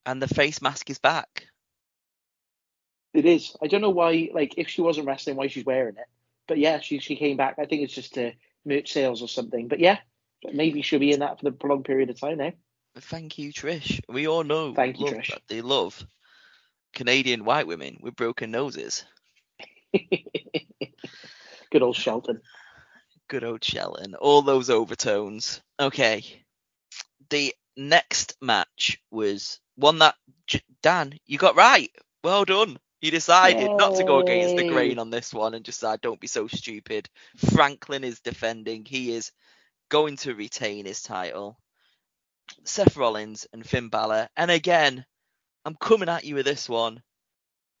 And 0.06 0.20
the 0.20 0.28
face 0.28 0.60
mask 0.60 0.90
is 0.90 0.98
back. 0.98 1.46
It 3.14 3.26
is. 3.26 3.54
I 3.62 3.66
don't 3.66 3.82
know 3.82 3.90
why. 3.90 4.30
Like, 4.32 4.54
if 4.56 4.68
she 4.68 4.80
wasn't 4.80 5.06
wrestling, 5.06 5.36
why 5.36 5.48
she's 5.48 5.64
wearing 5.64 5.96
it. 5.96 6.06
But 6.48 6.58
yeah, 6.58 6.80
she 6.80 6.98
she 6.98 7.16
came 7.16 7.36
back. 7.36 7.56
I 7.58 7.66
think 7.66 7.82
it's 7.82 7.94
just 7.94 8.14
to 8.14 8.32
merch 8.64 8.92
sales 8.92 9.22
or 9.22 9.28
something. 9.28 9.68
But 9.68 9.80
yeah, 9.80 9.98
maybe 10.52 10.82
she'll 10.82 10.98
be 10.98 11.12
in 11.12 11.20
that 11.20 11.38
for 11.38 11.44
the 11.44 11.52
prolonged 11.52 11.84
period 11.84 12.10
of 12.10 12.18
time 12.18 12.38
now. 12.38 12.52
Thank 12.96 13.38
you, 13.38 13.52
Trish. 13.52 14.00
We 14.08 14.28
all 14.28 14.44
know 14.44 14.74
Thank 14.74 14.98
you, 14.98 15.06
Trish. 15.06 15.28
that 15.28 15.42
they 15.48 15.62
love 15.62 16.04
Canadian 16.92 17.44
white 17.44 17.66
women 17.66 17.98
with 18.00 18.16
broken 18.16 18.50
noses. 18.50 19.04
Good 21.72 21.82
old 21.82 21.96
Shelton. 21.96 22.42
Good 23.28 23.44
old 23.44 23.64
Shelton. 23.64 24.14
All 24.14 24.42
those 24.42 24.68
overtones. 24.68 25.62
Okay. 25.80 26.22
The 27.30 27.54
next 27.78 28.36
match 28.42 29.00
was 29.10 29.58
one 29.76 30.00
that 30.00 30.14
Dan, 30.82 31.14
you 31.26 31.38
got 31.38 31.56
right. 31.56 31.90
Well 32.22 32.44
done. 32.44 32.78
You 33.00 33.10
decided 33.10 33.70
not 33.78 33.94
to 33.96 34.04
go 34.04 34.18
against 34.18 34.54
the 34.56 34.68
grain 34.68 34.98
on 34.98 35.08
this 35.08 35.32
one 35.32 35.54
and 35.54 35.64
just 35.64 35.80
said, 35.80 36.02
don't 36.02 36.20
be 36.20 36.26
so 36.26 36.46
stupid. 36.46 37.08
Franklin 37.36 38.04
is 38.04 38.20
defending. 38.20 38.84
He 38.84 39.12
is 39.12 39.32
going 39.88 40.18
to 40.18 40.34
retain 40.34 40.84
his 40.84 41.02
title. 41.02 41.58
Seth 42.64 42.96
Rollins 42.98 43.46
and 43.52 43.66
Finn 43.66 43.88
Balor. 43.88 44.28
And 44.36 44.50
again, 44.50 45.06
I'm 45.64 45.74
coming 45.74 46.10
at 46.10 46.24
you 46.24 46.34
with 46.34 46.44
this 46.44 46.68
one. 46.68 47.02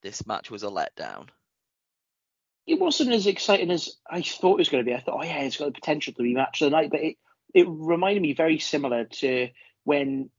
This 0.02 0.26
match 0.26 0.50
was 0.50 0.62
a 0.62 0.68
letdown. 0.68 1.28
It 2.66 2.78
wasn't 2.78 3.12
as 3.12 3.26
exciting 3.26 3.70
as 3.70 3.96
I 4.08 4.22
thought 4.22 4.54
it 4.54 4.58
was 4.58 4.68
going 4.68 4.84
to 4.84 4.90
be. 4.90 4.94
I 4.94 5.00
thought, 5.00 5.18
oh 5.20 5.24
yeah, 5.24 5.40
it's 5.40 5.56
got 5.56 5.66
the 5.66 5.72
potential 5.72 6.12
to 6.12 6.22
be 6.22 6.34
match 6.34 6.62
of 6.62 6.66
the 6.66 6.76
night, 6.76 6.90
but 6.90 7.00
it 7.00 7.16
it 7.54 7.66
reminded 7.68 8.22
me 8.22 8.34
very 8.34 8.58
similar 8.58 9.04
to 9.04 9.48
when 9.84 10.30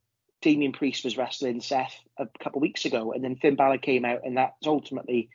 Damian 0.42 0.72
Priest 0.72 1.04
was 1.04 1.18
wrestling 1.18 1.62
Seth 1.62 1.96
a 2.18 2.28
couple 2.42 2.60
of 2.60 2.64
weeks 2.64 2.86
ago, 2.86 3.12
and 3.14 3.24
then 3.24 3.36
Finn 3.36 3.56
Balor 3.56 3.78
came 3.80 4.06
out, 4.06 4.22
and 4.26 4.38
that's 4.38 4.66
ultimately 4.66 5.30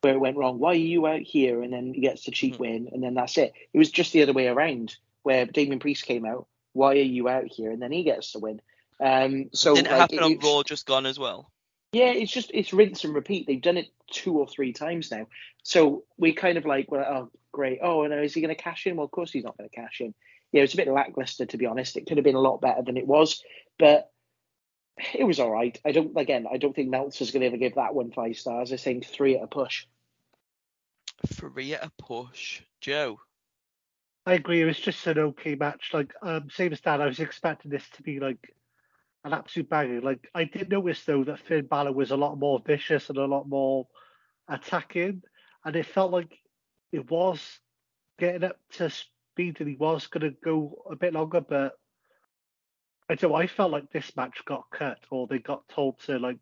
where 0.00 0.14
it 0.14 0.20
went 0.20 0.36
wrong. 0.36 0.58
Why 0.58 0.72
are 0.72 0.74
you 0.74 1.06
out 1.06 1.22
here? 1.22 1.62
And 1.62 1.72
then 1.72 1.94
he 1.94 2.00
gets 2.00 2.24
the 2.24 2.30
cheap 2.30 2.56
Hmm. 2.56 2.62
win, 2.62 2.88
and 2.92 3.02
then 3.02 3.14
that's 3.14 3.38
it. 3.38 3.52
It 3.72 3.78
was 3.78 3.90
just 3.90 4.12
the 4.12 4.22
other 4.22 4.32
way 4.32 4.48
around, 4.48 4.96
where 5.22 5.46
Damian 5.46 5.78
Priest 5.78 6.04
came 6.04 6.24
out. 6.24 6.46
Why 6.72 6.92
are 6.92 6.96
you 6.96 7.28
out 7.28 7.46
here? 7.46 7.70
And 7.70 7.80
then 7.80 7.92
he 7.92 8.02
gets 8.02 8.32
the 8.32 8.40
win. 8.40 8.60
Um, 9.00 9.50
so 9.52 9.74
Didn't 9.74 9.88
it 9.88 9.90
like, 9.90 10.00
happen 10.00 10.18
on 10.20 10.38
Raw 10.38 10.62
just 10.62 10.86
gone 10.86 11.06
as 11.06 11.18
well? 11.18 11.50
Yeah, 11.94 12.10
it's 12.10 12.32
just 12.32 12.50
it's 12.52 12.72
rinse 12.72 13.04
and 13.04 13.14
repeat. 13.14 13.46
They've 13.46 13.60
done 13.60 13.76
it 13.76 13.88
two 14.10 14.38
or 14.38 14.46
three 14.46 14.72
times 14.72 15.10
now. 15.10 15.28
So 15.62 16.04
we 16.18 16.32
kind 16.32 16.58
of 16.58 16.66
like, 16.66 16.90
well, 16.90 17.04
oh 17.08 17.30
great. 17.52 17.78
Oh, 17.82 18.06
no, 18.06 18.20
is 18.20 18.34
he 18.34 18.40
going 18.40 18.54
to 18.54 18.60
cash 18.60 18.86
in? 18.86 18.96
Well, 18.96 19.04
of 19.04 19.10
course 19.10 19.30
he's 19.30 19.44
not 19.44 19.56
going 19.56 19.70
to 19.70 19.76
cash 19.76 20.00
in. 20.00 20.14
Yeah, 20.52 20.62
it's 20.62 20.74
a 20.74 20.76
bit 20.76 20.88
lackluster 20.88 21.46
to 21.46 21.56
be 21.56 21.66
honest. 21.66 21.96
It 21.96 22.06
could 22.06 22.16
have 22.16 22.24
been 22.24 22.34
a 22.34 22.40
lot 22.40 22.60
better 22.60 22.82
than 22.82 22.96
it 22.96 23.06
was, 23.06 23.42
but 23.78 24.10
it 25.14 25.24
was 25.24 25.40
all 25.40 25.50
right. 25.50 25.78
I 25.84 25.92
don't 25.92 26.16
again. 26.16 26.46
I 26.52 26.58
don't 26.58 26.74
think 26.74 26.90
Meltzer's 26.90 27.30
going 27.30 27.42
to 27.42 27.46
ever 27.46 27.56
give 27.56 27.76
that 27.76 27.94
one 27.94 28.10
five 28.10 28.36
stars. 28.36 28.72
I 28.72 28.76
think 28.76 29.06
three 29.06 29.36
at 29.36 29.44
a 29.44 29.46
push. 29.46 29.86
Three 31.26 31.74
at 31.74 31.84
a 31.84 31.92
push. 31.98 32.62
Joe. 32.80 33.20
I 34.26 34.34
agree. 34.34 34.62
It 34.62 34.66
was 34.66 34.78
just 34.78 35.06
an 35.06 35.18
okay 35.18 35.54
match. 35.54 35.90
Like 35.92 36.12
um, 36.22 36.48
same 36.50 36.72
as 36.72 36.80
Dan, 36.80 37.00
I 37.00 37.06
was 37.06 37.20
expecting 37.20 37.70
this 37.70 37.88
to 37.94 38.02
be 38.02 38.20
like 38.20 38.54
an 39.24 39.32
absolute 39.32 39.68
banger. 39.68 40.00
Like 40.00 40.28
I 40.34 40.44
did 40.44 40.70
notice 40.70 41.02
though 41.04 41.24
that 41.24 41.40
Finn 41.40 41.66
Balor 41.66 41.92
was 41.92 42.10
a 42.10 42.16
lot 42.16 42.38
more 42.38 42.62
vicious 42.64 43.08
and 43.08 43.18
a 43.18 43.24
lot 43.24 43.48
more 43.48 43.86
attacking, 44.48 45.22
and 45.64 45.76
it 45.76 45.86
felt 45.86 46.12
like 46.12 46.38
it 46.92 47.10
was 47.10 47.58
getting 48.18 48.44
up 48.44 48.58
to 48.72 48.90
speed 48.90 49.56
and 49.60 49.68
he 49.68 49.76
was 49.76 50.06
going 50.06 50.30
to 50.30 50.36
go 50.44 50.82
a 50.90 50.96
bit 50.96 51.14
longer. 51.14 51.40
But 51.40 51.72
I 53.08 53.14
don't. 53.14 53.34
I 53.34 53.46
felt 53.46 53.72
like 53.72 53.90
this 53.90 54.14
match 54.16 54.42
got 54.44 54.64
cut 54.70 54.98
or 55.10 55.26
they 55.26 55.38
got 55.38 55.68
told 55.68 55.98
to 56.00 56.18
like 56.18 56.38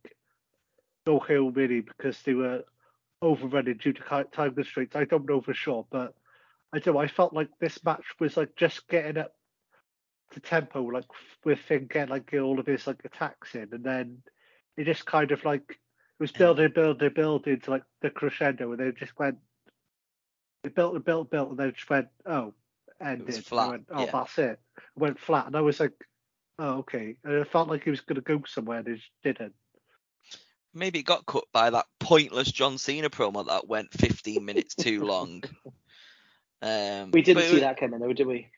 go 1.06 1.20
hill 1.20 1.50
really 1.50 1.80
because 1.80 2.20
they 2.22 2.34
were 2.34 2.64
overrunning 3.20 3.78
due 3.78 3.92
to 3.92 4.26
time 4.32 4.54
constraints. 4.54 4.96
I 4.96 5.04
don't 5.04 5.28
know 5.28 5.40
for 5.40 5.54
sure, 5.54 5.86
but 5.90 6.14
I 6.72 6.80
don't. 6.80 6.96
I 6.96 7.06
felt 7.06 7.32
like 7.32 7.48
this 7.60 7.82
match 7.84 8.04
was 8.18 8.36
like 8.36 8.56
just 8.56 8.88
getting 8.88 9.18
up 9.18 9.32
to 10.32 10.40
tempo, 10.40 10.82
like 10.82 11.04
with 11.44 11.58
Finn 11.60 11.86
getting 11.86 12.10
like 12.10 12.32
all 12.34 12.58
of 12.58 12.66
his 12.66 12.86
like 12.86 13.04
attacks 13.04 13.54
in, 13.54 13.68
and 13.72 13.84
then 13.84 14.22
it 14.76 14.84
just 14.84 15.06
kind 15.06 15.30
of 15.30 15.44
like 15.44 15.70
it 15.70 15.76
was 16.18 16.32
building, 16.32 16.70
building, 16.74 17.10
building 17.14 17.60
to 17.60 17.70
like 17.70 17.84
the 18.00 18.10
crescendo, 18.10 18.70
and 18.70 18.80
then 18.80 18.88
it 18.88 18.96
just 18.98 19.18
went. 19.18 19.38
It 20.64 20.74
built 20.76 20.94
and 20.94 21.04
built, 21.04 21.30
built, 21.30 21.50
and 21.50 21.58
then 21.58 21.68
it 21.70 21.76
just 21.76 21.90
went, 21.90 22.06
oh, 22.24 22.54
ended. 23.00 23.26
and 23.28 23.36
I 23.36 23.40
flat, 23.40 23.70
went, 23.70 23.86
oh, 23.90 24.04
yeah. 24.04 24.10
that's 24.12 24.38
it. 24.38 24.60
It 24.76 24.82
went 24.94 25.18
flat, 25.18 25.46
and 25.46 25.56
I 25.56 25.60
was 25.60 25.80
like, 25.80 25.92
oh, 26.60 26.78
okay. 26.78 27.16
And 27.24 27.34
it 27.34 27.50
felt 27.50 27.68
like 27.68 27.82
he 27.82 27.90
was 27.90 28.00
going 28.00 28.14
to 28.14 28.20
go 28.20 28.40
somewhere, 28.46 28.78
and 28.78 28.86
it 28.86 28.96
just 28.96 29.10
didn't. 29.24 29.54
Maybe 30.72 31.00
it 31.00 31.04
got 31.06 31.26
cut 31.26 31.44
by 31.52 31.70
that 31.70 31.86
pointless 31.98 32.52
John 32.52 32.78
Cena 32.78 33.10
promo 33.10 33.44
that 33.48 33.66
went 33.66 33.92
15 33.92 34.44
minutes 34.44 34.74
too 34.74 35.04
long. 35.04 35.42
Um, 36.64 37.10
We 37.10 37.22
didn't 37.22 37.42
see 37.42 37.56
it- 37.56 37.60
that 37.62 37.80
coming 37.80 37.98
though, 37.98 38.12
did 38.12 38.28
we? 38.28 38.48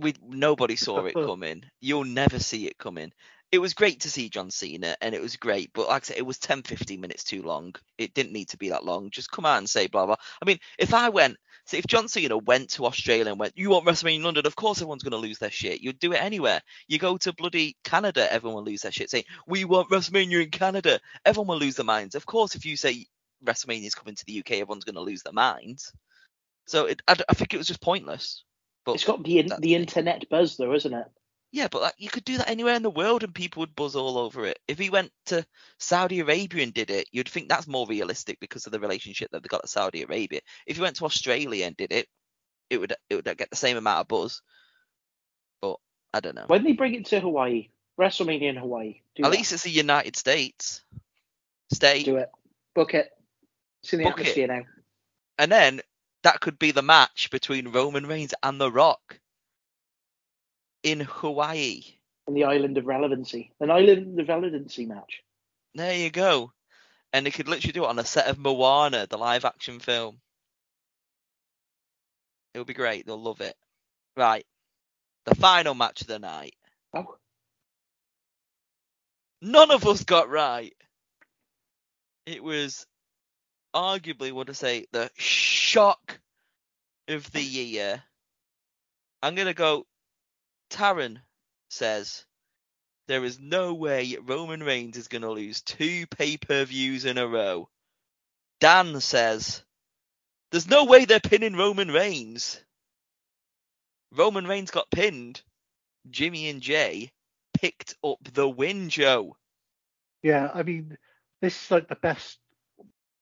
We 0.00 0.14
nobody 0.26 0.76
saw 0.76 1.04
it 1.04 1.14
coming. 1.26 1.64
You'll 1.80 2.04
never 2.04 2.38
see 2.38 2.66
it 2.66 2.78
coming. 2.78 3.12
It 3.50 3.58
was 3.58 3.72
great 3.72 4.00
to 4.00 4.10
see 4.10 4.28
John 4.28 4.50
Cena, 4.50 4.94
and 5.00 5.14
it 5.14 5.22
was 5.22 5.36
great, 5.36 5.70
but 5.72 5.88
like 5.88 6.02
I 6.02 6.04
said, 6.04 6.18
it 6.18 6.26
was 6.26 6.38
10, 6.38 6.64
15 6.64 7.00
minutes 7.00 7.24
too 7.24 7.42
long. 7.42 7.74
It 7.96 8.12
didn't 8.12 8.32
need 8.32 8.50
to 8.50 8.58
be 8.58 8.68
that 8.68 8.84
long. 8.84 9.08
Just 9.10 9.30
come 9.30 9.46
out 9.46 9.56
and 9.56 9.68
say 9.68 9.86
blah 9.86 10.04
blah. 10.04 10.16
I 10.42 10.44
mean, 10.44 10.58
if 10.78 10.92
I 10.92 11.08
went, 11.08 11.38
say 11.64 11.78
if 11.78 11.86
John 11.86 12.08
Cena 12.08 12.36
went 12.36 12.70
to 12.70 12.84
Australia 12.84 13.30
and 13.30 13.40
went, 13.40 13.56
"You 13.56 13.70
want 13.70 13.86
WrestleMania 13.86 14.16
in 14.16 14.22
London?" 14.22 14.46
Of 14.46 14.56
course, 14.56 14.78
everyone's 14.78 15.02
going 15.02 15.20
to 15.20 15.26
lose 15.28 15.38
their 15.38 15.50
shit. 15.50 15.80
You'd 15.80 15.98
do 15.98 16.12
it 16.12 16.22
anywhere. 16.22 16.60
You 16.88 16.98
go 16.98 17.16
to 17.18 17.32
bloody 17.32 17.76
Canada, 17.84 18.30
everyone 18.30 18.64
will 18.64 18.70
lose 18.70 18.82
their 18.82 18.92
shit. 18.92 19.10
Saying, 19.10 19.24
"We 19.46 19.64
want 19.64 19.90
WrestleMania 19.90 20.44
in 20.44 20.50
Canada," 20.50 21.00
everyone 21.24 21.48
will 21.48 21.64
lose 21.64 21.76
their 21.76 21.86
minds. 21.86 22.14
Of 22.14 22.26
course, 22.26 22.54
if 22.54 22.66
you 22.66 22.76
say 22.76 23.06
WrestleMania 23.44 23.86
is 23.86 23.94
coming 23.94 24.14
to 24.14 24.24
the 24.26 24.40
UK, 24.40 24.52
everyone's 24.52 24.84
going 24.84 24.96
to 24.96 25.00
lose 25.00 25.22
their 25.22 25.32
minds. 25.32 25.92
So 26.66 26.84
it, 26.86 27.00
I, 27.08 27.16
I 27.28 27.34
think 27.34 27.54
it 27.54 27.58
was 27.58 27.66
just 27.66 27.80
pointless. 27.80 28.44
But 28.84 28.94
It's 28.94 29.04
got 29.04 29.22
the 29.22 29.38
in, 29.40 29.48
the 29.58 29.74
internet 29.74 30.28
buzz 30.28 30.56
though, 30.56 30.74
isn't 30.74 30.94
it? 30.94 31.06
Yeah, 31.50 31.68
but 31.70 31.80
like, 31.80 31.94
you 31.96 32.10
could 32.10 32.24
do 32.24 32.36
that 32.38 32.50
anywhere 32.50 32.74
in 32.74 32.82
the 32.82 32.90
world 32.90 33.24
and 33.24 33.34
people 33.34 33.60
would 33.60 33.74
buzz 33.74 33.96
all 33.96 34.18
over 34.18 34.44
it. 34.44 34.58
If 34.68 34.78
he 34.78 34.90
went 34.90 35.10
to 35.26 35.46
Saudi 35.78 36.20
Arabia 36.20 36.62
and 36.62 36.74
did 36.74 36.90
it, 36.90 37.08
you'd 37.10 37.28
think 37.28 37.48
that's 37.48 37.66
more 37.66 37.86
realistic 37.86 38.38
because 38.38 38.66
of 38.66 38.72
the 38.72 38.80
relationship 38.80 39.30
that 39.30 39.42
they 39.42 39.48
got 39.48 39.62
to 39.62 39.68
Saudi 39.68 40.02
Arabia. 40.02 40.40
If 40.66 40.76
he 40.76 40.82
went 40.82 40.96
to 40.96 41.06
Australia 41.06 41.64
and 41.66 41.76
did 41.76 41.92
it, 41.92 42.06
it 42.68 42.76
would 42.78 42.92
it 43.08 43.14
would 43.14 43.24
get 43.38 43.48
the 43.50 43.56
same 43.56 43.78
amount 43.78 44.00
of 44.00 44.08
buzz. 44.08 44.42
But 45.62 45.76
I 46.12 46.20
don't 46.20 46.34
know. 46.34 46.44
When 46.48 46.64
they 46.64 46.72
bring 46.72 46.94
it 46.94 47.06
to 47.06 47.20
Hawaii, 47.20 47.68
WrestleMania 47.98 48.50
in 48.50 48.56
Hawaii, 48.56 49.00
At 49.18 49.22
that. 49.24 49.30
least 49.32 49.52
it's 49.52 49.62
the 49.62 49.70
United 49.70 50.16
States. 50.16 50.82
Stay. 51.72 52.02
do 52.02 52.16
it. 52.16 52.30
Book 52.74 52.92
it. 52.94 53.08
It's 53.82 53.92
in 53.94 54.00
the 54.00 54.04
Book 54.04 54.18
it. 54.18 54.20
atmosphere 54.20 54.46
now. 54.48 54.62
And 55.38 55.50
then 55.50 55.80
that 56.24 56.40
could 56.40 56.58
be 56.58 56.70
the 56.72 56.82
match 56.82 57.30
between 57.30 57.68
Roman 57.68 58.06
Reigns 58.06 58.34
and 58.42 58.60
The 58.60 58.70
Rock 58.70 59.20
in 60.82 61.00
Hawaii. 61.00 61.82
on 62.26 62.34
the 62.34 62.44
island 62.44 62.76
of 62.78 62.86
relevancy. 62.86 63.52
An 63.60 63.70
island 63.70 64.18
of 64.20 64.28
relevancy 64.28 64.86
match. 64.86 65.22
There 65.74 65.94
you 65.94 66.10
go. 66.10 66.52
And 67.12 67.24
they 67.24 67.30
could 67.30 67.48
literally 67.48 67.72
do 67.72 67.84
it 67.84 67.88
on 67.88 67.98
a 67.98 68.04
set 68.04 68.26
of 68.28 68.38
Moana, 68.38 69.06
the 69.08 69.16
live 69.18 69.44
action 69.44 69.78
film. 69.80 70.20
It'll 72.54 72.64
be 72.64 72.74
great. 72.74 73.06
They'll 73.06 73.20
love 73.22 73.40
it. 73.40 73.54
Right. 74.16 74.44
The 75.24 75.34
final 75.34 75.74
match 75.74 76.00
of 76.02 76.06
the 76.06 76.18
night. 76.18 76.54
Oh, 76.94 77.16
None 79.40 79.70
of 79.70 79.86
us 79.86 80.04
got 80.04 80.28
right. 80.28 80.74
It 82.26 82.42
was 82.42 82.86
arguably, 83.74 84.32
what 84.32 84.48
to 84.48 84.54
say, 84.54 84.86
the 84.92 85.10
shock 85.16 86.20
of 87.08 87.30
the 87.32 87.42
year. 87.42 88.02
I'm 89.22 89.34
to 89.46 89.54
go. 89.54 89.86
Taran 90.70 91.18
says 91.70 92.24
there 93.06 93.24
is 93.24 93.40
no 93.40 93.74
way 93.74 94.16
Roman 94.22 94.62
Reigns 94.62 94.96
is 94.96 95.08
to 95.22 95.30
lose 95.30 95.62
two 95.62 96.06
pay 96.06 96.36
per 96.36 96.64
views 96.64 97.04
in 97.04 97.18
a 97.18 97.26
row. 97.26 97.68
Dan 98.60 99.00
says 99.00 99.62
there's 100.50 100.68
no 100.68 100.84
way 100.84 101.04
they're 101.04 101.20
pinning 101.20 101.56
Roman 101.56 101.90
Reigns. 101.90 102.62
Roman 104.12 104.46
Reigns 104.46 104.70
got 104.70 104.90
pinned. 104.90 105.42
Jimmy 106.10 106.48
and 106.48 106.62
Jey 106.62 107.10
picked 107.54 107.96
up 108.04 108.18
the 108.32 108.48
win, 108.48 108.88
Joe. 108.88 109.36
Yeah, 110.22 110.50
I 110.52 110.62
mean, 110.62 110.96
this 111.40 111.64
is 111.64 111.70
like 111.70 111.88
the 111.88 111.96
best 111.96 112.38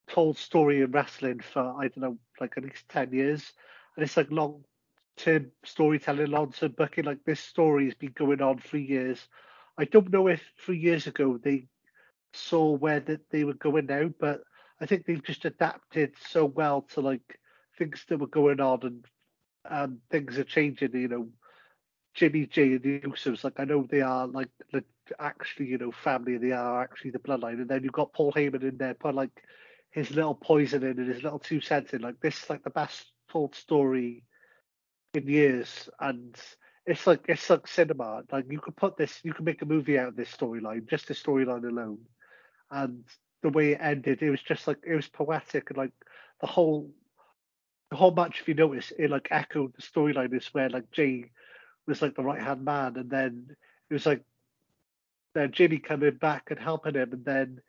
told 0.09 0.39
story 0.39 0.83
in 0.83 0.91
wrestling 0.93 1.41
for 1.41 1.63
I 1.63 1.89
don't 1.89 1.99
know, 1.99 2.19
like 2.41 2.55
at 2.57 2.65
least 2.65 2.89
ten 2.89 3.13
years, 3.13 3.53
and 3.97 4.05
it's 4.05 4.17
like 4.17 4.31
long 4.31 4.65
term 5.17 5.51
storytelling, 5.65 6.29
long 6.31 6.53
term 6.53 6.73
booking. 6.73 7.05
Like 7.05 7.25
this 7.25 7.41
story 7.41 7.85
has 7.87 7.95
been 7.95 8.13
going 8.13 8.43
on 8.43 8.59
for 8.59 8.79
years. 8.79 9.29
I 9.79 9.85
don't 9.85 10.11
know 10.13 10.29
if 10.29 10.43
three 10.65 10.79
years 10.79 11.07
ago 11.07 11.39
they 11.39 11.67
saw 12.33 12.73
where 12.73 13.01
that 13.01 13.31
they 13.31 13.45
were 13.45 13.55
going 13.55 13.87
now, 13.87 14.11
but 14.21 14.43
I 14.81 14.87
think 14.87 15.07
they've 15.07 15.23
just 15.23 15.45
adapted 15.45 16.15
so 16.31 16.45
well 16.45 16.83
to 16.95 17.01
like 17.01 17.39
things 17.79 18.05
that 18.09 18.19
were 18.19 18.27
going 18.27 18.61
on 18.61 18.81
and 18.83 19.07
and 19.65 19.99
things 20.11 20.39
are 20.39 20.45
changing. 20.45 20.95
You 20.95 21.09
know, 21.09 21.29
Jimmy 22.15 22.47
Jey 22.47 22.75
and 22.75 22.83
the 22.83 23.01
Usos, 23.01 23.45
like 23.45 23.59
I 23.59 23.65
know 23.65 23.87
they 23.89 24.01
are 24.03 24.27
like 24.27 24.51
the, 24.73 24.85
actually 25.19 25.67
you 25.67 25.79
know 25.79 25.93
family. 25.93 26.37
They 26.39 26.53
are 26.53 26.83
actually 26.83 27.11
the 27.11 27.19
bloodline, 27.19 27.61
and 27.61 27.69
then 27.69 27.83
you've 27.83 27.93
got 27.93 28.13
Paul 28.13 28.33
Heyman 28.33 28.63
in 28.63 28.77
there, 28.79 28.95
put 28.95 29.15
like 29.15 29.43
his 29.97 30.11
little 30.11 30.34
poison 30.34 30.82
in 30.82 30.99
and 30.99 31.09
his 31.09 31.22
little 31.22 31.38
two 31.38 31.62
cents 31.62 31.94
in. 31.94 32.03
Like 32.03 32.20
this, 32.20 32.44
is 32.44 32.51
like 32.51 32.62
the 32.62 32.70
best 32.70 33.07
told 33.32 33.55
story 33.55 34.24
in 35.14 35.26
years, 35.26 35.88
and 35.99 36.36
it's 36.84 37.07
like 37.07 37.24
it's 37.28 37.49
like 37.49 37.66
cinema. 37.66 38.22
Like 38.30 38.44
you 38.51 38.61
could 38.61 38.76
put 38.76 38.99
this, 38.99 39.18
you 39.24 39.32
could 39.32 39.47
make 39.47 39.62
a 39.62 39.66
movie 39.66 39.99
out 39.99 40.09
of 40.09 40.16
this 40.16 40.30
storyline, 40.30 40.88
just 40.88 41.09
the 41.09 41.14
storyline 41.14 41.66
alone, 41.66 42.01
and 42.70 43.05
the 43.42 43.49
way 43.49 43.72
it 43.72 43.78
ended, 43.80 44.20
it 44.20 44.30
was 44.30 44.42
just 44.42 44.66
like 44.66 44.76
it 44.86 44.94
was 44.94 45.09
poetic 45.09 45.70
and 45.70 45.78
like 45.78 45.92
the 46.42 46.47
whole 46.47 46.90
the 47.90 47.97
whole 47.97 48.11
match. 48.11 48.42
If 48.42 48.49
you 48.49 48.55
notice, 48.55 48.92
it 48.99 49.11
like 49.11 49.28
echoed 49.30 49.72
the 49.76 49.82
storyline. 49.82 50.36
Is 50.36 50.53
where 50.53 50.68
like 50.68 50.90
Jey 50.92 51.30
was 51.86 52.03
like 52.03 52.14
the 52.16 52.22
right 52.22 52.42
hand 52.42 52.66
man, 52.66 52.99
and 52.99 53.09
then 53.09 53.47
it 53.88 53.94
was 53.94 54.05
like 54.05 54.22
then 55.34 55.53
Jimmy 55.53 55.78
coming 55.78 56.16
back 56.16 56.51
and 56.51 56.61
helping 56.61 56.97
him, 56.97 57.14
and 57.14 57.24
then 57.24 57.61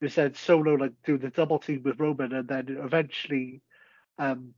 was 0.00 0.14
then 0.14 0.34
Solo 0.34 0.74
like 0.74 0.92
doing 1.04 1.20
the 1.20 1.30
double 1.30 1.58
team 1.58 1.82
with 1.84 2.00
Roman, 2.00 2.32
and 2.32 2.48
then 2.48 2.76
eventually 2.82 3.62
um 4.18 4.54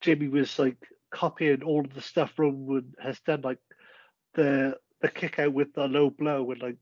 Jimmy 0.00 0.28
was 0.28 0.58
like 0.58 0.78
copying 1.10 1.62
all 1.62 1.84
of 1.84 1.94
the 1.94 2.02
stuff 2.02 2.32
Roman 2.38 2.94
has 3.02 3.20
done, 3.20 3.42
like 3.42 3.60
the 4.34 4.76
the 5.00 5.08
kick 5.08 5.38
out 5.38 5.52
with 5.52 5.74
the 5.74 5.86
low 5.86 6.10
blow 6.10 6.50
and 6.50 6.62
like 6.62 6.76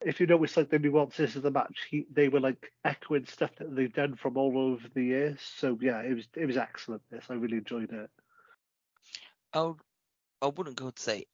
if 0.00 0.20
you 0.20 0.26
notice 0.26 0.56
like 0.56 0.70
the 0.70 0.78
nuances 0.78 1.36
of 1.36 1.42
the 1.42 1.50
match, 1.50 1.86
he, 1.90 2.06
they 2.12 2.28
were 2.28 2.40
like 2.40 2.72
echoing 2.84 3.26
stuff 3.26 3.50
that 3.58 3.74
they've 3.74 3.92
done 3.92 4.14
from 4.14 4.36
all 4.36 4.56
over 4.58 4.86
the 4.94 5.02
years. 5.02 5.40
So 5.56 5.78
yeah, 5.80 6.00
it 6.02 6.14
was 6.14 6.28
it 6.36 6.46
was 6.46 6.56
excellent. 6.56 7.02
This 7.10 7.24
I 7.30 7.34
really 7.34 7.58
enjoyed 7.58 7.92
it. 7.92 8.10
I 9.52 9.72
I 10.42 10.46
wouldn't 10.48 10.76
go 10.76 10.90
to 10.90 11.02
say 11.02 11.26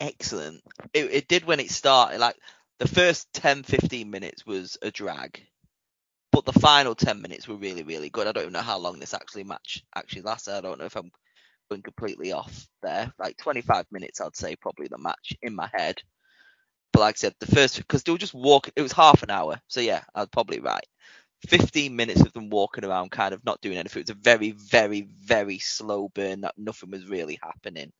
excellent. 0.00 0.62
It, 0.92 1.12
it 1.12 1.28
did 1.28 1.44
when 1.44 1.60
it 1.60 1.70
started. 1.70 2.20
Like 2.20 2.36
the 2.78 2.88
first 2.88 3.32
10, 3.32 3.62
15 3.62 4.10
minutes 4.10 4.46
was 4.46 4.76
a 4.82 4.90
drag, 4.90 5.42
but 6.32 6.44
the 6.44 6.52
final 6.52 6.94
10 6.94 7.22
minutes 7.22 7.48
were 7.48 7.56
really, 7.56 7.82
really 7.82 8.10
good. 8.10 8.26
I 8.26 8.32
don't 8.32 8.44
even 8.44 8.52
know 8.52 8.60
how 8.60 8.78
long 8.78 8.98
this 8.98 9.14
actually 9.14 9.44
match 9.44 9.82
actually 9.94 10.22
lasted. 10.22 10.54
I 10.54 10.60
don't 10.60 10.78
know 10.78 10.84
if 10.84 10.96
I'm 10.96 11.10
going 11.70 11.82
completely 11.82 12.32
off 12.32 12.66
there. 12.82 13.12
Like 13.18 13.36
25 13.38 13.86
minutes, 13.90 14.20
I'd 14.20 14.36
say 14.36 14.56
probably 14.56 14.88
the 14.88 14.98
match 14.98 15.32
in 15.42 15.54
my 15.54 15.70
head. 15.72 15.96
But 16.92 17.00
like 17.00 17.16
I 17.16 17.18
said, 17.18 17.34
the 17.40 17.46
first 17.46 17.76
because 17.78 18.02
they 18.02 18.12
were 18.12 18.18
just 18.18 18.34
walking. 18.34 18.72
It 18.76 18.82
was 18.82 18.92
half 18.92 19.22
an 19.22 19.30
hour, 19.30 19.60
so 19.68 19.80
yeah, 19.80 20.02
I 20.14 20.20
was 20.20 20.28
probably 20.30 20.60
right. 20.60 20.86
15 21.48 21.94
minutes 21.94 22.22
of 22.22 22.32
them 22.32 22.50
walking 22.50 22.84
around, 22.84 23.10
kind 23.10 23.34
of 23.34 23.44
not 23.44 23.60
doing 23.60 23.76
anything. 23.76 24.00
It 24.00 24.08
was 24.08 24.16
a 24.16 24.20
very, 24.20 24.52
very, 24.52 25.08
very 25.20 25.58
slow 25.58 26.08
burn. 26.14 26.42
That 26.42 26.54
nothing 26.56 26.90
was 26.90 27.08
really 27.08 27.38
happening. 27.42 27.92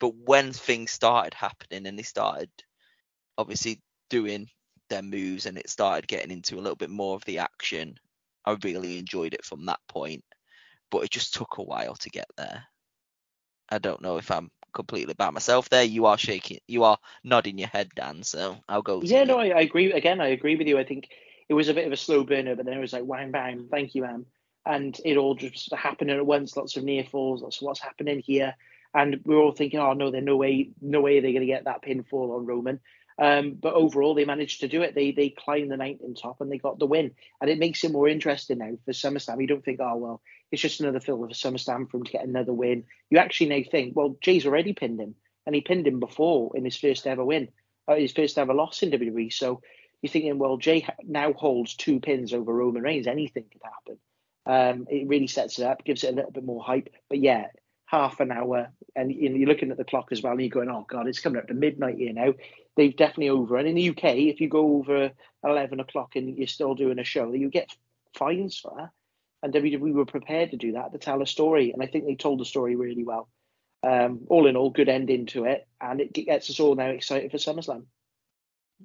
But 0.00 0.14
when 0.14 0.52
things 0.52 0.92
started 0.92 1.34
happening 1.34 1.86
and 1.86 1.98
they 1.98 2.04
started 2.04 2.50
obviously 3.36 3.80
doing 4.08 4.48
their 4.88 5.02
moves 5.02 5.46
and 5.46 5.58
it 5.58 5.68
started 5.68 6.08
getting 6.08 6.30
into 6.30 6.56
a 6.56 6.60
little 6.60 6.76
bit 6.76 6.90
more 6.90 7.14
of 7.14 7.24
the 7.24 7.38
action, 7.38 7.98
I 8.44 8.56
really 8.62 8.98
enjoyed 8.98 9.34
it 9.34 9.44
from 9.44 9.66
that 9.66 9.80
point. 9.88 10.24
But 10.90 11.04
it 11.04 11.10
just 11.10 11.34
took 11.34 11.58
a 11.58 11.62
while 11.62 11.94
to 11.96 12.10
get 12.10 12.28
there. 12.36 12.64
I 13.68 13.78
don't 13.78 14.00
know 14.00 14.16
if 14.16 14.30
I'm 14.30 14.50
completely 14.72 15.14
by 15.14 15.30
myself 15.30 15.68
there. 15.68 15.84
You 15.84 16.06
are 16.06 16.16
shaking, 16.16 16.58
you 16.66 16.84
are 16.84 16.98
nodding 17.24 17.58
your 17.58 17.68
head, 17.68 17.90
Dan. 17.94 18.22
So 18.22 18.56
I'll 18.68 18.82
go. 18.82 19.02
Yeah, 19.02 19.24
no, 19.24 19.38
I, 19.38 19.48
I, 19.48 19.60
agree. 19.60 19.92
Again, 19.92 20.20
I 20.20 20.28
agree 20.28 20.56
with 20.56 20.66
you. 20.66 20.78
I 20.78 20.84
think 20.84 21.08
it 21.48 21.54
was 21.54 21.68
a 21.68 21.74
bit 21.74 21.86
of 21.86 21.92
a 21.92 21.96
slow 21.96 22.24
burner, 22.24 22.56
but 22.56 22.64
then 22.64 22.76
it 22.76 22.80
was 22.80 22.92
like 22.92 23.04
wham 23.04 23.32
bam, 23.32 23.68
thank 23.70 23.94
you, 23.94 24.04
Am, 24.04 24.26
and 24.64 24.98
it 25.04 25.16
all 25.16 25.34
just 25.34 25.72
happened 25.74 26.10
at 26.10 26.24
once. 26.24 26.56
Lots 26.56 26.76
of 26.76 26.84
near 26.84 27.04
falls. 27.04 27.42
Lots 27.42 27.60
of 27.60 27.62
what's 27.66 27.80
happening 27.80 28.20
here, 28.20 28.54
and 28.94 29.20
we 29.24 29.34
are 29.34 29.38
all 29.38 29.52
thinking, 29.52 29.80
oh 29.80 29.92
no, 29.92 30.10
there's 30.10 30.24
no 30.24 30.36
way, 30.36 30.70
no 30.80 31.00
way 31.00 31.20
they're 31.20 31.32
going 31.32 31.40
to 31.40 31.46
get 31.46 31.64
that 31.64 31.82
pinfall 31.82 32.36
on 32.36 32.46
Roman. 32.46 32.80
Um, 33.20 33.54
but 33.60 33.74
overall, 33.74 34.14
they 34.14 34.24
managed 34.24 34.60
to 34.60 34.68
do 34.68 34.82
it. 34.82 34.94
They 34.94 35.10
they 35.10 35.30
climbed 35.30 35.70
the 35.72 35.76
ninth 35.76 36.02
and 36.02 36.16
top 36.16 36.40
and 36.40 36.50
they 36.50 36.58
got 36.58 36.78
the 36.78 36.86
win. 36.86 37.12
And 37.40 37.50
it 37.50 37.58
makes 37.58 37.82
it 37.82 37.90
more 37.90 38.08
interesting 38.08 38.58
now 38.58 38.78
for 38.84 38.92
SummerSlam. 38.92 39.40
You 39.40 39.48
don't 39.48 39.64
think, 39.64 39.80
oh 39.80 39.96
well, 39.96 40.22
it's 40.52 40.62
just 40.62 40.80
another 40.80 41.00
fill 41.00 41.24
of 41.24 41.30
a 41.30 41.34
SummerSlam 41.34 41.90
for 41.90 41.96
him 41.96 42.04
to 42.04 42.12
get 42.12 42.26
another 42.26 42.52
win. 42.52 42.84
You 43.10 43.18
actually 43.18 43.48
now 43.48 43.68
think, 43.68 43.96
well, 43.96 44.16
Jey's 44.20 44.46
already 44.46 44.72
pinned 44.72 45.00
him, 45.00 45.16
and 45.46 45.54
he 45.54 45.60
pinned 45.60 45.86
him 45.86 45.98
before 45.98 46.56
in 46.56 46.64
his 46.64 46.76
first 46.76 47.06
ever 47.06 47.24
win, 47.24 47.48
uh, 47.88 47.96
his 47.96 48.12
first 48.12 48.38
ever 48.38 48.54
loss 48.54 48.82
in 48.82 48.90
WWE. 48.92 49.32
So 49.32 49.62
you're 50.00 50.10
thinking, 50.10 50.38
well, 50.38 50.56
Jey 50.56 50.86
now 51.04 51.32
holds 51.32 51.74
two 51.74 51.98
pins 51.98 52.32
over 52.32 52.52
Roman 52.52 52.82
Reigns. 52.82 53.08
Anything 53.08 53.46
could 53.50 53.62
happen. 53.64 53.98
Um, 54.46 54.86
it 54.88 55.08
really 55.08 55.26
sets 55.26 55.58
it 55.58 55.66
up, 55.66 55.84
gives 55.84 56.04
it 56.04 56.12
a 56.12 56.16
little 56.16 56.30
bit 56.30 56.44
more 56.44 56.62
hype. 56.62 56.88
But 57.08 57.18
yeah, 57.18 57.48
half 57.90 58.20
an 58.20 58.30
hour, 58.30 58.70
and 58.94 59.12
you're 59.12 59.48
looking 59.48 59.70
at 59.70 59.76
the 59.76 59.84
clock 59.84 60.08
as 60.12 60.22
well, 60.22 60.32
and 60.32 60.40
you're 60.40 60.50
going, 60.50 60.68
oh 60.68 60.86
god, 60.88 61.08
it's 61.08 61.20
coming 61.20 61.40
up 61.40 61.48
to 61.48 61.54
midnight 61.54 61.98
here 61.98 62.12
now 62.12 62.34
they've 62.78 62.96
definitely 62.96 63.28
over. 63.28 63.56
And 63.56 63.68
in 63.68 63.74
the 63.74 63.90
UK, 63.90 64.04
if 64.04 64.40
you 64.40 64.48
go 64.48 64.76
over 64.76 65.10
11 65.44 65.80
o'clock 65.80 66.14
and 66.14 66.38
you're 66.38 66.46
still 66.46 66.74
doing 66.74 67.00
a 67.00 67.04
show, 67.04 67.32
you 67.32 67.50
get 67.50 67.74
fines 68.14 68.56
for 68.56 68.72
that. 68.76 68.90
And 69.42 69.52
WWE 69.52 69.92
were 69.92 70.06
prepared 70.06 70.52
to 70.52 70.56
do 70.56 70.72
that 70.72 70.92
to 70.92 70.98
tell 70.98 71.20
a 71.20 71.26
story. 71.26 71.72
And 71.72 71.82
I 71.82 71.86
think 71.86 72.06
they 72.06 72.14
told 72.14 72.38
the 72.38 72.44
story 72.44 72.76
really 72.76 73.04
well. 73.04 73.28
Um, 73.82 74.20
all 74.28 74.46
in 74.46 74.56
all, 74.56 74.70
good 74.70 74.88
ending 74.88 75.26
to 75.26 75.44
it. 75.44 75.66
And 75.80 76.00
it 76.00 76.12
gets 76.12 76.50
us 76.50 76.60
all 76.60 76.76
now 76.76 76.86
excited 76.86 77.32
for 77.32 77.36
SummerSlam. 77.36 77.84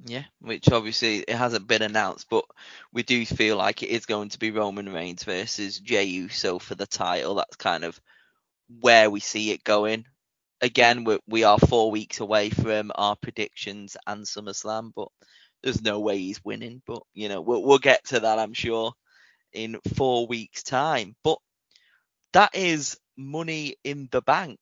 Yeah, 0.06 0.24
which 0.42 0.72
obviously 0.72 1.20
it 1.20 1.36
hasn't 1.36 1.68
been 1.68 1.84
announced, 1.84 2.28
but 2.32 2.46
we 2.94 3.04
do 3.04 3.28
feel 3.28 3.58
like 3.58 3.84
it 3.84 3.90
is 3.90 4.08
going 4.08 4.30
to 4.30 4.40
be 4.40 4.50
Roman 4.50 4.92
Reigns 4.92 5.24
versus 5.24 5.78
Jey 5.78 6.06
Uso 6.06 6.58
for 6.58 6.74
the 6.74 6.88
title. 6.88 7.36
That's 7.36 7.58
kind 7.58 7.84
of 7.84 8.02
where 8.82 9.10
we 9.10 9.20
see 9.20 9.52
it 9.52 9.64
going 9.64 10.06
again, 10.62 11.06
we're, 11.06 11.20
we 11.28 11.46
are 11.46 11.60
four 11.60 11.92
weeks 11.92 12.22
away 12.22 12.52
from 12.52 12.92
our 12.96 13.16
predictions 13.18 13.98
and 14.08 14.26
SummerSlam, 14.26 14.92
but 14.96 15.10
there's 15.64 15.84
no 15.84 16.02
way 16.02 16.20
he's 16.20 16.44
winning. 16.46 16.84
But 16.88 17.04
you 17.16 17.30
know, 17.30 17.42
we'll, 17.42 17.64
we'll 17.64 17.80
get 17.80 18.06
to 18.08 18.22
that, 18.22 18.40
I'm 18.40 18.54
sure, 18.54 18.94
in 19.54 19.80
four 19.96 20.28
weeks' 20.28 20.64
time. 20.64 21.16
But 21.24 21.40
that 22.34 22.56
is 22.56 22.98
money 23.18 23.78
in 23.84 24.10
the 24.12 24.22
bank. 24.22 24.60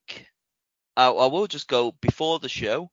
I, 0.97 1.07
I 1.07 1.28
will 1.28 1.47
just 1.47 1.68
go 1.68 1.93
before 2.01 2.39
the 2.39 2.49
show. 2.49 2.89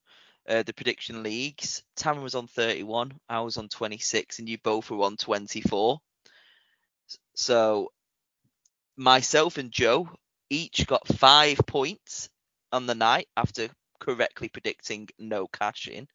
Uh, 0.48 0.62
the 0.62 0.72
prediction 0.74 1.22
leagues. 1.22 1.82
Taran 1.96 2.22
was 2.22 2.34
on 2.34 2.48
31, 2.48 3.12
I 3.28 3.40
was 3.40 3.58
on 3.58 3.68
26, 3.68 4.38
and 4.40 4.48
you 4.48 4.58
both 4.64 4.90
were 4.90 5.04
on 5.04 5.16
24. 5.16 6.00
So 7.34 7.92
myself 8.96 9.58
and 9.58 9.70
Joe 9.72 10.08
each 10.51 10.86
got 10.86 11.07
five 11.09 11.59
points 11.66 12.30
on 12.72 12.86
the 12.86 12.94
night 12.94 13.28
after 13.36 13.68
correctly 14.01 14.49
predicting 14.49 15.09
no 15.18 15.46
cash 15.46 15.88
in. 15.88 16.09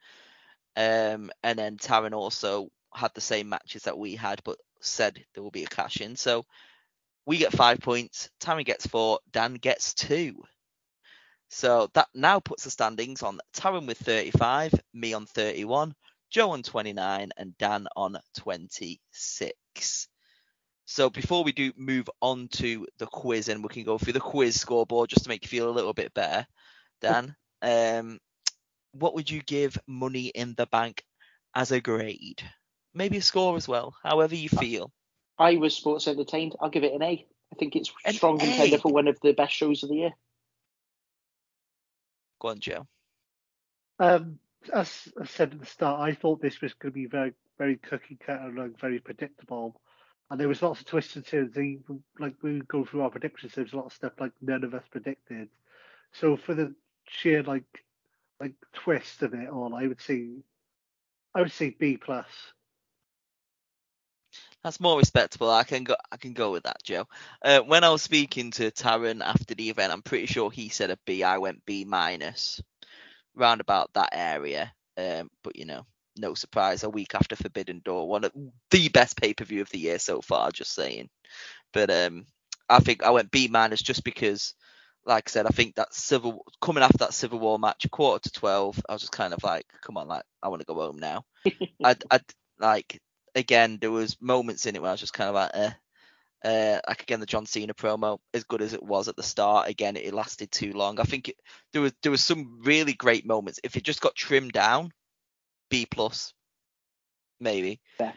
Um, 0.76 1.32
and 1.44 1.58
then 1.60 1.78
Taran 1.78 2.14
also 2.14 2.70
had 2.94 3.12
the 3.14 3.22
same 3.22 3.50
matches 3.50 3.84
that 3.84 3.98
we 3.98 4.16
had, 4.16 4.42
but 4.44 4.58
said 4.82 5.24
there 5.34 5.44
will 5.44 5.52
be 5.52 5.64
a 5.64 5.68
cash 5.68 6.02
in. 6.02 6.16
So 6.16 6.46
we 7.26 7.38
get 7.38 7.54
five 7.54 7.80
points, 7.80 8.30
Taran 8.40 8.66
gets 8.66 8.88
four, 8.88 9.20
Dan 9.32 9.56
gets 9.56 9.94
two. 9.94 10.44
So 11.50 11.90
that 11.94 12.08
now 12.16 12.40
puts 12.40 12.64
the 12.64 12.72
standings 12.72 13.22
on 13.22 13.40
Taran 13.56 13.88
with 13.88 14.00
35, 14.00 14.74
me 14.94 15.14
on 15.14 15.26
31, 15.28 15.94
Joe 16.32 16.52
on 16.52 16.64
29, 16.64 17.32
and 17.38 17.58
Dan 17.60 17.88
on 17.96 18.18
26. 18.40 20.08
So 20.86 21.10
before 21.10 21.44
we 21.44 21.54
do 21.54 21.72
move 21.78 22.10
on 22.22 22.50
to 22.54 22.88
the 22.98 23.06
quiz, 23.06 23.48
and 23.48 23.64
we 23.64 23.70
can 23.70 23.84
go 23.84 23.98
through 23.98 24.14
the 24.14 24.20
quiz 24.20 24.60
scoreboard 24.60 25.10
just 25.10 25.24
to 25.24 25.30
make 25.30 25.44
you 25.44 25.48
feel 25.48 25.70
a 25.70 25.72
little 25.72 25.94
bit 25.94 26.14
better, 26.14 26.46
Dan, 27.02 27.36
um, 27.62 28.20
what 28.92 29.16
would 29.16 29.30
you 29.30 29.42
give 29.42 29.78
Money 29.88 30.28
in 30.28 30.56
the 30.56 30.66
Bank 30.66 31.04
as 31.56 31.72
a 31.72 31.82
grade? 31.82 32.44
Maybe 32.94 33.18
a 33.18 33.22
score 33.22 33.56
as 33.56 33.68
well, 33.68 33.96
however 34.04 34.36
you 34.36 34.50
feel. 34.50 34.92
I 35.40 35.56
was 35.56 35.76
sports 35.76 36.08
entertained. 36.08 36.56
I'll 36.60 36.70
give 36.70 36.84
it 36.84 36.94
an 36.94 37.02
A. 37.02 37.26
I 37.52 37.56
think 37.58 37.76
it's 37.76 37.92
an 38.06 38.14
strong 38.14 38.36
A. 38.36 38.46
contender 38.46 38.78
for 38.78 38.92
one 38.92 39.08
of 39.08 39.20
the 39.22 39.34
best 39.34 39.54
shows 39.54 39.84
of 39.84 39.90
the 39.90 39.96
year. 39.96 40.14
Go 42.40 42.50
on, 42.50 42.60
Joe. 42.60 42.88
Um, 44.00 44.40
as 44.72 45.08
I 45.20 45.26
said 45.26 45.54
at 45.54 45.60
the 45.60 45.66
start, 45.66 46.02
I 46.02 46.14
thought 46.14 46.42
this 46.42 46.62
was 46.62 46.74
going 46.74 46.92
to 46.92 46.96
be 46.96 47.06
very, 47.06 47.34
very 47.58 47.78
cookie 47.78 48.18
cutter 48.24 48.60
and 48.60 48.78
very 48.80 49.00
predictable 49.00 49.80
and 50.34 50.40
there 50.40 50.48
was 50.48 50.64
lots 50.64 50.80
of 50.80 50.88
twists 50.88 51.16
and 51.16 51.24
turns. 51.24 51.56
Like 52.18 52.34
we 52.42 52.64
go 52.68 52.84
through 52.84 53.04
our 53.04 53.12
predictions, 53.12 53.54
there 53.54 53.64
was 53.64 53.74
a 53.74 53.76
lot 53.76 53.86
of 53.86 53.94
stuff 53.94 54.14
like 54.20 54.32
none 54.42 54.64
of 54.64 54.74
us 54.74 54.84
predicted. 54.90 55.48
So 56.12 56.38
for 56.38 56.56
the 56.56 56.74
sheer 57.08 57.44
like 57.44 57.86
like 58.40 58.54
twist 58.74 59.22
of 59.22 59.36
it 59.36 59.48
all, 59.48 59.76
I 59.76 59.86
would 59.86 60.02
say 60.02 60.30
I 61.36 61.42
would 61.42 61.52
say 61.52 61.70
B 61.70 61.98
plus. 61.98 62.26
That's 64.64 64.80
more 64.80 64.98
respectable. 64.98 65.52
I 65.52 65.66
can 65.66 65.84
go. 65.84 65.98
I 66.12 66.18
can 66.18 66.34
go 66.34 66.52
with 66.52 66.64
that, 66.64 66.82
Joe. 66.82 67.08
Uh, 67.44 67.60
when 67.60 67.84
I 67.84 67.92
was 67.92 68.02
speaking 68.02 68.50
to 68.52 68.72
Taran 68.72 69.22
after 69.24 69.54
the 69.54 69.70
event, 69.70 69.94
I'm 69.94 70.02
pretty 70.02 70.26
sure 70.26 70.50
he 70.50 70.70
said 70.70 70.90
a 70.90 70.98
B. 71.06 71.22
I 71.22 71.38
went 71.38 71.64
B 71.68 71.86
minus, 71.86 72.60
round 73.36 73.62
about 73.62 73.94
that 73.94 74.10
area. 74.14 74.74
Um, 74.98 75.30
but 75.44 75.56
you 75.56 75.66
know, 75.66 75.86
no 76.18 76.34
surprise, 76.34 76.84
a 76.84 76.90
week 76.90 77.16
after 77.16 77.36
Forbidden 77.36 77.82
Door, 77.84 78.08
one 78.08 78.24
of 78.24 78.32
the 78.72 78.90
best 78.90 79.20
pay 79.20 79.34
per 79.34 79.46
view 79.46 79.62
of 79.62 79.70
the 79.70 79.80
year 79.80 80.00
so 80.00 80.22
far. 80.22 80.52
Just 80.52 80.74
saying, 80.74 81.10
but 81.72 81.90
um, 81.90 82.26
I 82.70 82.80
think 82.80 83.04
I 83.04 83.12
went 83.12 83.32
B 83.32 83.48
minus 83.48 83.82
just 83.82 84.04
because, 84.04 84.54
like 85.06 85.28
I 85.28 85.32
said, 85.32 85.46
I 85.46 85.50
think 85.50 85.76
that 85.76 85.94
civil 85.94 86.46
coming 86.62 86.84
after 86.84 87.00
that 87.00 87.14
Civil 87.14 87.40
War 87.40 87.60
match, 87.60 87.86
quarter 87.92 88.22
to 88.24 88.32
twelve, 88.32 88.80
I 88.88 88.94
was 88.94 89.02
just 89.02 89.12
kind 89.12 89.34
of 89.34 89.44
like, 89.44 89.66
come 89.82 89.98
on, 89.98 90.08
like 90.08 90.24
I 90.42 90.50
want 90.50 90.62
to 90.62 90.66
go 90.66 90.76
home 90.76 90.98
now. 90.98 91.26
I, 91.84 91.96
I 92.12 92.20
like 92.60 93.02
again, 93.36 93.78
there 93.82 93.92
was 93.92 94.22
moments 94.22 94.66
in 94.66 94.76
it 94.76 94.82
where 94.82 94.90
I 94.90 94.94
was 94.94 95.00
just 95.00 95.14
kind 95.14 95.30
of 95.30 95.36
like, 95.36 95.52
eh. 95.54 95.72
Uh, 96.46 96.80
like 96.90 97.02
again, 97.02 97.22
the 97.22 97.26
John 97.26 97.46
Cena 97.46 97.74
promo, 97.74 98.20
as 98.34 98.44
good 98.44 98.62
as 98.62 98.74
it 98.74 98.84
was 98.84 99.08
at 99.08 99.16
the 99.16 99.24
start, 99.24 99.70
again, 99.70 99.96
it 99.96 100.14
lasted 100.14 100.52
too 100.52 100.74
long. 100.74 101.00
I 101.00 101.04
think 101.04 101.30
it, 101.30 101.38
there 101.72 101.82
was 101.82 101.94
there 102.02 102.12
was 102.12 102.22
some 102.22 102.60
really 102.64 102.92
great 102.92 103.26
moments. 103.26 103.62
If 103.64 103.78
it 103.78 103.84
just 103.84 104.02
got 104.02 104.14
trimmed 104.14 104.52
down, 104.52 104.92
B 105.74 105.88
plus, 105.88 106.36
maybe. 107.40 107.82
Yeah. 108.00 108.12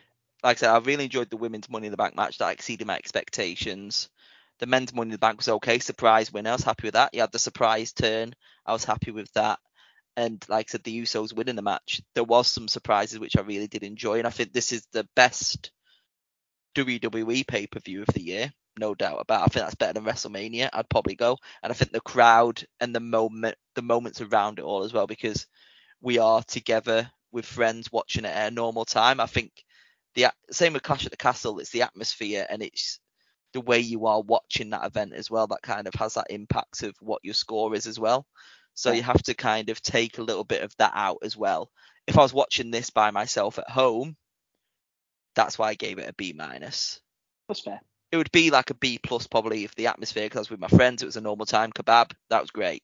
Like 0.45 0.59
I 0.59 0.61
said, 0.61 0.69
I 0.69 0.79
really 0.81 1.05
enjoyed 1.05 1.31
the 1.31 1.39
women's 1.39 1.71
Money 1.71 1.87
in 1.87 1.91
the 1.91 1.97
Bank 1.97 2.15
match. 2.15 2.37
That 2.37 2.53
exceeded 2.53 2.87
my 2.87 2.97
expectations. 2.97 4.11
The 4.59 4.67
men's 4.67 4.93
Money 4.93 5.09
in 5.09 5.13
the 5.13 5.19
Bank 5.19 5.39
was 5.39 5.49
okay. 5.49 5.79
Surprise 5.79 6.31
winner. 6.31 6.51
I 6.51 6.53
was 6.53 6.65
happy 6.65 6.87
with 6.87 6.93
that. 6.93 7.15
You 7.15 7.23
had 7.23 7.33
the 7.33 7.39
surprise 7.39 7.95
turn. 7.95 8.35
I 8.67 8.75
was 8.75 8.85
happy 8.85 9.11
with 9.11 9.33
that. 9.33 9.59
And 10.19 10.45
like 10.51 10.67
I 10.69 10.71
said, 10.71 10.85
the 10.85 11.01
Usos 11.01 11.35
winning 11.35 11.57
the 11.57 11.63
match. 11.63 12.03
There 12.15 12.25
was 12.25 12.47
some 12.47 12.69
surprises 12.69 13.19
which 13.19 13.39
I 13.39 13.41
really 13.41 13.69
did 13.69 13.85
enjoy, 13.85 14.19
and 14.19 14.27
I 14.27 14.31
think 14.31 14.53
this 14.53 14.73
is 14.73 14.87
the 14.93 15.09
best 15.17 15.71
WWE 16.75 17.47
pay 17.47 17.67
per 17.67 17.81
view 17.81 18.03
of 18.03 18.09
the 18.09 18.23
year, 18.23 18.53
no 18.79 18.95
doubt 18.95 19.23
about. 19.23 19.41
It. 19.41 19.45
I 19.45 19.47
think 19.47 19.65
that's 19.65 19.75
better 19.77 19.95
than 19.95 20.05
WrestleMania. 20.05 20.69
I'd 20.75 20.91
probably 20.91 21.15
go, 21.15 21.39
and 21.63 21.73
I 21.73 21.75
think 21.75 21.93
the 21.93 22.01
crowd 22.03 22.63
and 22.81 22.95
the 22.95 23.01
moment, 23.01 23.57
the 23.75 23.83
moments 23.83 24.21
around 24.21 24.59
it 24.59 24.67
all 24.67 24.85
as 24.85 24.93
well, 24.93 25.07
because 25.07 25.47
we 26.03 26.19
are 26.19 26.43
together 26.43 27.11
with 27.33 27.47
friends 27.47 27.91
watching 27.93 28.25
it 28.25 28.35
at 28.35 28.53
a 28.53 28.55
normal 28.55 28.85
time. 28.85 29.21
I 29.21 29.27
think 29.27 29.53
the 30.15 30.29
same 30.51 30.73
with 30.73 30.83
Clash 30.83 31.05
at 31.05 31.11
the 31.11 31.17
Castle. 31.17 31.59
It's 31.59 31.71
the 31.71 31.83
atmosphere 31.83 32.47
and 32.49 32.63
it's 32.63 33.01
the 33.53 33.61
way 33.61 33.79
you 33.79 34.07
are 34.07 34.21
watching 34.21 34.71
that 34.71 34.85
event 34.85 35.13
as 35.15 35.31
well 35.31 35.47
that 35.47 35.63
kind 35.63 35.87
of 35.87 35.95
has 35.95 36.15
that 36.15 36.27
impact 36.31 36.83
of 36.83 36.95
what 37.01 37.25
your 37.25 37.35
score 37.35 37.75
is 37.75 37.87
as 37.87 37.99
well. 37.99 38.27
So 38.75 38.93
you 38.93 39.03
have 39.03 39.23
to 39.23 39.35
kind 39.35 39.71
of 39.71 39.81
take 39.81 40.19
a 40.19 40.23
little 40.23 40.45
bit 40.45 40.63
of 40.63 40.75
that 40.77 40.93
out 40.95 41.19
as 41.23 41.37
well. 41.37 41.71
If 42.07 42.19
I 42.19 42.23
was 42.23 42.35
watching 42.35 42.71
this 42.71 42.91
by 42.91 43.11
myself 43.11 43.59
at 43.59 43.71
home, 43.71 44.17
that's 45.35 45.59
why 45.59 45.71
I 45.71 45.75
gave 45.75 45.99
it 45.99 46.09
a 46.09 46.15
B 46.15 46.35
minus. 46.37 47.01
That's 47.49 47.61
fair. 47.61 47.81
It 48.13 48.19
would 48.19 48.33
be 48.33 48.51
like 48.51 48.71
a 48.71 48.75
B 48.75 48.99
plus 49.03 49.27
probably 49.27 49.65
if 49.65 49.75
the 49.75 49.87
atmosphere, 49.89 50.27
because 50.27 50.39
I 50.39 50.41
was 50.41 50.51
with 50.51 50.61
my 50.61 50.69
friends, 50.69 51.03
it 51.03 51.07
was 51.07 51.17
a 51.17 51.23
normal 51.23 51.47
time 51.47 51.73
kebab. 51.73 52.13
That 52.31 52.43
was 52.43 52.51
great. 52.51 52.83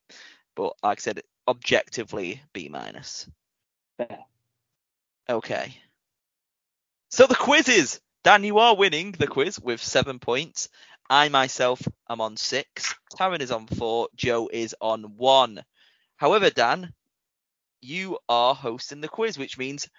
But 0.55 0.73
like 0.83 0.99
I 0.99 1.01
said, 1.01 1.21
objectively 1.47 2.41
B 2.53 2.69
minus. 2.69 3.29
Fair. 3.97 4.25
Okay. 5.29 5.75
So 7.09 7.27
the 7.27 7.35
quizzes. 7.35 7.99
Dan, 8.23 8.43
you 8.43 8.59
are 8.59 8.75
winning 8.75 9.11
the 9.11 9.27
quiz 9.27 9.59
with 9.59 9.83
seven 9.83 10.19
points. 10.19 10.69
I 11.09 11.29
myself 11.29 11.81
am 12.09 12.21
on 12.21 12.37
six. 12.37 12.95
Taran 13.17 13.41
is 13.41 13.51
on 13.51 13.67
four. 13.67 14.07
Joe 14.15 14.49
is 14.51 14.75
on 14.79 15.17
one. 15.17 15.63
However, 16.17 16.49
Dan, 16.49 16.93
you 17.81 18.17
are 18.29 18.55
hosting 18.55 19.01
the 19.01 19.09
quiz, 19.09 19.37
which 19.37 19.57
means 19.57 19.89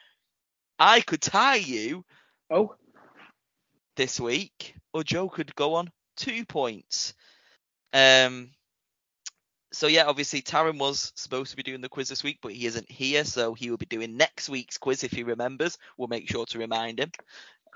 I 0.79 1.01
could 1.01 1.21
tie 1.21 1.57
you 1.57 2.05
Oh, 2.51 2.75
this 3.97 4.19
week, 4.19 4.75
or 4.93 5.05
Joe 5.05 5.29
could 5.29 5.55
go 5.55 5.75
on 5.75 5.91
two 6.17 6.45
points. 6.45 7.15
Um. 7.93 8.51
So 9.75 9.89
yeah, 9.89 10.05
obviously 10.07 10.41
Taran 10.41 10.79
was 10.79 11.13
supposed 11.17 11.51
to 11.51 11.57
be 11.57 11.63
doing 11.63 11.81
the 11.81 11.89
quiz 11.89 12.09
this 12.09 12.23
week, 12.23 12.39
but 12.41 12.53
he 12.53 12.67
isn't 12.67 12.91
here, 12.91 13.25
so 13.25 13.55
he 13.55 13.71
will 13.71 13.77
be 13.77 13.87
doing 13.87 14.17
next 14.17 14.49
week's 14.49 14.79
quiz 14.79 15.05
if 15.05 15.11
he 15.11 15.25
remembers. 15.25 15.79
We'll 15.97 16.09
make 16.09 16.31
sure 16.31 16.47
to 16.47 16.59
remind 16.59 17.01
him. 17.01 17.11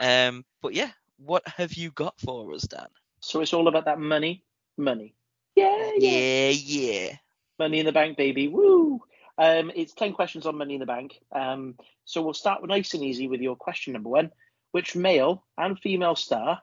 Um. 0.01 0.45
But 0.63 0.75
yeah, 0.75 0.91
what 1.19 1.47
have 1.47 1.75
you 1.75 1.91
got 1.91 2.19
for 2.21 2.53
us, 2.53 2.63
Dan? 2.63 2.87
so 3.21 3.41
it's 3.41 3.53
all 3.53 3.69
about 3.69 3.87
that 3.87 3.99
money, 3.99 4.43
money. 4.77 5.15
Yeah, 5.57 5.93
yeah. 5.97 6.11
Yeah, 6.11 6.51
yeah. 6.51 7.17
Money 7.59 7.81
in 7.81 7.87
the 7.87 7.93
bank, 7.93 8.17
baby. 8.17 8.49
Woo! 8.49 9.03
Um, 9.37 9.73
it's 9.75 9.93
10 9.93 10.13
questions 10.13 10.47
on 10.47 10.57
Money 10.57 10.75
in 10.75 10.81
the 10.81 10.87
Bank. 10.87 11.19
Um, 11.33 11.77
so 12.05 12.23
we'll 12.23 12.35
start 12.35 12.67
nice 12.67 12.95
and 12.95 13.03
easy 13.03 13.29
with 13.29 13.41
your 13.41 13.57
question 13.57 13.93
number 13.93 14.09
one. 14.09 14.31
Which 14.73 14.95
male 14.95 15.45
and 15.57 15.79
female 15.79 16.17
star 16.17 16.61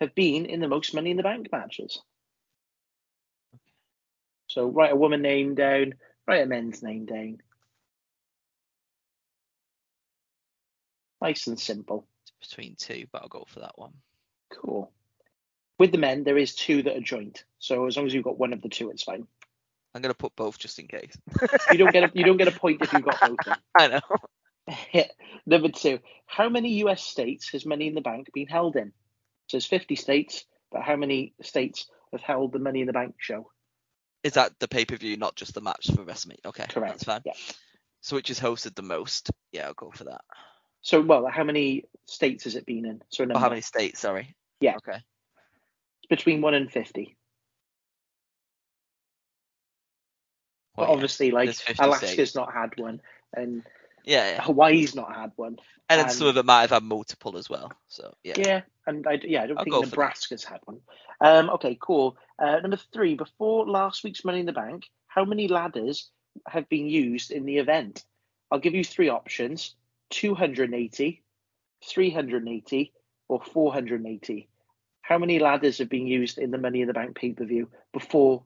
have 0.00 0.14
been 0.14 0.46
in 0.46 0.60
the 0.60 0.68
most 0.68 0.94
Money 0.94 1.10
in 1.10 1.16
the 1.16 1.22
Bank 1.22 1.48
matches? 1.50 2.00
So 4.54 4.68
write 4.68 4.92
a 4.92 4.96
woman 4.96 5.20
name 5.20 5.56
down, 5.56 5.94
write 6.28 6.42
a 6.42 6.46
men's 6.46 6.80
name 6.80 7.06
down. 7.06 7.38
Nice 11.20 11.48
and 11.48 11.58
simple. 11.58 12.06
It's 12.22 12.50
between 12.50 12.76
two, 12.76 13.06
but 13.10 13.22
I'll 13.22 13.28
go 13.28 13.46
for 13.48 13.60
that 13.60 13.76
one. 13.76 13.94
Cool. 14.52 14.92
With 15.80 15.90
the 15.90 15.98
men, 15.98 16.22
there 16.22 16.38
is 16.38 16.54
two 16.54 16.84
that 16.84 16.96
are 16.96 17.00
joint. 17.00 17.42
So 17.58 17.86
as 17.88 17.96
long 17.96 18.06
as 18.06 18.14
you've 18.14 18.22
got 18.22 18.38
one 18.38 18.52
of 18.52 18.62
the 18.62 18.68
two, 18.68 18.90
it's 18.90 19.02
fine. 19.02 19.26
I'm 19.92 20.02
gonna 20.02 20.14
put 20.14 20.36
both 20.36 20.56
just 20.56 20.78
in 20.78 20.86
case. 20.86 21.18
You 21.72 21.78
don't 21.78 21.92
get 21.92 22.04
a, 22.04 22.12
you 22.14 22.24
don't 22.24 22.36
get 22.36 22.46
a 22.46 22.56
point 22.56 22.80
if 22.80 22.92
you've 22.92 23.02
got 23.02 23.20
both. 23.28 23.38
then. 23.44 23.56
I 23.76 23.88
know. 23.88 25.04
Number 25.46 25.70
two, 25.70 25.98
how 26.26 26.48
many 26.48 26.74
US 26.84 27.02
states 27.02 27.48
has 27.50 27.66
Money 27.66 27.88
in 27.88 27.96
the 27.96 28.00
Bank 28.02 28.30
been 28.32 28.46
held 28.46 28.76
in? 28.76 28.92
So 29.48 29.56
it's 29.56 29.66
50 29.66 29.96
states, 29.96 30.44
but 30.70 30.82
how 30.82 30.94
many 30.94 31.34
states 31.42 31.88
have 32.12 32.20
held 32.20 32.52
the 32.52 32.60
Money 32.60 32.82
in 32.82 32.86
the 32.86 32.92
Bank 32.92 33.16
show? 33.18 33.50
Is 34.24 34.32
that 34.32 34.58
the 34.58 34.66
pay 34.66 34.86
per 34.86 34.96
view, 34.96 35.16
not 35.18 35.36
just 35.36 35.54
the 35.54 35.60
match 35.60 35.86
for 35.94 36.02
WrestleMania? 36.02 36.46
Okay, 36.46 36.64
Correct. 36.68 36.94
that's 36.94 37.04
fine. 37.04 37.20
Yeah. 37.26 37.34
So 38.00 38.16
which 38.16 38.30
is 38.30 38.40
hosted 38.40 38.74
the 38.74 38.82
most? 38.82 39.30
Yeah, 39.52 39.66
I'll 39.66 39.74
go 39.74 39.90
for 39.94 40.04
that. 40.04 40.22
So, 40.80 41.00
well, 41.00 41.26
how 41.26 41.44
many 41.44 41.84
states 42.06 42.44
has 42.44 42.56
it 42.56 42.66
been 42.66 42.84
in? 42.86 43.02
So 43.10 43.26
Oh, 43.30 43.38
how 43.38 43.48
many 43.50 43.60
states? 43.60 44.00
Sorry. 44.00 44.34
Yeah. 44.60 44.76
Okay. 44.76 44.96
It's 44.96 46.08
between 46.08 46.40
1 46.40 46.54
and 46.54 46.70
50. 46.72 47.16
But 50.76 50.82
Well, 50.82 50.88
yeah. 50.88 50.94
obviously, 50.94 51.30
like, 51.30 51.56
Alaska's 51.78 52.10
states. 52.10 52.34
not 52.34 52.52
had 52.52 52.78
one, 52.78 53.00
and 53.34 53.62
Yeah, 54.04 54.32
yeah. 54.32 54.42
Hawaii's 54.42 54.94
not 54.94 55.14
had 55.14 55.32
one. 55.36 55.58
And 55.88 55.98
then 55.98 56.06
and- 56.06 56.12
some 56.12 56.26
of 56.28 56.34
them 56.34 56.46
might 56.46 56.62
have 56.62 56.70
had 56.70 56.82
multiple 56.82 57.36
as 57.36 57.48
well. 57.48 57.72
So 57.88 58.14
yeah. 58.22 58.34
Yeah, 58.36 58.60
and 58.86 59.06
I 59.06 59.18
yeah, 59.22 59.42
I 59.42 59.46
don't 59.46 59.58
I'll 59.58 59.64
think 59.64 59.74
go 59.74 59.80
for 59.82 59.86
that. 59.86 59.90
Nebraska's 59.92 60.44
had 60.44 60.60
one. 60.64 60.80
Um, 61.20 61.50
okay, 61.50 61.76
cool. 61.80 62.16
Uh, 62.38 62.58
number 62.60 62.78
three, 62.92 63.14
before 63.14 63.66
last 63.66 64.04
week's 64.04 64.24
Money 64.24 64.40
in 64.40 64.46
the 64.46 64.52
Bank, 64.52 64.84
how 65.06 65.24
many 65.24 65.48
ladders 65.48 66.10
have 66.48 66.68
been 66.68 66.88
used 66.88 67.30
in 67.30 67.44
the 67.44 67.58
event? 67.58 68.04
I'll 68.50 68.58
give 68.58 68.74
you 68.74 68.84
three 68.84 69.08
options: 69.08 69.74
280, 70.10 71.22
380, 71.84 72.92
or 73.28 73.42
480. 73.42 74.48
How 75.02 75.18
many 75.18 75.38
ladders 75.38 75.78
have 75.78 75.90
been 75.90 76.06
used 76.06 76.38
in 76.38 76.50
the 76.50 76.58
Money 76.58 76.80
in 76.80 76.88
the 76.88 76.94
Bank 76.94 77.14
pay 77.14 77.32
per 77.32 77.44
view 77.44 77.68
before 77.92 78.42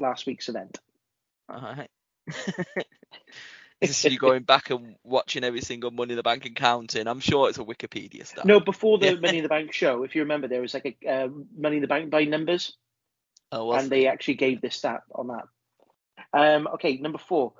last 0.00 0.26
week's 0.26 0.48
event? 0.48 0.78
All 1.48 1.60
right. 1.60 1.90
Is 3.80 4.04
you 4.04 4.18
going 4.18 4.42
back 4.42 4.70
and 4.70 4.96
watching 5.04 5.44
every 5.44 5.60
single 5.60 5.92
Money 5.92 6.12
in 6.12 6.16
the 6.16 6.22
Bank 6.22 6.44
and 6.46 6.56
counting? 6.56 7.06
I'm 7.06 7.20
sure 7.20 7.48
it's 7.48 7.58
a 7.58 7.64
Wikipedia 7.64 8.26
stat. 8.26 8.44
No, 8.44 8.58
before 8.58 8.98
the 8.98 9.16
Money 9.20 9.38
in 9.38 9.44
the 9.44 9.48
Bank 9.48 9.72
show, 9.72 10.02
if 10.02 10.16
you 10.16 10.22
remember, 10.22 10.48
there 10.48 10.60
was 10.60 10.74
like 10.74 10.96
a 11.04 11.08
uh, 11.08 11.28
Money 11.56 11.76
in 11.76 11.82
the 11.82 11.88
Bank 11.88 12.10
by 12.10 12.24
numbers. 12.24 12.76
Oh, 13.52 13.72
and 13.72 13.88
they 13.88 14.06
actually 14.08 14.34
gave 14.34 14.60
this 14.60 14.76
stat 14.76 15.02
on 15.14 15.28
that. 15.28 15.44
Um, 16.32 16.66
okay, 16.74 16.96
number 16.96 17.18
four. 17.18 17.54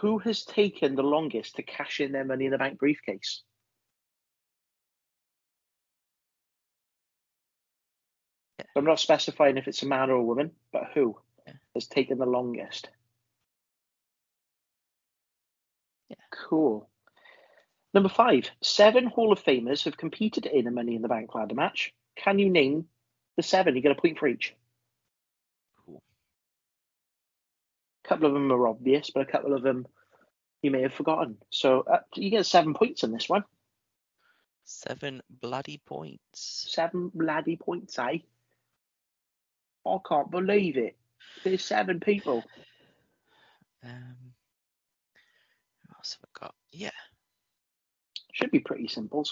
Who 0.00 0.18
has 0.18 0.44
taken 0.44 0.96
the 0.96 1.02
longest 1.02 1.56
to 1.56 1.62
cash 1.62 2.00
in 2.00 2.12
their 2.12 2.24
money 2.24 2.46
in 2.46 2.50
the 2.50 2.58
bank 2.58 2.78
briefcase? 2.78 3.42
Yeah. 8.58 8.66
I'm 8.74 8.84
not 8.84 8.98
specifying 8.98 9.56
if 9.56 9.68
it's 9.68 9.82
a 9.82 9.86
man 9.86 10.10
or 10.10 10.14
a 10.14 10.24
woman, 10.24 10.50
but 10.72 10.90
who 10.94 11.16
Yeah. 11.46 11.52
has 11.74 11.86
taken 11.86 12.18
the 12.18 12.26
longest? 12.26 12.88
Yeah. 16.08 16.16
Cool. 16.30 16.88
Number 17.92 18.08
five. 18.08 18.50
Seven 18.60 19.06
Hall 19.06 19.32
of 19.32 19.42
Famers 19.42 19.84
have 19.84 19.96
competed 19.96 20.46
in 20.46 20.66
a 20.66 20.70
Money 20.70 20.96
in 20.96 21.02
the 21.02 21.08
Bank 21.08 21.34
ladder 21.34 21.54
match. 21.54 21.94
Can 22.16 22.38
you 22.38 22.50
name 22.50 22.86
the 23.36 23.42
seven? 23.42 23.74
You 23.76 23.82
get 23.82 23.92
a 23.92 24.00
point 24.00 24.18
for 24.18 24.26
each. 24.26 24.54
Cool. 25.84 26.02
A 28.04 28.08
couple 28.08 28.26
of 28.26 28.34
them 28.34 28.52
are 28.52 28.68
obvious, 28.68 29.10
but 29.10 29.22
a 29.22 29.30
couple 29.30 29.54
of 29.54 29.62
them 29.62 29.86
you 30.62 30.70
may 30.70 30.82
have 30.82 30.94
forgotten. 30.94 31.36
So 31.50 31.80
uh, 31.80 32.00
you 32.14 32.30
get 32.30 32.46
seven 32.46 32.74
points 32.74 33.04
on 33.04 33.12
this 33.12 33.28
one. 33.28 33.44
Seven 34.64 35.22
bloody 35.28 35.80
points. 35.84 36.66
Seven 36.70 37.10
bloody 37.14 37.56
points, 37.56 37.98
eh? 37.98 38.18
I 39.86 39.96
can't 40.08 40.30
believe 40.30 40.78
it. 40.78 40.96
There's 41.44 41.62
seven 41.62 42.00
people. 42.00 42.42
Um, 43.84 44.16
what 44.16 44.33
else 46.04 46.18
have 46.20 46.28
I 46.36 46.46
got? 46.46 46.54
Yeah. 46.72 46.90
Should 48.32 48.50
be 48.50 48.60
pretty 48.60 48.88
simple. 48.88 49.26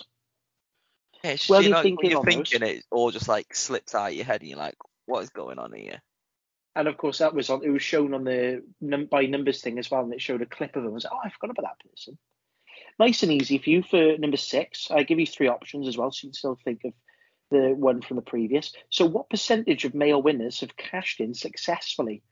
Yeah, 1.22 1.32
it's 1.32 1.48
Well, 1.48 1.60
you 1.60 1.68
you're 1.68 1.76
know, 1.76 1.82
thinking 1.82 2.10
you're 2.10 2.18
almost. 2.18 2.50
thinking 2.52 2.68
it 2.68 2.84
all 2.90 3.10
just 3.10 3.28
like 3.28 3.54
slips 3.54 3.94
out 3.94 4.10
of 4.10 4.14
your 4.16 4.24
head 4.24 4.40
and 4.40 4.48
you're 4.50 4.58
like, 4.58 4.76
what 5.06 5.22
is 5.22 5.30
going 5.30 5.58
on 5.58 5.72
here? 5.72 6.00
And 6.74 6.88
of 6.88 6.96
course, 6.96 7.18
that 7.18 7.34
was 7.34 7.50
on. 7.50 7.62
It 7.62 7.68
was 7.68 7.82
shown 7.82 8.14
on 8.14 8.24
the 8.24 8.64
num- 8.80 9.06
by 9.06 9.26
numbers 9.26 9.60
thing 9.60 9.78
as 9.78 9.90
well, 9.90 10.02
and 10.02 10.14
it 10.14 10.22
showed 10.22 10.40
a 10.40 10.46
clip 10.46 10.74
of 10.74 10.84
him. 10.84 10.90
I 10.90 10.92
was 10.94 11.04
like, 11.04 11.12
oh, 11.12 11.20
I 11.22 11.28
forgot 11.30 11.50
about 11.50 11.64
that 11.78 11.90
person. 11.90 12.16
Nice 12.98 13.22
and 13.22 13.32
easy 13.32 13.58
for 13.58 13.68
you 13.68 13.82
for 13.82 14.16
number 14.16 14.38
six. 14.38 14.90
I 14.90 15.02
give 15.02 15.20
you 15.20 15.26
three 15.26 15.48
options 15.48 15.86
as 15.86 15.98
well, 15.98 16.10
so 16.10 16.20
you 16.24 16.28
can 16.30 16.34
still 16.34 16.58
think 16.64 16.80
of 16.86 16.94
the 17.50 17.74
one 17.74 18.00
from 18.00 18.16
the 18.16 18.22
previous. 18.22 18.72
So, 18.88 19.04
what 19.04 19.28
percentage 19.28 19.84
of 19.84 19.94
male 19.94 20.22
winners 20.22 20.60
have 20.60 20.74
cashed 20.74 21.20
in 21.20 21.34
successfully? 21.34 22.22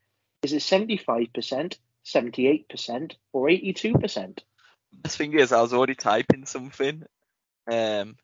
Is 0.42 0.54
it 0.54 0.62
75%, 0.62 1.76
78%, 2.04 3.14
or 3.32 3.48
82%? 3.48 4.38
Best 4.92 5.18
thing 5.18 5.34
is, 5.34 5.52
I 5.52 5.60
was 5.60 5.72
already 5.72 5.94
typing 5.94 6.46
something, 6.46 7.04
um, 7.70 8.16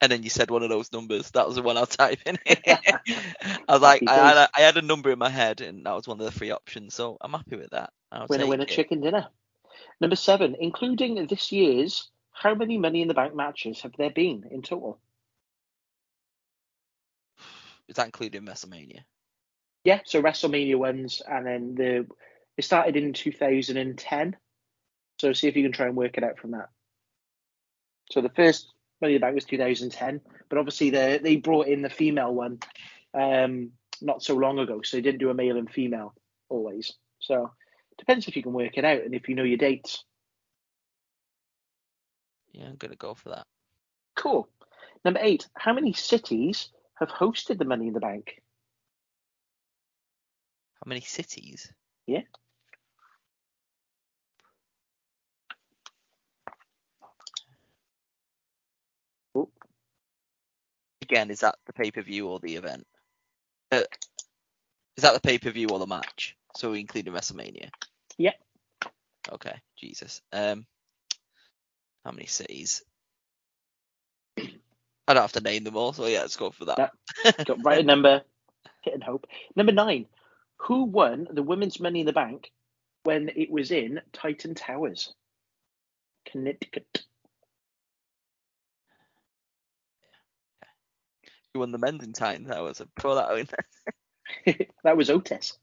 and 0.00 0.10
then 0.10 0.22
you 0.22 0.30
said 0.30 0.50
one 0.50 0.62
of 0.62 0.68
those 0.68 0.92
numbers. 0.92 1.30
That 1.30 1.46
was 1.46 1.56
the 1.56 1.62
one 1.62 1.76
I 1.76 1.80
was 1.80 1.96
typing. 1.96 2.38
I 2.46 3.60
was 3.68 3.80
like, 3.80 4.02
I 4.06 4.14
had, 4.14 4.36
a, 4.36 4.48
I 4.54 4.60
had 4.60 4.76
a 4.76 4.82
number 4.82 5.10
in 5.10 5.18
my 5.18 5.30
head, 5.30 5.60
and 5.60 5.86
that 5.86 5.94
was 5.94 6.06
one 6.06 6.20
of 6.20 6.26
the 6.26 6.38
three 6.38 6.50
options. 6.50 6.94
So 6.94 7.16
I'm 7.20 7.32
happy 7.32 7.56
with 7.56 7.70
that. 7.70 7.92
I'll 8.10 8.26
Winner, 8.28 8.46
winner, 8.46 8.64
it. 8.64 8.68
chicken 8.68 9.00
dinner. 9.00 9.28
Number 10.00 10.16
seven, 10.16 10.56
including 10.58 11.26
this 11.26 11.52
year's, 11.52 12.10
how 12.32 12.54
many 12.54 12.76
Money 12.76 13.02
in 13.02 13.08
the 13.08 13.14
Bank 13.14 13.34
matches 13.34 13.80
have 13.82 13.92
there 13.96 14.10
been 14.10 14.44
in 14.50 14.62
total? 14.62 14.98
Is 17.88 17.96
that 17.96 18.06
including 18.06 18.42
WrestleMania? 18.44 19.00
Yeah, 19.84 20.00
so 20.04 20.22
WrestleMania 20.22 20.76
ones, 20.76 21.22
and 21.26 21.46
then 21.46 21.74
the 21.74 22.06
it 22.56 22.64
started 22.64 22.96
in 22.96 23.12
2010. 23.12 24.36
So 25.18 25.32
see 25.32 25.48
if 25.48 25.56
you 25.56 25.62
can 25.62 25.72
try 25.72 25.86
and 25.86 25.96
work 25.96 26.18
it 26.18 26.24
out 26.24 26.38
from 26.38 26.52
that. 26.52 26.68
So 28.10 28.20
the 28.20 28.28
first 28.30 28.72
Money 29.00 29.14
in 29.14 29.20
the 29.20 29.24
Bank 29.24 29.34
was 29.34 29.44
2010, 29.44 30.20
but 30.48 30.58
obviously 30.58 30.90
they 30.90 31.18
they 31.18 31.36
brought 31.36 31.66
in 31.66 31.82
the 31.82 31.90
female 31.90 32.32
one 32.32 32.60
um, 33.14 33.72
not 34.00 34.22
so 34.22 34.34
long 34.34 34.58
ago, 34.58 34.80
so 34.82 34.96
they 34.96 35.00
didn't 35.00 35.20
do 35.20 35.30
a 35.30 35.34
male 35.34 35.56
and 35.56 35.70
female 35.70 36.14
always. 36.48 36.92
So 37.18 37.50
depends 37.98 38.28
if 38.28 38.36
you 38.36 38.42
can 38.42 38.52
work 38.52 38.78
it 38.78 38.84
out 38.84 39.02
and 39.02 39.14
if 39.14 39.28
you 39.28 39.34
know 39.34 39.42
your 39.42 39.58
dates. 39.58 40.04
Yeah, 42.52 42.66
I'm 42.66 42.76
gonna 42.76 42.96
go 42.96 43.14
for 43.14 43.30
that. 43.30 43.46
Cool. 44.14 44.48
Number 45.04 45.20
eight, 45.22 45.48
how 45.56 45.72
many 45.72 45.92
cities 45.92 46.68
have 46.94 47.08
hosted 47.08 47.58
the 47.58 47.64
Money 47.64 47.88
in 47.88 47.94
the 47.94 48.00
Bank? 48.00 48.40
How 50.74 50.88
many 50.88 51.00
cities? 51.00 51.72
Yeah. 52.06 52.22
Oh. 59.34 59.48
Again, 61.02 61.30
is 61.30 61.40
that 61.40 61.56
the 61.66 61.72
pay 61.72 61.90
per 61.90 62.02
view 62.02 62.28
or 62.28 62.38
the 62.40 62.56
event? 62.56 62.86
Uh, 63.70 63.82
is 64.96 65.02
that 65.02 65.14
the 65.14 65.20
pay 65.20 65.38
per 65.38 65.50
view 65.50 65.68
or 65.68 65.78
the 65.78 65.86
match? 65.86 66.36
So 66.56 66.72
we 66.72 66.80
including 66.80 67.12
WrestleMania. 67.12 67.70
Yep. 68.18 68.34
Okay. 69.32 69.54
Jesus. 69.78 70.22
Um. 70.32 70.66
How 72.04 72.12
many 72.12 72.26
cities? 72.26 72.82
I 75.06 75.14
don't 75.14 75.22
have 75.22 75.32
to 75.32 75.40
name 75.40 75.64
them 75.64 75.76
all, 75.76 75.92
so 75.92 76.06
yeah, 76.06 76.20
let's 76.20 76.36
go 76.36 76.50
for 76.50 76.66
that. 76.66 76.92
Got 77.46 77.64
right 77.64 77.80
a 77.80 77.82
number, 77.82 78.22
hit 78.82 78.94
and 78.94 79.04
hope. 79.04 79.26
Number 79.56 79.72
nine, 79.72 80.06
who 80.56 80.84
won 80.84 81.28
the 81.30 81.42
women's 81.42 81.80
Money 81.80 82.00
in 82.00 82.06
the 82.06 82.12
Bank 82.12 82.50
when 83.04 83.30
it 83.36 83.50
was 83.50 83.70
in 83.72 84.00
Titan 84.12 84.54
Towers? 84.54 85.12
Connecticut. 86.30 87.02
Won 91.54 91.72
the 91.72 91.78
men's 91.78 92.02
in 92.02 92.12
Titan 92.12 92.46
Towers? 92.46 92.80
I 92.80 92.84
throw 93.00 93.14
that 93.16 93.36
in 93.36 93.48
there. 94.46 94.66
that 94.84 94.96
was 94.96 95.10
Otis. 95.10 95.58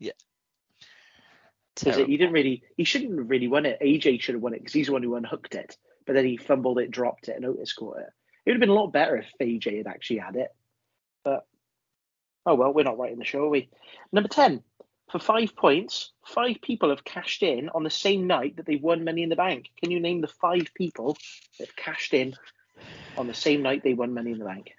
it- 0.00 0.14
Terrible. 1.74 2.06
he 2.06 2.16
didn't 2.16 2.32
really, 2.32 2.62
he 2.76 2.84
shouldn't 2.84 3.18
have 3.18 3.28
really 3.28 3.48
won 3.48 3.66
it. 3.66 3.78
AJ 3.82 4.22
should 4.22 4.34
have 4.36 4.42
won 4.42 4.54
it 4.54 4.60
because 4.60 4.72
he's 4.72 4.86
the 4.86 4.94
one 4.94 5.02
who 5.02 5.14
unhooked 5.16 5.54
it. 5.54 5.76
But 6.06 6.14
then 6.14 6.24
he 6.24 6.38
fumbled 6.38 6.78
it, 6.78 6.90
dropped 6.90 7.28
it, 7.28 7.36
and 7.36 7.44
Otis 7.44 7.74
caught 7.74 7.98
it. 7.98 8.06
It 8.46 8.50
would 8.50 8.54
have 8.54 8.60
been 8.60 8.70
a 8.70 8.74
lot 8.74 8.92
better 8.92 9.16
if 9.18 9.26
AJ 9.42 9.78
had 9.78 9.86
actually 9.86 10.18
had 10.18 10.36
it. 10.36 10.48
But 11.22 11.46
oh 12.46 12.54
well, 12.54 12.72
we're 12.72 12.84
not 12.84 12.96
writing 12.98 13.18
the 13.18 13.24
show, 13.24 13.44
are 13.44 13.50
we? 13.50 13.68
Number 14.12 14.28
ten, 14.28 14.62
for 15.10 15.18
five 15.18 15.54
points, 15.54 16.12
five 16.24 16.56
people 16.62 16.88
have 16.88 17.04
cashed 17.04 17.42
in 17.42 17.68
on 17.70 17.82
the 17.84 17.90
same 17.90 18.26
night 18.26 18.56
that 18.56 18.64
they 18.64 18.76
won 18.76 19.04
Money 19.04 19.22
in 19.22 19.28
the 19.28 19.36
Bank. 19.36 19.66
Can 19.78 19.90
you 19.90 20.00
name 20.00 20.22
the 20.22 20.28
five 20.28 20.68
people 20.74 21.18
that 21.58 21.76
cashed 21.76 22.14
in 22.14 22.34
on 23.18 23.26
the 23.26 23.34
same 23.34 23.62
night 23.62 23.82
they 23.84 23.94
won 23.94 24.14
Money 24.14 24.32
in 24.32 24.38
the 24.38 24.44
Bank? 24.46 24.72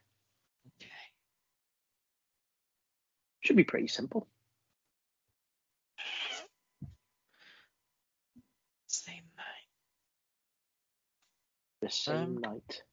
Should 3.47 3.55
be 3.55 3.63
pretty 3.63 3.87
simple. 3.87 4.27
Same 8.87 9.23
night. 9.37 9.69
The 11.81 11.89
same 11.89 12.17
Um, 12.17 12.37
night. 12.39 12.83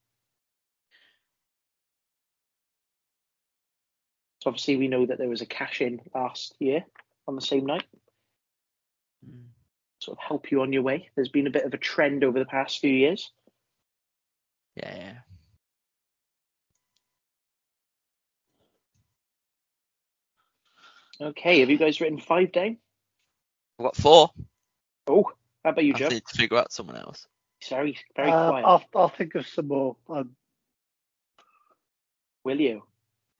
So 4.42 4.50
obviously 4.50 4.76
we 4.76 4.86
know 4.86 5.06
that 5.06 5.18
there 5.18 5.28
was 5.28 5.40
a 5.40 5.46
cash 5.46 5.80
in 5.80 6.00
last 6.14 6.54
year 6.60 6.86
on 7.26 7.34
the 7.34 7.40
same 7.40 7.66
night. 7.66 7.88
Mm. 9.28 9.48
Sort 9.98 10.18
of 10.18 10.22
help 10.22 10.52
you 10.52 10.62
on 10.62 10.72
your 10.72 10.82
way. 10.82 11.10
There's 11.16 11.30
been 11.30 11.48
a 11.48 11.50
bit 11.50 11.64
of 11.64 11.74
a 11.74 11.78
trend 11.78 12.22
over 12.22 12.38
the 12.38 12.46
past 12.46 12.78
few 12.78 12.94
years. 12.94 13.32
Yeah, 14.76 15.18
Okay, 21.20 21.60
have 21.60 21.70
you 21.70 21.78
guys 21.78 22.00
written 22.00 22.20
five 22.20 22.52
down? 22.52 22.76
I've 23.78 23.84
got 23.84 23.96
four. 23.96 24.30
Oh, 25.06 25.30
how 25.64 25.70
about 25.70 25.84
you, 25.84 25.94
I 25.94 25.98
Joe? 25.98 26.08
need 26.08 26.26
to 26.26 26.36
figure 26.36 26.56
out 26.58 26.72
someone 26.72 26.96
else. 26.96 27.26
Sorry, 27.62 27.98
very 28.16 28.30
Um, 28.30 28.48
quiet. 28.50 28.64
I'll, 28.66 28.84
I'll 28.94 29.08
think 29.08 29.34
of 29.34 29.46
some 29.46 29.68
more. 29.68 29.96
Um, 30.08 30.36
Will 32.44 32.60
you? 32.60 32.82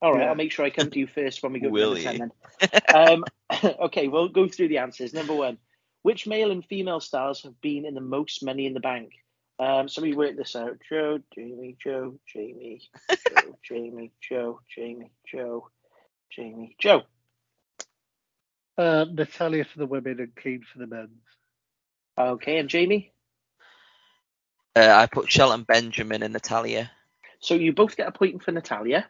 All 0.00 0.12
right, 0.12 0.22
Yeah. 0.22 0.28
I'll 0.30 0.34
make 0.34 0.52
sure 0.52 0.64
I 0.64 0.70
come 0.70 0.90
to 0.90 0.98
you 0.98 1.06
first 1.06 1.42
when 1.42 1.52
we 1.52 1.60
go 1.60 1.66
to 1.68 1.72
Will 1.72 1.94
number 1.94 2.02
10 2.02 2.12
you? 2.14 2.30
then. 2.60 2.80
um, 2.94 3.24
okay, 3.80 4.08
we'll 4.08 4.28
go 4.28 4.48
through 4.48 4.68
the 4.68 4.78
answers. 4.78 5.12
Number 5.14 5.34
one, 5.34 5.58
which 6.02 6.26
male 6.26 6.50
and 6.50 6.64
female 6.64 7.00
stars 7.00 7.42
have 7.44 7.60
been 7.60 7.84
in 7.84 7.94
the 7.94 8.00
most 8.00 8.42
money 8.44 8.66
in 8.66 8.74
the 8.74 8.80
bank? 8.80 9.12
Um, 9.58 9.88
somebody 9.88 10.14
work 10.16 10.36
this 10.36 10.56
out. 10.56 10.78
Joe, 10.88 11.20
Jamie, 11.34 11.76
Joe, 11.82 12.18
Jamie, 12.26 12.82
Joe, 13.08 13.56
Jamie, 13.62 14.10
Joe, 14.20 14.60
Jamie, 14.74 15.12
Joe, 15.30 15.68
Jamie, 16.30 16.76
Joe. 16.80 17.02
Uh, 18.76 19.06
Natalya 19.10 19.64
for 19.64 19.78
the 19.78 19.86
women 19.86 20.20
and 20.20 20.34
Kane 20.34 20.64
for 20.70 20.78
the 20.78 20.86
men. 20.86 21.08
Okay, 22.18 22.58
and 22.58 22.68
Jamie? 22.68 23.12
Uh, 24.76 24.88
I 24.90 25.06
put 25.06 25.30
Shelton 25.30 25.62
Benjamin 25.62 26.22
and 26.22 26.32
Natalya. 26.32 26.90
So 27.38 27.54
you 27.54 27.72
both 27.72 27.96
get 27.96 28.08
a 28.08 28.12
point 28.12 28.42
for 28.42 28.50
Natalya. 28.52 29.06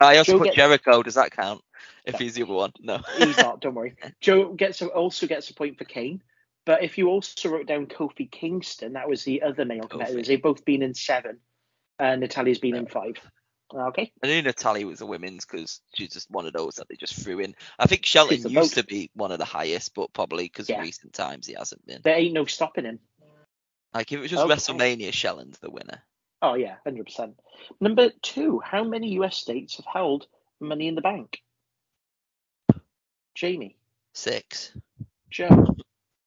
I 0.00 0.18
also 0.18 0.32
Joe 0.32 0.38
put 0.38 0.44
gets- 0.46 0.56
Jericho. 0.56 1.02
Does 1.02 1.14
that 1.14 1.32
count? 1.32 1.62
If 2.04 2.14
No. 2.14 2.18
he's 2.18 2.34
the 2.34 2.42
other 2.44 2.52
one, 2.52 2.72
no. 2.80 3.00
He's 3.18 3.36
not, 3.38 3.60
don't 3.62 3.74
worry. 3.74 3.96
Joe 4.20 4.52
gets 4.52 4.82
a, 4.82 4.86
also 4.88 5.26
gets 5.26 5.50
a 5.50 5.54
point 5.54 5.78
for 5.78 5.84
Kane. 5.84 6.22
But 6.64 6.82
if 6.82 6.98
you 6.98 7.08
also 7.08 7.48
wrote 7.48 7.66
down 7.66 7.86
Kofi 7.86 8.30
Kingston, 8.30 8.94
that 8.94 9.08
was 9.08 9.24
the 9.24 9.42
other 9.42 9.64
male 9.64 9.86
competitors. 9.86 10.26
They've 10.28 10.42
both 10.42 10.64
been 10.64 10.82
in 10.82 10.94
seven. 10.94 11.38
And 11.98 12.20
Natalya's 12.20 12.58
been 12.58 12.74
in 12.76 12.86
five. 12.86 13.16
Okay. 13.74 14.12
I 14.22 14.26
knew 14.28 14.42
Natalya 14.42 14.86
was 14.86 15.00
a 15.00 15.06
women's 15.06 15.44
because 15.44 15.80
she's 15.94 16.12
just 16.12 16.30
one 16.30 16.46
of 16.46 16.52
those 16.52 16.76
that 16.76 16.88
they 16.88 16.94
just 16.96 17.14
threw 17.20 17.40
in. 17.40 17.54
I 17.78 17.86
think 17.86 18.06
Shelton 18.06 18.36
used 18.36 18.54
most. 18.54 18.74
to 18.74 18.84
be 18.84 19.10
one 19.14 19.32
of 19.32 19.38
the 19.38 19.44
highest, 19.44 19.94
but 19.94 20.12
probably 20.12 20.44
because 20.44 20.68
Yeah. 20.68 20.76
of 20.78 20.82
recent 20.82 21.12
times 21.12 21.46
he 21.46 21.54
hasn't 21.54 21.84
been. 21.84 22.00
There 22.02 22.16
ain't 22.16 22.32
no 22.32 22.44
stopping 22.44 22.84
him. 22.84 23.00
Like 23.92 24.12
if 24.12 24.18
it 24.18 24.22
was 24.22 24.30
just 24.30 24.44
Okay. 24.44 24.54
WrestleMania, 24.54 25.12
Shelton's 25.12 25.58
the 25.58 25.70
winner. 25.70 26.02
Oh 26.42 26.54
yeah, 26.54 26.76
hundred 26.84 27.06
percent. 27.06 27.40
Number 27.80 28.10
two, 28.22 28.60
how 28.60 28.84
many 28.84 29.14
US 29.14 29.36
states 29.36 29.76
have 29.78 29.86
held 29.86 30.26
Money 30.60 30.86
in 30.86 30.94
the 30.94 31.00
Bank? 31.00 31.42
Jamie, 33.34 33.76
Six. 34.14 34.72
Joe. 35.30 35.76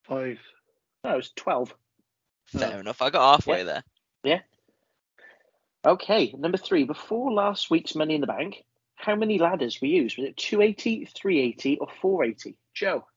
Five. 0.04 0.40
No, 1.04 1.14
it 1.14 1.16
was 1.16 1.32
twelve. 1.36 1.74
Fair 2.46 2.80
enough. 2.80 3.02
I 3.02 3.10
got 3.12 3.32
halfway 3.32 3.64
there. 3.64 3.84
Okay, 5.90 6.36
number 6.38 6.60
three, 6.60 6.84
before 6.84 7.32
last 7.32 7.72
week's 7.72 7.96
Money 7.96 8.14
in 8.14 8.22
the 8.22 8.28
Bank, 8.28 8.64
how 8.94 9.16
many 9.16 9.40
ladders 9.40 9.82
were 9.82 9.88
used? 9.88 10.20
Was 10.20 10.28
it 10.28 10.38
280, 10.38 11.06
380, 11.06 11.80
or 11.80 11.88
480? 12.00 12.56
Joe, 12.76 13.08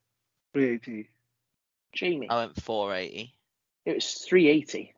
380. 0.54 1.10
Jamie, 1.94 2.30
I 2.30 2.36
went 2.36 2.62
480. 2.62 3.34
it 3.84 3.94
was 3.94 4.14
380. 4.14 4.94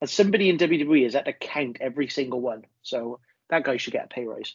And 0.00 0.08
somebody 0.08 0.50
in 0.50 0.58
WWE 0.58 1.02
has 1.02 1.14
had 1.14 1.24
to 1.24 1.32
count 1.32 1.78
every 1.80 2.06
single 2.06 2.40
one, 2.40 2.64
so 2.82 3.18
that 3.50 3.64
guy 3.64 3.76
should 3.76 3.92
get 3.92 4.04
a 4.04 4.08
pay 4.08 4.24
rise. 4.24 4.54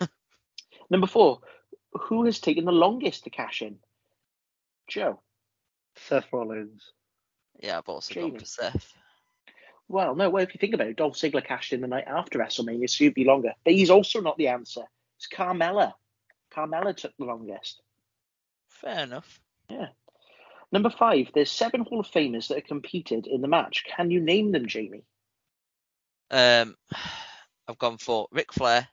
number 0.90 1.06
four, 1.06 1.38
who 1.92 2.24
has 2.24 2.40
taken 2.40 2.64
the 2.64 2.72
longest 2.72 3.22
to 3.24 3.30
cash 3.30 3.62
in? 3.62 3.76
Joe. 4.88 5.20
Seth 5.94 6.32
Rollins. 6.32 6.82
Yeah, 7.60 7.78
I've 7.78 7.88
also 7.88 8.12
Jamie. 8.12 8.30
gone 8.30 8.40
for 8.40 8.44
Seth. 8.44 8.92
Well, 9.88 10.14
no, 10.14 10.28
well, 10.28 10.42
if 10.42 10.54
you 10.54 10.58
think 10.58 10.74
about 10.74 10.88
it, 10.88 10.96
Dolph 10.96 11.16
Ziggler 11.16 11.44
cashed 11.44 11.72
in 11.72 11.80
the 11.80 11.86
night 11.86 12.04
after 12.06 12.38
WrestleMania, 12.38 12.90
so 12.90 13.04
he'd 13.04 13.14
be 13.14 13.24
longer. 13.24 13.54
But 13.64 13.72
he's 13.72 13.90
also 13.90 14.20
not 14.20 14.36
the 14.36 14.48
answer. 14.48 14.82
It's 15.16 15.28
Carmella. 15.28 15.94
Carmella 16.54 16.94
took 16.94 17.16
the 17.18 17.24
longest. 17.24 17.80
Fair 18.68 19.04
enough. 19.04 19.40
Yeah. 19.70 19.88
Number 20.70 20.90
five, 20.90 21.30
there's 21.34 21.50
seven 21.50 21.80
Hall 21.80 22.00
of 22.00 22.06
Famers 22.06 22.48
that 22.48 22.56
have 22.56 22.66
competed 22.66 23.26
in 23.26 23.40
the 23.40 23.48
match. 23.48 23.84
Can 23.96 24.10
you 24.10 24.20
name 24.20 24.52
them, 24.52 24.66
Jamie? 24.66 25.04
Um, 26.30 26.76
I've 27.68 27.78
gone 27.78 27.96
for 27.96 28.28
Ric 28.30 28.52
Flair. 28.52 28.88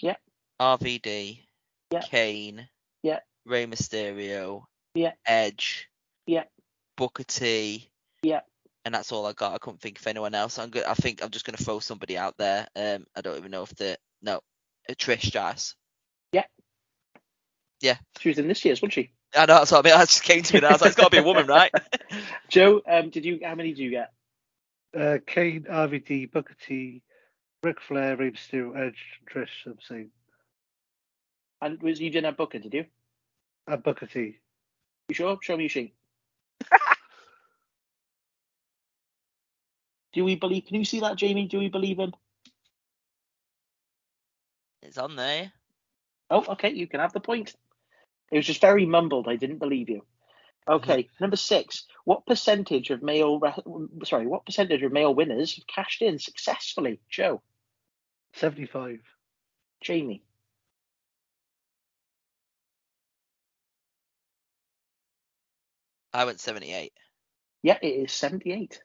Yeah. 0.00 0.16
RVD. 0.60 1.40
Yeah. 1.90 2.00
Kane. 2.00 2.68
Yeah. 3.02 3.20
Rey 3.44 3.66
Mysterio. 3.66 4.64
Yeah. 4.94 5.12
Edge. 5.26 5.88
Yeah. 6.26 6.44
Booker 6.96 7.24
T. 7.24 7.90
Yeah. 8.22 8.40
And 8.84 8.94
that's 8.94 9.12
all 9.12 9.26
I 9.26 9.32
got. 9.32 9.54
I 9.54 9.58
couldn't 9.58 9.80
think 9.80 9.98
of 9.98 10.06
anyone 10.06 10.34
else. 10.34 10.58
I'm 10.58 10.70
good. 10.70 10.84
I 10.84 10.94
think 10.94 11.22
I'm 11.22 11.30
just 11.30 11.44
gonna 11.44 11.56
throw 11.56 11.78
somebody 11.78 12.18
out 12.18 12.36
there. 12.36 12.66
Um, 12.76 13.06
I 13.16 13.22
don't 13.22 13.38
even 13.38 13.50
know 13.50 13.62
if 13.62 13.74
the 13.76 13.96
no, 14.22 14.40
uh, 14.88 14.92
Trish 14.92 15.26
Stratus. 15.26 15.74
Yeah. 16.32 16.44
Yeah. 17.80 17.96
She 18.18 18.28
was 18.28 18.38
in 18.38 18.48
this 18.48 18.64
year's, 18.64 18.82
wasn't 18.82 18.94
she? 18.94 19.10
I 19.34 19.46
know 19.46 19.54
that's 19.54 19.72
what 19.72 19.86
I 19.86 19.90
mean. 19.90 19.98
That 19.98 20.08
just 20.08 20.22
came 20.22 20.42
to 20.42 20.54
me. 20.54 20.60
Now. 20.60 20.68
I 20.68 20.72
was 20.72 20.80
like, 20.80 20.88
it's 20.88 20.96
got 20.96 21.04
to 21.04 21.10
be 21.10 21.18
a 21.18 21.22
woman, 21.22 21.46
right? 21.46 21.72
Joe, 22.48 22.82
um, 22.86 23.10
did 23.10 23.24
you? 23.24 23.40
How 23.42 23.54
many 23.54 23.70
did 23.70 23.78
you 23.78 23.90
get? 23.90 24.12
Uh, 24.96 25.18
Kane, 25.26 25.66
RVD, 25.68 26.30
Booker 26.30 26.54
T, 26.66 27.02
Ric 27.62 27.80
Flair, 27.80 28.16
Rey 28.16 28.30
Mysterio, 28.30 28.76
Edge, 28.76 29.20
Trish, 29.32 29.48
I'm 29.66 29.78
saying. 29.88 30.10
And 31.60 31.82
was 31.82 32.00
you 32.00 32.10
didn't 32.10 32.26
have 32.26 32.36
Booker, 32.36 32.58
did 32.58 32.74
you? 32.74 32.86
And 33.66 33.82
Booker 33.82 34.06
T. 34.06 34.38
You 35.08 35.14
sure? 35.14 35.38
Show 35.42 35.56
me 35.56 35.64
your 35.64 35.70
sheet. 35.70 35.94
Do 40.14 40.24
we 40.24 40.36
believe? 40.36 40.64
Can 40.66 40.76
you 40.76 40.84
see 40.84 41.00
that, 41.00 41.16
Jamie? 41.16 41.48
Do 41.48 41.58
we 41.58 41.68
believe 41.68 41.98
him? 41.98 42.14
it's 44.82 44.98
on 44.98 45.16
there. 45.16 45.52
Oh, 46.30 46.44
okay. 46.50 46.70
You 46.70 46.86
can 46.86 47.00
have 47.00 47.12
the 47.12 47.20
point. 47.20 47.54
It 48.32 48.36
was 48.36 48.46
just 48.46 48.60
very 48.60 48.86
mumbled. 48.86 49.28
I 49.28 49.36
didn't 49.36 49.58
believe 49.58 49.88
you. 49.90 50.02
Okay, 50.68 51.08
number 51.20 51.36
six. 51.36 51.84
What 52.04 52.26
percentage 52.26 52.90
of 52.90 53.02
male? 53.02 53.38
Re- 53.38 53.54
sorry, 54.04 54.26
what 54.26 54.46
percentage 54.46 54.82
of 54.82 54.92
male 54.92 55.14
winners 55.14 55.56
have 55.56 55.66
cashed 55.66 56.02
in 56.02 56.18
successfully? 56.18 57.00
Joe, 57.10 57.42
75. 58.34 59.00
Jamie, 59.82 60.24
I 66.12 66.24
went 66.24 66.40
78. 66.40 66.92
yeah, 67.62 67.78
it 67.82 67.86
is 67.86 68.12
seventy-eight. 68.12 68.80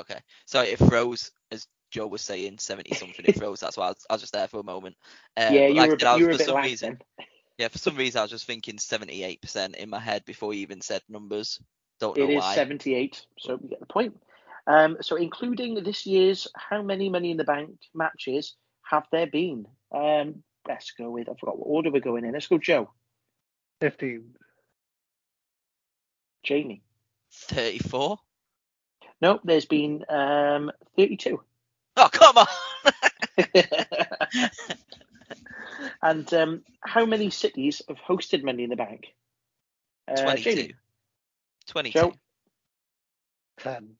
Okay. 0.00 0.20
So 0.46 0.60
it 0.62 0.78
froze, 0.78 1.30
as 1.50 1.66
Joe 1.90 2.06
was 2.06 2.22
saying, 2.22 2.58
70 2.58 2.94
something. 2.94 3.24
It 3.24 3.34
froze. 3.38 3.60
That's 3.60 3.76
why 3.76 3.86
I 3.86 3.88
was, 3.90 4.06
I 4.08 4.14
was 4.14 4.22
just 4.22 4.32
there 4.32 4.48
for 4.48 4.60
a 4.60 4.64
moment. 4.64 4.96
Um, 5.36 5.54
yeah, 5.54 5.66
you 5.66 5.74
like 5.74 5.90
were, 5.90 5.94
I 5.94 5.98
said, 5.98 6.06
I 6.06 6.10
a, 6.10 6.14
was- 6.14 6.20
you 6.20 6.26
were 6.26 6.30
a 6.30 6.34
for 6.34 6.38
bit 6.38 6.46
some 6.46 6.62
reason, 6.62 6.98
then. 7.18 7.26
yeah, 7.58 7.68
for 7.68 7.78
some 7.78 7.96
reason 7.96 8.18
I 8.18 8.22
was 8.22 8.30
just 8.30 8.46
thinking 8.46 8.76
78% 8.76 9.74
in 9.76 9.90
my 9.90 9.98
head 10.00 10.24
before 10.24 10.54
you 10.54 10.60
even 10.62 10.80
said 10.80 11.02
numbers. 11.08 11.60
Don't 12.00 12.16
know 12.16 12.24
It 12.24 12.30
is 12.30 12.42
why. 12.42 12.54
78, 12.54 13.26
so 13.38 13.56
we 13.56 13.68
get 13.68 13.80
the 13.80 13.86
point. 13.86 14.18
Um, 14.66 14.98
so, 15.00 15.16
including 15.16 15.74
this 15.82 16.06
year's, 16.06 16.46
how 16.54 16.82
many 16.82 17.08
Money 17.08 17.30
in 17.30 17.36
the 17.36 17.44
Bank 17.44 17.78
matches 17.94 18.54
have 18.82 19.06
there 19.10 19.26
been? 19.26 19.66
Um, 19.92 20.42
let's 20.68 20.92
go 20.92 21.10
with, 21.10 21.28
I 21.28 21.34
forgot 21.34 21.58
what 21.58 21.64
order 21.66 21.90
we're 21.90 22.00
going 22.00 22.24
in. 22.24 22.32
Let's 22.32 22.46
go, 22.46 22.58
Joe, 22.58 22.90
15. 23.80 24.34
Jamie. 26.42 26.82
34. 27.32 28.18
No, 29.20 29.40
there's 29.44 29.66
been 29.66 30.04
um, 30.08 30.70
32. 30.96 31.42
Oh 31.96 32.08
come 32.10 32.38
on! 32.38 32.46
and 36.02 36.32
um, 36.34 36.62
how 36.80 37.04
many 37.04 37.30
cities 37.30 37.82
have 37.88 37.98
hosted 37.98 38.42
Money 38.42 38.64
in 38.64 38.70
the 38.70 38.76
Bank? 38.76 39.14
Uh, 40.08 40.22
22. 40.22 40.42
Jamie. 40.54 40.74
22. 41.68 41.98
Joe. 41.98 42.12
10. 43.58 43.90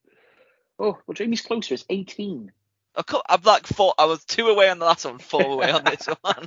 Oh, 0.78 0.98
well, 1.06 1.14
Jamie's 1.14 1.42
closer. 1.42 1.74
It's 1.74 1.84
18. 1.90 2.50
Oh, 2.96 3.02
come- 3.02 3.22
I'm 3.28 3.42
like 3.42 3.66
four. 3.66 3.94
I 3.98 4.06
was 4.06 4.24
two 4.24 4.48
away 4.48 4.70
on 4.70 4.78
the 4.78 4.86
last 4.86 5.04
one, 5.04 5.18
four 5.18 5.42
away 5.42 5.70
on 5.70 5.84
this 5.84 6.06
one. 6.22 6.46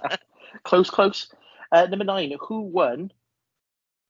Close, 0.63 0.89
close. 0.89 1.31
Uh, 1.71 1.85
number 1.85 2.05
nine. 2.05 2.33
Who 2.47 2.61
won 2.61 3.11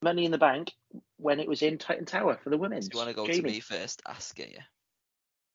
Money 0.04 0.26
in 0.26 0.32
the 0.32 0.38
Bank 0.38 0.72
when 1.18 1.40
it 1.40 1.48
was 1.48 1.62
in 1.62 1.78
Titan 1.78 2.06
Tower 2.06 2.40
for 2.44 2.50
the 2.50 2.58
women's? 2.58 2.90
Do 2.90 2.98
you 2.98 3.06
want 3.06 3.10
to 3.10 3.16
go 3.16 3.26
Jamie. 3.26 3.42
to 3.42 3.48
me 3.48 3.60
first? 3.60 4.02
Ask 4.08 4.38
you. 4.38 4.48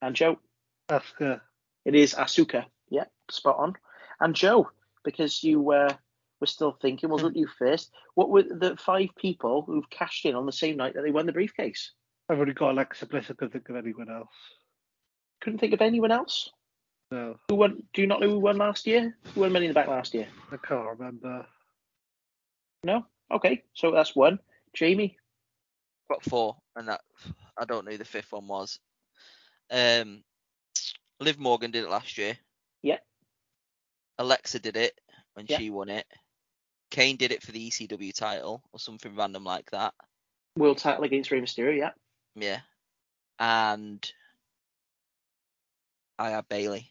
And 0.02 0.14
Joe. 0.14 0.38
Asuka. 0.90 1.40
It 1.84 1.94
is 1.94 2.14
Asuka. 2.14 2.64
Yeah, 2.90 3.04
spot 3.30 3.56
on. 3.58 3.74
And 4.20 4.34
Joe, 4.34 4.70
because 5.04 5.44
you 5.44 5.70
uh, 5.72 5.92
were 6.40 6.46
still 6.46 6.72
thinking, 6.72 7.10
wasn't 7.10 7.36
you 7.36 7.46
first? 7.58 7.90
What 8.14 8.30
were 8.30 8.42
the 8.42 8.76
five 8.76 9.10
people 9.16 9.62
who've 9.62 9.88
cashed 9.90 10.24
in 10.24 10.34
on 10.34 10.46
the 10.46 10.52
same 10.52 10.76
night 10.76 10.94
that 10.94 11.02
they 11.02 11.10
won 11.10 11.26
the 11.26 11.32
briefcase? 11.32 11.92
I've 12.28 12.36
already 12.36 12.54
got 12.54 12.72
Alexa 12.72 13.06
Bliss. 13.06 13.30
I 13.30 13.34
couldn't 13.34 13.52
think 13.52 13.68
of 13.68 13.76
anyone 13.76 14.10
else. 14.10 14.28
Couldn't 15.40 15.58
think 15.58 15.72
of 15.72 15.80
anyone 15.80 16.10
else. 16.10 16.50
No, 17.10 17.36
Who 17.48 17.54
won? 17.54 17.82
Do 17.94 18.02
you 18.02 18.06
not 18.06 18.20
know 18.20 18.28
who 18.28 18.38
won 18.38 18.58
last 18.58 18.86
year? 18.86 19.16
Who 19.34 19.40
won 19.40 19.52
Money 19.52 19.66
in 19.66 19.70
the 19.70 19.74
Bank 19.74 19.88
last 19.88 20.12
year? 20.12 20.26
I 20.52 20.56
can't 20.58 20.98
remember. 20.98 21.46
No. 22.84 23.06
Okay, 23.30 23.62
so 23.74 23.90
that's 23.90 24.14
one. 24.16 24.38
Jamie. 24.74 25.16
Got 26.10 26.24
four, 26.24 26.56
and 26.76 26.88
that 26.88 27.00
I 27.56 27.64
don't 27.64 27.84
know 27.84 27.90
who 27.92 27.98
the 27.98 28.04
fifth 28.04 28.32
one 28.32 28.48
was. 28.48 28.78
Um, 29.70 30.22
Liv 31.20 31.38
Morgan 31.38 31.70
did 31.70 31.84
it 31.84 31.90
last 31.90 32.16
year. 32.16 32.38
Yeah. 32.82 32.98
Alexa 34.18 34.60
did 34.60 34.76
it 34.76 34.98
when 35.34 35.46
Yeah. 35.48 35.58
she 35.58 35.70
won 35.70 35.88
it. 35.90 36.06
Kane 36.90 37.16
did 37.16 37.32
it 37.32 37.42
for 37.42 37.52
the 37.52 37.68
ECW 37.68 38.12
title 38.14 38.62
or 38.72 38.78
something 38.78 39.14
random 39.14 39.44
like 39.44 39.70
that. 39.72 39.94
World 40.56 40.78
title 40.78 41.04
against 41.04 41.30
Rey 41.30 41.40
Mysterio. 41.40 41.76
Yeah. 41.76 41.90
Yeah. 42.34 42.60
And 43.38 44.10
I 46.18 46.30
had 46.30 46.48
Bayley. 46.48 46.90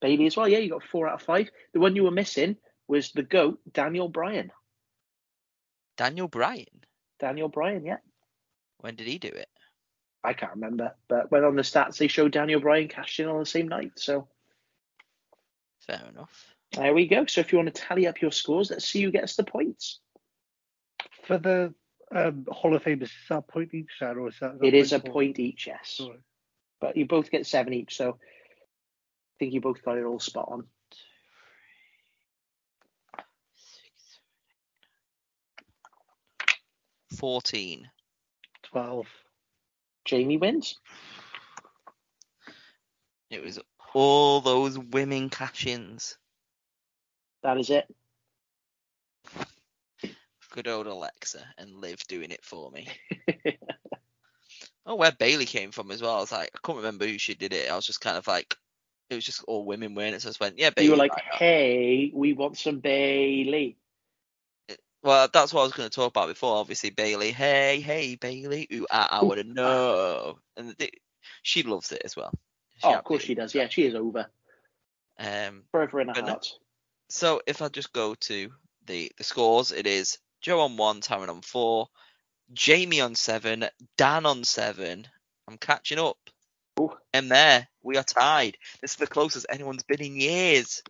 Bayley 0.00 0.26
as 0.26 0.36
well. 0.36 0.48
Yeah, 0.48 0.58
you 0.58 0.70
got 0.70 0.84
four 0.84 1.08
out 1.08 1.14
of 1.14 1.22
five. 1.22 1.50
The 1.72 1.80
one 1.80 1.96
you 1.96 2.04
were 2.04 2.10
missing 2.10 2.56
was 2.86 3.10
the 3.12 3.22
goat 3.22 3.60
Daniel 3.72 4.08
Bryan. 4.08 4.52
Daniel 5.96 6.28
Bryan. 6.28 6.66
Daniel 7.20 7.48
Bryan. 7.48 7.84
Yeah. 7.84 7.98
When 8.78 8.96
did 8.96 9.06
he 9.06 9.18
do 9.18 9.28
it? 9.28 9.48
I 10.24 10.34
can't 10.34 10.52
remember, 10.54 10.94
but 11.08 11.30
when 11.32 11.44
on 11.44 11.56
the 11.56 11.62
stats 11.62 11.98
they 11.98 12.06
showed 12.06 12.32
Daniel 12.32 12.60
Bryan 12.60 12.86
cashed 12.88 13.18
in 13.18 13.26
on 13.28 13.38
the 13.40 13.46
same 13.46 13.66
night. 13.68 13.92
So 13.96 14.28
Fair 15.80 16.02
enough. 16.12 16.54
there 16.72 16.94
we 16.94 17.08
go. 17.08 17.26
So 17.26 17.40
if 17.40 17.50
you 17.52 17.58
want 17.58 17.74
to 17.74 17.80
tally 17.82 18.06
up 18.06 18.20
your 18.22 18.30
scores, 18.30 18.70
let's 18.70 18.84
see 18.84 19.02
who 19.02 19.10
gets 19.10 19.34
the 19.34 19.42
points. 19.44 19.98
For 21.24 21.38
the 21.38 21.74
um, 22.14 22.46
Hall 22.48 22.74
of 22.76 22.84
Fame, 22.84 23.02
is 23.02 23.10
that 23.28 23.48
point 23.48 23.74
each, 23.74 23.90
Sarah, 23.98 24.22
or 24.22 24.28
is 24.28 24.38
that? 24.40 24.58
It 24.62 24.74
is 24.74 24.92
a 24.92 25.00
for- 25.00 25.10
point 25.10 25.38
each, 25.40 25.66
yes. 25.66 25.94
Sorry. 25.96 26.18
But 26.80 26.96
you 26.96 27.06
both 27.06 27.30
get 27.30 27.46
seven 27.46 27.72
each, 27.72 27.96
so 27.96 28.10
I 28.10 29.34
think 29.38 29.52
you 29.54 29.60
both 29.60 29.84
got 29.84 29.98
it 29.98 30.04
all 30.04 30.18
spot 30.20 30.48
on. 30.50 30.64
Fourteen. 37.18 37.90
12. 38.64 39.06
Jamie 40.04 40.36
wins. 40.38 40.78
It 43.30 43.44
was 43.44 43.58
all 43.94 44.40
those 44.40 44.78
women 44.78 45.28
cash-ins. 45.30 46.16
That 47.42 47.58
is 47.58 47.70
it. 47.70 47.86
Good 50.50 50.68
old 50.68 50.86
Alexa 50.86 51.44
and 51.58 51.80
Liv 51.80 51.98
doing 52.08 52.30
it 52.30 52.44
for 52.44 52.70
me. 52.70 52.88
Oh, 54.84 54.96
where 54.96 55.12
Bayley 55.12 55.46
came 55.46 55.70
from 55.70 55.92
as 55.92 56.02
well. 56.02 56.16
I 56.16 56.20
was 56.20 56.32
like, 56.32 56.50
I 56.54 56.58
couldn't 56.60 56.82
remember 56.82 57.06
who 57.06 57.16
she 57.16 57.34
did 57.34 57.52
it. 57.52 57.70
I 57.70 57.76
was 57.76 57.86
just 57.86 58.00
kind 58.00 58.16
of 58.16 58.26
like, 58.26 58.56
it 59.10 59.14
was 59.14 59.24
just 59.24 59.44
all 59.44 59.64
women 59.64 59.94
wearing 59.94 60.12
it. 60.12 60.22
So 60.22 60.28
I 60.28 60.30
just 60.30 60.40
went, 60.40 60.58
yeah, 60.58 60.70
Bayley. 60.70 60.86
you 60.86 60.90
were 60.90 60.96
like, 60.96 61.12
hey, 61.32 62.10
we 62.12 62.32
want 62.32 62.58
some 62.58 62.80
Bailey. 62.80 63.76
Well, 65.02 65.28
that's 65.32 65.52
what 65.52 65.62
I 65.62 65.64
was 65.64 65.72
going 65.72 65.88
to 65.88 65.94
talk 65.94 66.10
about 66.10 66.28
before. 66.28 66.56
Obviously, 66.56 66.90
Bayley. 66.90 67.32
Hey, 67.32 67.80
hey, 67.80 68.14
Bayley. 68.16 68.68
Ooh, 68.72 68.86
I, 68.90 69.08
I 69.20 69.24
want 69.24 69.40
to 69.40 69.44
know. 69.46 70.38
And 70.56 70.74
the, 70.78 70.90
she 71.42 71.62
loves 71.64 71.90
it 71.92 72.02
as 72.04 72.16
well. 72.16 72.30
She 72.78 72.86
Oh, 72.88 72.94
of 72.94 73.04
course 73.04 73.22
she 73.22 73.34
does. 73.34 73.54
Yeah, 73.54 73.68
she 73.68 73.84
is 73.84 73.94
over. 73.94 74.26
Um, 75.18 75.64
Forever 75.72 76.00
in 76.00 76.08
her 76.08 76.14
But 76.14 76.24
no- 76.24 76.30
heart. 76.32 76.48
so 77.08 77.40
if 77.46 77.62
I 77.62 77.68
just 77.68 77.92
go 77.92 78.14
to 78.14 78.50
the 78.86 79.12
the 79.18 79.24
scores, 79.24 79.72
it 79.72 79.86
is 79.86 80.18
Joe 80.40 80.60
on 80.60 80.76
one, 80.76 81.00
Taran 81.00 81.28
on 81.28 81.42
four, 81.42 81.88
Jamie 82.52 83.00
on 83.00 83.14
seven, 83.14 83.64
Dan 83.96 84.24
on 84.26 84.44
seven. 84.44 85.06
I'm 85.48 85.58
catching 85.58 85.98
up. 85.98 86.16
Ooh. 86.80 86.92
And 87.12 87.30
there, 87.30 87.68
we 87.82 87.96
are 87.98 88.02
tied. 88.04 88.56
This 88.80 88.92
is 88.92 88.96
the 88.96 89.06
closest 89.06 89.46
anyone's 89.48 89.82
been 89.82 90.00
in 90.00 90.16
years. 90.16 90.82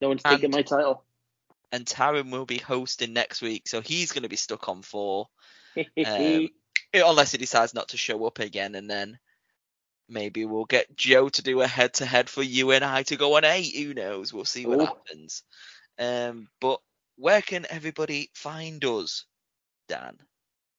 No 0.00 0.08
one's 0.08 0.22
and- 0.24 0.36
taking 0.36 0.50
my 0.50 0.62
title. 0.62 1.02
And 1.76 1.84
Taran 1.84 2.30
will 2.30 2.46
be 2.46 2.56
hosting 2.56 3.12
next 3.12 3.42
week, 3.42 3.68
so 3.68 3.82
he's 3.82 4.12
going 4.12 4.22
to 4.22 4.30
be 4.30 4.36
stuck 4.36 4.66
on 4.66 4.80
four. 4.80 5.28
Um, 5.76 6.48
unless 6.94 7.32
he 7.32 7.38
decides 7.38 7.74
not 7.74 7.88
to 7.88 7.98
show 7.98 8.24
up 8.24 8.38
again, 8.38 8.74
and 8.74 8.88
then 8.88 9.18
maybe 10.08 10.46
we'll 10.46 10.64
get 10.64 10.96
Joe 10.96 11.28
to 11.28 11.42
do 11.42 11.60
a 11.60 11.66
head-to-head 11.66 12.30
for 12.30 12.42
you 12.42 12.70
and 12.70 12.82
I 12.82 13.02
to 13.02 13.16
go 13.16 13.36
on 13.36 13.44
eight. 13.44 13.76
Who 13.76 13.92
knows? 13.92 14.32
We'll 14.32 14.46
see 14.46 14.64
what 14.64 14.80
Ooh. 14.80 14.86
happens. 14.86 15.42
Um, 15.98 16.48
but 16.62 16.80
where 17.16 17.42
can 17.42 17.66
everybody 17.68 18.30
find 18.32 18.82
us, 18.82 19.26
Dan? 19.86 20.16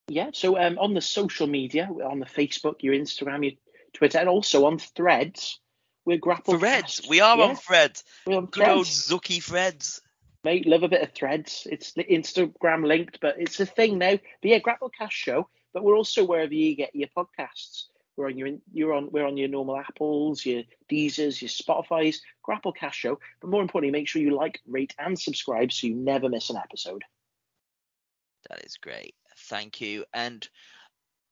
Yeah, 0.08 0.32
so 0.34 0.58
um, 0.58 0.80
on 0.80 0.95
the 0.95 1.02
social 1.02 1.45
media, 1.45 1.88
on 1.88 2.20
the 2.20 2.26
Facebook, 2.26 2.82
your 2.82 2.95
Instagram, 2.95 3.43
your 3.43 3.54
Twitter, 3.93 4.18
and 4.18 4.30
also 4.30 4.66
on 4.66 4.80
Threads, 4.80 5.60
we're 6.06 6.18
grapple. 6.18 6.58
Threads. 6.58 7.06
We 7.08 7.22
are 7.22 7.38
yeah, 7.38 7.43
on 7.43 7.56
Threads. 7.56 8.04
We're 8.26 8.38
on 8.38 8.45
Good 8.48 8.68
old 8.68 8.88
threads. 8.88 9.12
Zucky 9.12 9.43
Threads. 9.43 10.02
Love 10.66 10.84
a 10.84 10.88
bit 10.88 11.02
of 11.02 11.12
threads. 11.12 11.68
It's 11.70 11.93
Instagram 11.93 12.86
linked, 12.86 13.20
but 13.22 13.36
it's 13.39 13.60
a 13.60 13.66
thing 13.66 13.98
now. 13.98 14.12
But 14.41 14.50
yeah, 14.50 14.60
Grapplecast 14.60 15.12
show. 15.12 15.50
But 15.74 15.84
we're 15.84 15.98
also 15.98 16.24
wherever 16.26 16.54
you 16.54 16.76
get 16.76 16.95
your 16.95 17.10
podcasts. 17.16 17.86
We're 18.16 18.28
on 18.28 18.38
your 18.38 18.50
you're 18.74 18.93
on 18.93 19.12
we're 19.12 19.28
on 19.28 19.38
your 19.38 19.48
normal 19.50 19.78
Apples, 19.78 20.43
your 20.45 20.64
Deezers, 20.89 21.41
your 21.41 21.50
Spotify's, 21.50 22.22
Grapplecast 22.48 22.93
show. 22.93 23.20
But 23.41 23.52
more 23.52 23.62
importantly, 23.62 23.91
make 23.91 24.08
sure 24.08 24.22
you 24.22 24.36
like, 24.36 24.60
rate, 24.66 24.95
and 24.98 25.20
subscribe 25.20 25.72
so 25.72 25.88
you 25.88 25.95
never 25.95 26.30
miss 26.30 26.50
an 26.50 26.58
episode. 26.58 27.04
That 28.50 28.66
is 28.66 28.78
great. 28.78 29.14
Thank 29.38 29.82
you. 29.82 30.06
And 30.14 30.48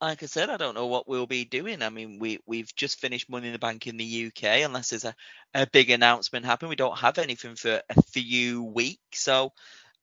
like 0.06 0.22
I 0.22 0.28
said, 0.28 0.52
I 0.52 0.58
don't 0.58 0.76
know 0.76 0.86
what 0.86 1.08
we'll 1.08 1.26
be 1.26 1.46
doing. 1.46 1.82
I 1.82 1.90
mean, 1.90 2.20
we 2.20 2.40
we've 2.46 2.74
just 2.76 3.00
finished 3.00 3.28
Money 3.28 3.48
in 3.48 3.54
the 3.54 3.60
Bank 3.60 3.88
in 3.88 3.98
the 3.98 4.28
UK. 4.28 4.64
Unless 4.64 4.92
there's 4.92 5.04
a, 5.04 5.16
a 5.56 5.66
big 5.66 5.90
announcement 5.90 6.46
happen, 6.46 6.70
we 6.70 6.76
don't 6.76 7.00
have 7.00 7.18
anything 7.18 7.56
for 7.56 7.82
a 7.90 8.02
few 8.04 8.64
weeks. 8.64 9.22
So 9.22 9.52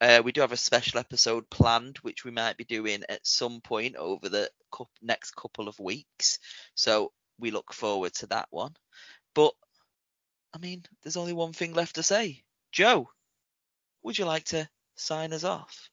uh, 0.01 0.21
we 0.25 0.33
do 0.33 0.41
have 0.41 0.51
a 0.51 0.57
special 0.57 0.99
episode 0.99 1.49
planned, 1.51 1.99
which 1.99 2.25
we 2.25 2.33
might 2.33 2.57
be 2.57 2.65
doing 2.65 3.05
at 3.09 3.25
some 3.25 3.61
point 3.61 3.95
over 3.95 4.29
the 4.29 4.51
next 5.01 5.37
couple 5.37 5.69
of 5.69 5.79
weeks. 5.79 6.41
So 6.75 7.13
we 7.39 7.53
look 7.53 7.73
forward 7.73 8.13
to 8.15 8.27
that 8.27 8.49
one. 8.51 8.75
But 9.37 9.53
I 10.53 10.59
mean, 10.59 10.85
there's 11.03 11.17
only 11.17 11.33
one 11.33 11.53
thing 11.53 11.75
left 11.75 11.95
to 11.95 12.03
say. 12.03 12.43
Joe, 12.73 13.09
would 14.03 14.19
you 14.19 14.25
like 14.25 14.47
to 14.47 14.69
sign 14.97 15.33
us 15.33 15.45
off? 15.45 15.91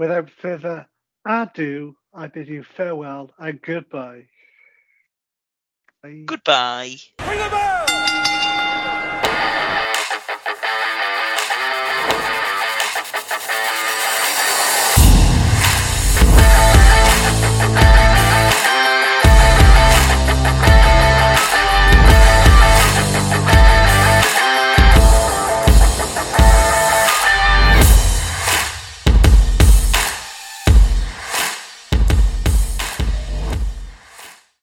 Without 0.00 0.30
further 0.30 0.88
ado, 1.26 1.96
I 2.14 2.26
bid 2.28 2.48
you 2.48 2.64
farewell 2.76 3.30
and 3.38 3.60
goodbye. 3.62 4.26
Bye. 6.02 6.24
Goodbye. 6.26 6.96
Ring 7.26 7.38
the 7.38 7.48
bell! 7.50 7.83